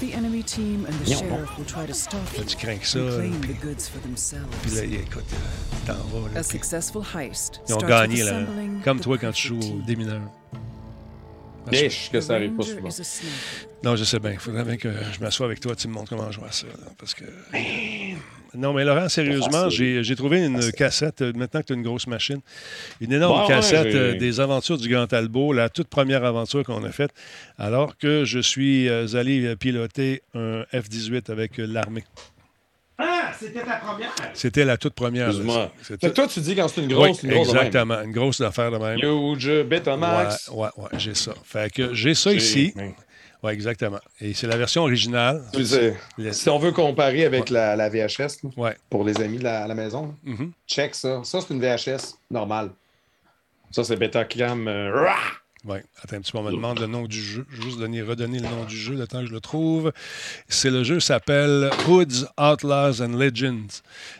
[2.37, 2.99] you tu crains que ça.
[4.61, 6.29] Puis, là, écoute, euh, t'en vas.
[6.33, 8.41] Là, A puis successful heist ils ont gagné, là.
[8.83, 9.83] Comme toi quand tu joues aux team.
[9.85, 10.21] démineurs.
[11.71, 12.89] Biche, que ça arrive pas souvent.
[13.83, 14.31] Non, je sais bien.
[14.31, 16.67] Il faudrait bien que je m'assoie avec toi, tu me montres comment jouer à ça.
[16.67, 17.23] là, parce que.
[18.55, 22.07] Non, mais Laurent, sérieusement, j'ai trouvé une cassette, euh, maintenant que tu as une grosse
[22.07, 22.39] machine,
[23.01, 26.91] une énorme cassette euh, des aventures du Grand Talbot, la toute première aventure qu'on a
[26.91, 27.11] faite,
[27.57, 32.03] alors que je suis euh, allé piloter un F-18 avec l'armée.
[32.97, 34.13] Ah, c'était ta première?
[34.33, 35.27] C'était la toute première.
[35.29, 35.71] Excuse-moi.
[36.13, 37.65] toi, tu dis quand c'est une Oui, grosse, une grosse de même.
[37.65, 38.01] exactement.
[38.03, 38.99] Une grosse affaire de même.
[38.99, 40.49] Huge, Betamax.
[40.49, 41.33] Ouais, ouais, ouais, j'ai ça.
[41.43, 42.71] Fait que j'ai ça ici.
[43.43, 43.99] Oui, exactement.
[44.21, 45.43] Et c'est la version originale.
[46.31, 48.77] Si on veut comparer avec la, la VHS, là, Ouais.
[48.89, 50.51] pour les amis de la, à la maison, Mhm.
[50.67, 51.21] check ça.
[51.23, 52.71] Ça, c'est une VHS normale.
[53.71, 54.67] Ça, c'est Betacam.
[54.67, 55.05] euh!
[55.65, 57.45] Oui, attends un petit peu, on me demande le nom du jeu.
[57.49, 59.93] Je vais Juste donner, redonner le nom du jeu le temps que je le trouve.
[60.49, 63.67] C'est le jeu s'appelle Hoods, Outlaws and Legends.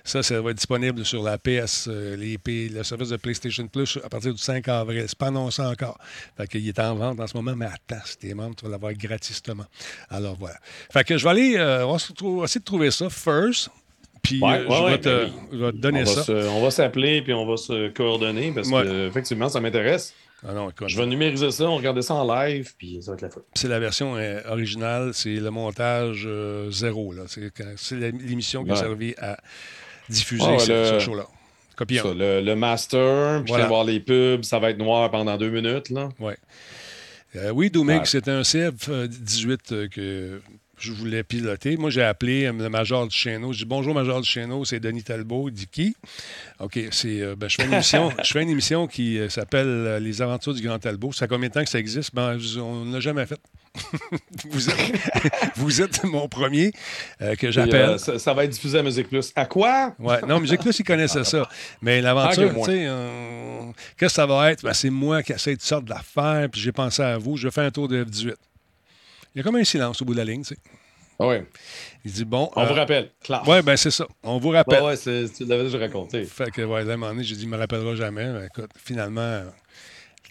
[0.06, 3.68] Ça, ça va être disponible sur la PS, euh, les P- le service de PlayStation
[3.68, 5.04] Plus à partir du 5 avril.
[5.08, 5.98] C'est pas annoncé encore.
[6.38, 8.72] Fait qu'il est en vente en ce moment, mais attends, si t'es membre, tu vas
[8.72, 9.66] l'avoir gratistement.
[10.10, 10.56] Alors voilà.
[10.94, 13.70] Fait que je vais aller, euh, on va essayer de trouver ça first.
[14.22, 15.48] Puis Ouais, euh, ouais, je, vais te, ben oui.
[15.52, 16.24] je vais te donner on, va ça.
[16.24, 18.84] se- on va s'appeler puis on va se coordonner parce Ouais.
[18.84, 20.14] que effectivement, ça m'intéresse.
[20.48, 23.16] Ah non, écoute, Je vais numériser ça, on regarder ça en live, puis ça va
[23.16, 23.46] être la faute.
[23.56, 27.14] C'est la version euh, originale, c'est le montage euh, zéro.
[27.14, 27.24] là.
[27.28, 29.38] C'est c'est l'émission qui a servi à
[30.10, 31.26] diffuser Ah ce, le- ce show-là.
[31.78, 32.14] Ça, un.
[32.14, 33.64] le, le master, puis Voilà.
[33.64, 35.90] je vais voir les pubs, ça va être noir pendant deux minutes.
[35.90, 36.10] Là.
[36.20, 36.38] Ouais.
[37.36, 38.06] Euh, oui, Doumig, Ouais.
[38.06, 40.42] c'était un CF-18 euh, que
[40.84, 41.78] je voulais piloter.
[41.78, 43.54] Moi, j'ai appelé euh, le major du Chêneau.
[43.54, 45.48] Je dis Bonjour, major du Chêneau, c'est Denis Talbot.
[45.50, 45.96] Il dit Qui?
[46.60, 47.22] OK, c'est.
[47.22, 50.22] euh, ben, je, fais une émission, je fais une émission qui euh, s'appelle euh, Les
[50.22, 51.14] Aventures du Grand Talbot.
[51.14, 52.14] Ça fait combien de temps que ça existe?
[52.14, 53.40] Ben, On ne l'a jamais fait.
[54.50, 54.94] vous, êtes,
[55.56, 56.74] vous êtes mon premier
[57.40, 57.98] que j'appelle.
[57.98, 59.32] ça, ça va être diffusé à Musique Plus.
[59.36, 59.96] À quoi?
[59.98, 61.50] Ouais, non, Musique Plus, ils connaissaient ça.
[61.82, 62.88] Mais l'aventure, Ah, tu sais,
[63.98, 64.64] qu'est-ce que ça va être?
[64.64, 67.48] Ben, c'est moi qui essaie de sortir de l'affaire, puis j'ai pensé à vous, je
[67.48, 68.34] vais faire un tour de F-18.
[69.34, 70.58] Il y a comme un silence au bout de la ligne, tu sais.
[71.20, 71.38] Ah oui.
[72.04, 72.50] Il dit, bon.
[72.56, 73.12] On euh, vous rappelle.
[73.22, 73.48] Claire.
[73.48, 74.08] Ouais, ben c'est ça.
[74.24, 74.84] On vous rappelle.
[74.84, 76.24] Ouais, c'est- tu l'avais déjà raconté.
[76.26, 78.26] Fait que, ouais, à un moment donné, j'ai dit, il me rappellera jamais.
[78.26, 79.50] Ben, écoute, finalement, euh, le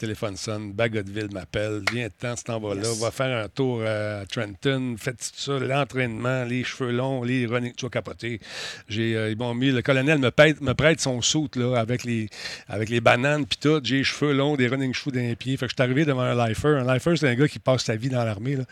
[0.03, 3.01] téléphone sonne, Bagotville m'appelle, viens de temps, tu t'en vas là, Yes.
[3.01, 7.73] va faire un tour à Trenton, faites tout ça, l'entraînement, les cheveux longs, les running,
[7.77, 8.41] tu vas capoter.
[8.89, 12.03] J'ai, euh, ils m'ont mis, le colonel me, prête- me prête son soute là, avec,
[12.03, 12.29] les,
[12.67, 15.57] avec les bananes puis tout, j'ai les cheveux longs, des running shoes dans les pieds.
[15.57, 16.69] Fait que je suis arrivé devant un lifer.
[16.81, 18.57] Un lifer, c'est un gars qui passe sa vie dans l'armée.
[18.57, 18.65] là.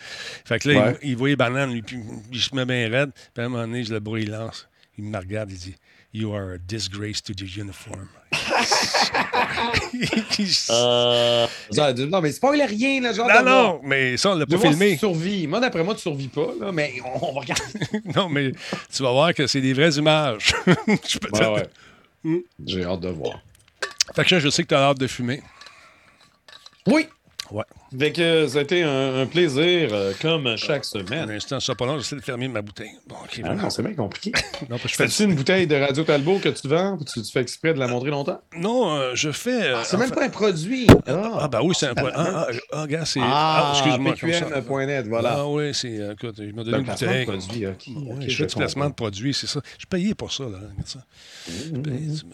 [0.44, 0.98] Fait que là, Ouais.
[1.02, 1.98] il, il voit les bananes, lui, puis
[2.32, 3.10] il se met bien raide.
[3.32, 4.68] Puis à un moment donné, je le bruit, il lance.
[4.98, 5.76] Il me regarde, il dit
[6.12, 8.08] You are a disgrace to the uniform.
[10.70, 11.46] Euh...
[12.10, 13.28] Non, mais spoil rien, là, genre.
[13.28, 14.92] non, non, mais ça, on l'a pas filmé.
[14.92, 15.46] Tu survis.
[15.46, 17.64] Moi, d'après moi, tu survis pas, là, mais on, on va regarder.
[18.16, 18.52] non, mais
[18.92, 20.54] tu vas voir que c'est des vraies images.
[21.06, 21.68] Je peux te- Ouais, ouais.
[22.24, 22.38] Hmm.
[22.64, 23.40] J'ai hâte de voir.
[24.14, 25.42] Fait que je sais que tu as hâte de fumer.
[26.86, 27.06] Oui.
[27.50, 27.64] Ouais.
[27.98, 31.30] Fait que ça a été un, un plaisir, euh, comme chaque Un semaine.
[31.30, 32.92] instant, ça pas long, j'essaie de fermer ma bouteille.
[33.08, 33.30] Bon, OK.
[33.38, 33.62] Ah voilà.
[33.62, 34.32] non, c'est bien compliqué.
[34.68, 37.04] Non, parce que je fais Fais-tu une bouteille de Radio Talbot que tu vends ou
[37.04, 38.40] tu, tu fais exprès de la montrer longtemps?
[38.56, 39.62] Non, euh, je fais.
[39.72, 40.86] euh, C'est même fait- pas un produit.
[41.06, 42.10] Ah, bah oui, c'est un point.
[42.14, 43.20] Ah, ah, ah, gars, c'est.
[43.22, 44.12] Ah, excuse-moi.
[44.14, 45.36] PQM.net, voilà.
[45.38, 45.94] Ah oui, c'est.
[46.12, 47.24] Écoute, il m'a donné Le une de bouteille.
[47.26, 47.86] produit, OK.
[47.88, 49.60] Ouais, OK, je fais du placement de produits, c'est ça.
[49.78, 50.58] Je payais pour ça, là.
[50.58, 51.00] regarde ça.
[51.48, 51.52] Je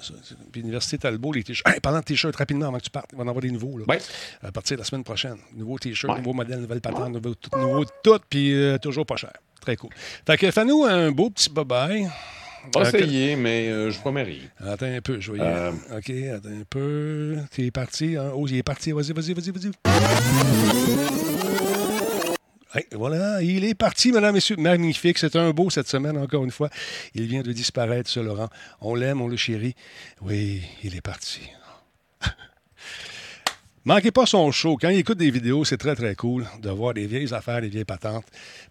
[0.02, 1.72] c'est- Puis l'Université Talbot, les t-shirts.
[1.72, 3.78] Hey, parlant de t-shirts, rapidement, avant que tu partes, il va en avoir des nouveaux,
[3.78, 3.84] là.
[3.88, 3.98] Ouais.
[4.42, 5.36] À partir de la semaine prochaine.
[5.55, 6.18] Nouveaux t-shirts, Ouais.
[6.18, 9.32] nouveaux modèles, nouvelles patentes, nouveaux, tout, nouveau tout, puis euh, toujours pas cher.
[9.61, 9.90] Très cool.
[10.26, 12.09] Fait que fais-nous un beau petit bye-bye.
[12.72, 14.40] Pas Euh, essayé, mais euh, je promets rien.
[14.59, 15.70] Attends un peu, je vais y Euh.
[15.97, 17.36] OK, attends un peu.
[17.52, 18.16] T'es parti.
[18.16, 18.31] Hein?
[18.35, 18.90] Oh, il est parti.
[18.93, 19.70] Vas-y, vas-y, vas-y, vas-y.
[22.74, 24.56] Hey, voilà, il est parti, mesdames, messieurs.
[24.59, 25.16] Magnifique.
[25.18, 26.68] C'est un beau cette semaine, encore une fois.
[27.14, 28.48] Il vient de disparaître, ce Laurent.
[28.81, 29.74] On l'aime, on le chérit.
[30.20, 31.40] Oui, il est parti.
[33.86, 34.76] Manquez pas son show.
[34.76, 37.68] Quand il écoute des vidéos, c'est très, très cool de voir des vieilles affaires, des
[37.68, 38.24] vieilles patentes.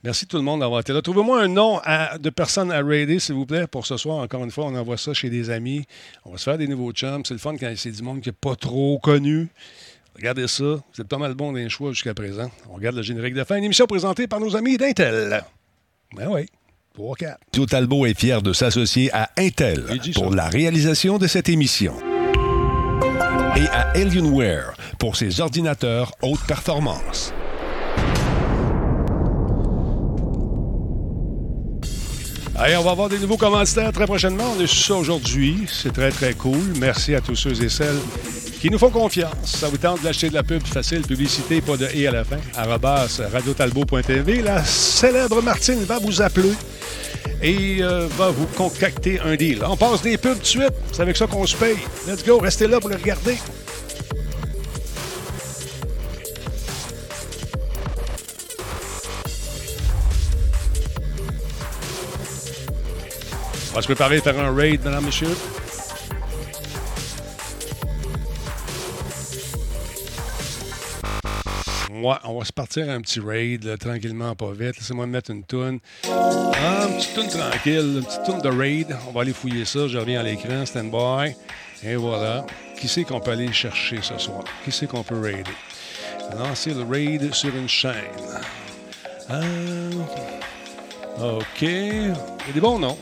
[0.03, 1.01] Merci tout le monde d'avoir été là.
[1.01, 1.79] Trouvez-moi un nom
[2.19, 4.17] de personne à raider, s'il vous plaît, pour ce soir.
[4.17, 5.85] Encore une fois, on envoie ça chez des amis.
[6.25, 7.23] On va se faire des nouveaux chums.
[7.23, 9.47] C'est le fun quand c'est du monde qui n'est pas trop connu.
[10.17, 10.83] Regardez ça.
[10.99, 12.51] Êtes pas mal bon les choix jusqu'à présent.
[12.69, 13.55] On regarde le générique de fin.
[13.55, 15.45] Une émission présentée par nos amis d'Intel.
[16.13, 16.45] Ben oui.
[16.93, 17.39] 3, 4.
[17.53, 21.93] Tout Talbot est fier de s'associer à Intel pour la réalisation de cette émission
[23.55, 27.33] et à Alienware pour ses ordinateurs haute performance.
[32.57, 34.53] Allez, on va avoir des nouveaux commentaires très prochainement.
[34.57, 35.65] On est sur ça aujourd'hui.
[35.67, 36.73] C'est très, très cool.
[36.79, 37.99] Merci à tous ceux et celles
[38.59, 39.57] qui nous font confiance.
[39.57, 42.37] Ça vous tente d'acheter de la pub facile, publicité, pas de «et» à la fin.
[42.55, 44.41] Arrobas radiotalbo.tv.
[44.41, 46.53] La célèbre Martine va vous appeler
[47.41, 49.63] et euh, va vous concocter un deal.
[49.67, 50.73] On passe des pubs tout de suite.
[50.91, 51.77] C'est avec ça qu'on se paye.
[52.07, 52.39] Let's go.
[52.39, 53.37] Restez là pour le regarder.
[63.71, 65.27] On va se préparer à faire un raid, madame, monsieur.
[72.23, 74.77] On va se partir un petit raid, tranquillement, pas vite.
[74.77, 75.79] Laissez-moi mettre une toune.
[76.03, 78.95] Ah, une petite toune tranquille, une petite toune de raid.
[79.07, 79.87] On va aller fouiller ça.
[79.87, 81.35] Je reviens à l'écran, stand by.
[81.83, 82.45] Et voilà.
[82.79, 84.43] Qui c'est qu'on peut aller chercher ce soir?
[84.63, 85.49] Qui c'est qu'on peut raider?
[86.37, 87.93] Lancer le raid sur une chaîne.
[89.27, 89.39] Ah,
[91.19, 91.61] OK.
[91.61, 92.97] Il y a des bons noms.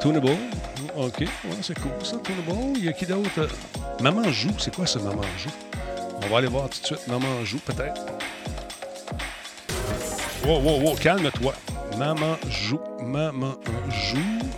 [0.00, 0.36] Tunable.
[0.96, 1.28] OK, ouais,
[1.62, 2.76] c'est cool ça, Tunable.
[2.76, 3.48] Il y a qui d'autre?
[4.00, 5.50] Maman joue, c'est quoi ce Maman joue?
[6.22, 7.06] On va aller voir tout de suite.
[7.08, 8.00] Maman joue, peut-être.
[10.44, 11.54] Wow, wow, wow, calme-toi.
[11.98, 12.80] Maman joue.
[13.00, 13.56] Maman
[13.88, 14.48] joue.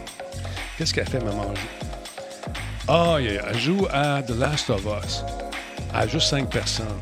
[0.76, 1.86] Qu'est-ce qu'elle fait, Maman joue?
[2.88, 5.24] Ah, elle joue à The Last of Us.
[5.92, 7.00] À juste cinq personnes.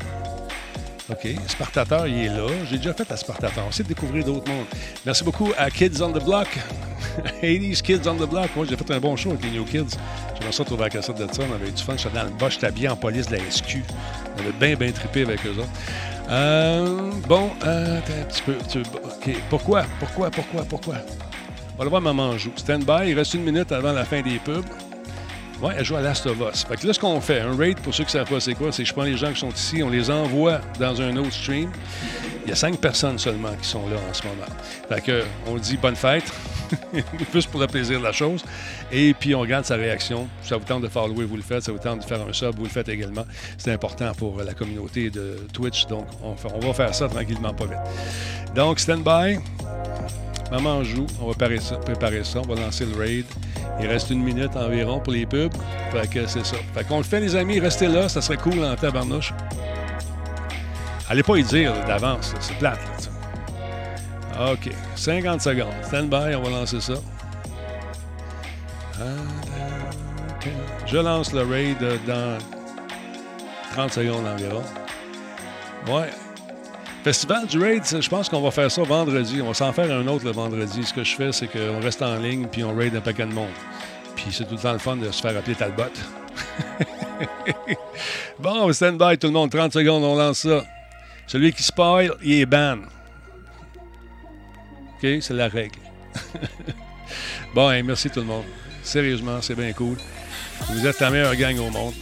[1.09, 1.27] OK.
[1.47, 2.47] Spartateur, il est là.
[2.69, 3.63] J'ai déjà fait Spartateur.
[3.67, 4.65] On sait découvrir d'autres mondes.
[5.05, 6.47] Merci beaucoup à Kids on the Block.
[7.43, 8.49] 80s Kids on the Block.
[8.55, 9.97] Moi, j'ai fait un bon show avec les New Kids.
[10.41, 11.43] J'ai ça trouver la cassette de ça.
[11.49, 11.95] On avait eu du fun.
[11.95, 12.49] J'étais dans le bas.
[12.49, 13.83] J'étais habillé en police de la SQ.
[14.35, 15.69] On avait bien, bien trippé avec eux autres.
[16.29, 18.55] Euh, bon, euh, un petit peu.
[18.55, 19.35] OK.
[19.49, 19.83] Pourquoi?
[19.99, 20.31] Pourquoi?
[20.31, 20.63] Pourquoi?
[20.63, 20.95] Pourquoi?
[21.75, 22.51] On va le voir Maman joue.
[22.55, 23.09] Stand by.
[23.09, 24.65] Il reste une minute avant la fin des pubs.
[25.61, 26.65] Ouais, elle joue à Last of Us.
[26.65, 28.55] Fait que là, ce qu'on fait, un raid, pour ceux qui ne savent pas c'est
[28.55, 31.31] quoi, c'est je prends les gens qui sont ici, on les envoie dans un autre
[31.31, 31.71] stream.
[32.45, 34.45] Il y a cinq personnes seulement qui sont là en ce moment.
[34.89, 36.31] Fait on dit bonne fête,
[37.33, 38.43] juste pour le plaisir de la chose.
[38.91, 40.27] Et puis, on regarde sa réaction.
[40.41, 41.63] Ça vous tente de follower, vous le faites.
[41.63, 43.25] Ça vous tente de faire un sub, vous le faites également.
[43.57, 45.87] C'est important pour la communauté de Twitch.
[45.87, 48.55] Donc, on, va faire ça tranquillement, pas vite.
[48.55, 49.39] Donc, stand by.
[50.51, 51.07] Maman joue.
[51.21, 52.39] On va préparer ça, préparer ça.
[52.39, 53.25] On va lancer le raid.
[53.79, 55.53] Il reste une minute environ pour les pubs.
[55.91, 56.57] Fait que c'est ça.
[56.73, 57.59] Fait qu'on le fait, les amis.
[57.59, 58.07] Restez là.
[58.09, 59.33] Ça serait cool en tabarnouche.
[61.09, 62.33] Allez pas y dire d'avance.
[62.39, 62.79] C'est plate.
[62.79, 63.14] Là,
[64.39, 64.71] OK.
[64.95, 65.73] 50 secondes.
[65.83, 66.35] Stand by.
[66.35, 66.93] On va lancer ça.
[70.85, 72.37] Je lance le raid dans
[73.73, 74.63] 30 secondes environ.
[75.87, 76.09] Ouais,
[77.05, 79.39] Festival du Raid, je pense qu'on va faire ça vendredi.
[79.39, 80.83] On va s'en faire un autre le vendredi.
[80.83, 83.31] Ce que je fais, c'est qu'on reste en ligne puis on raid un paquet de
[83.31, 83.51] monde.
[84.15, 85.83] Puis c'est tout le temps le fun de se faire appeler Talbot.
[88.39, 89.51] bon, stand by tout le monde.
[89.51, 90.63] 30 secondes, on lance ça.
[91.27, 92.77] Celui qui spoil, il est ban.
[94.95, 95.21] OK?
[95.21, 95.79] C'est la règle.
[97.53, 98.45] bon, merci tout le monde.
[98.83, 99.97] Sérieusement, c'est bien cool.
[100.69, 101.93] Vous êtes la meilleure gang au monde.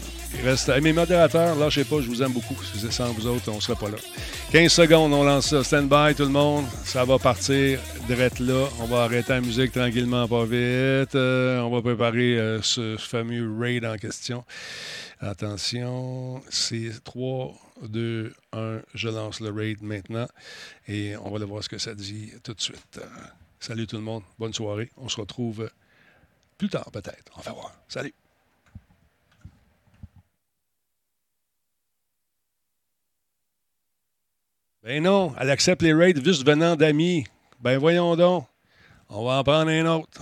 [0.42, 0.70] Reste...
[0.82, 2.56] mes modérateurs, lâchez pas, je vous aime beaucoup.
[2.90, 3.98] Sans vous autres, on ne serait pas là.
[4.52, 5.64] 15 secondes, on lance ça.
[5.64, 6.66] Stand by, tout le monde.
[6.84, 8.68] Ça va partir direct là.
[8.82, 11.16] On va arrêter la musique tranquillement, pas vite.
[11.16, 14.44] Euh, on va préparer euh, ce fameux raid en question.
[15.22, 17.54] Attention, c'est 3,
[17.88, 18.82] 2, 1.
[18.94, 20.28] Je lance le raid maintenant.
[20.88, 23.00] Et on va aller voir ce que ça dit tout de suite.
[23.60, 24.24] salut tout le monde.
[24.40, 24.90] Bonne soirée.
[24.98, 25.70] On se retrouve
[26.58, 27.32] plus tard peut-être.
[27.38, 27.76] On va voir.
[27.88, 28.14] Salut.
[34.84, 37.26] Ben non, elle accepte les raids juste venant d'amis.
[37.62, 38.46] Ben voyons donc.
[39.08, 40.22] On va en prendre un autre.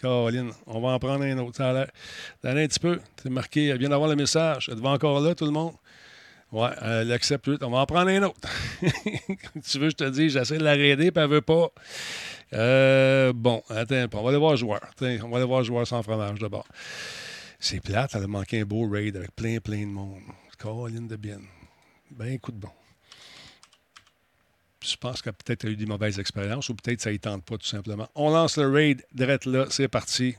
[0.00, 1.62] Caroline, on va en prendre un autre.
[1.62, 1.90] L'air.
[2.42, 3.00] un petit peu.
[3.22, 3.68] C'est marqué.
[3.68, 4.68] Elle vient d'avoir le message.
[4.70, 5.74] Elle va encore là, tout le monde?
[6.54, 7.50] Ouais, elle accepte.
[7.62, 8.48] On va en prendre un autre.
[8.80, 11.68] tu veux, je te dis, j'essaie de la raider, puis elle veut pas.
[12.52, 14.80] Euh, bon, attends, on va aller voir joueur.
[15.00, 16.68] on va aller voir joueur sans fromage d'abord.
[17.58, 20.22] C'est plate, elle a manqué un beau raid avec plein, plein de monde.
[20.56, 21.40] Caroline de bien.
[22.12, 22.70] Ben, coup de bon
[24.84, 27.56] je pense qu'elle a peut-être eu des mauvaises expériences ou peut-être ça ne tente pas
[27.56, 28.08] tout simplement.
[28.14, 30.36] On lance le raid direct là, c'est parti.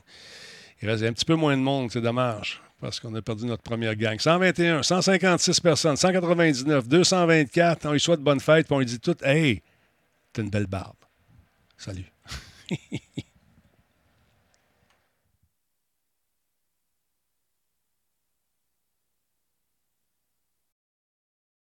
[0.80, 2.62] Il reste un petit peu moins de monde, c'est dommage.
[2.80, 4.18] Parce qu'on a perdu notre première gang.
[4.18, 7.86] 121, 156 personnes, 199, 224.
[7.86, 9.62] On lui souhaite bonne fête, puis on lui dit tout Hey,
[10.32, 10.96] t'as une belle barbe.
[11.76, 12.10] Salut.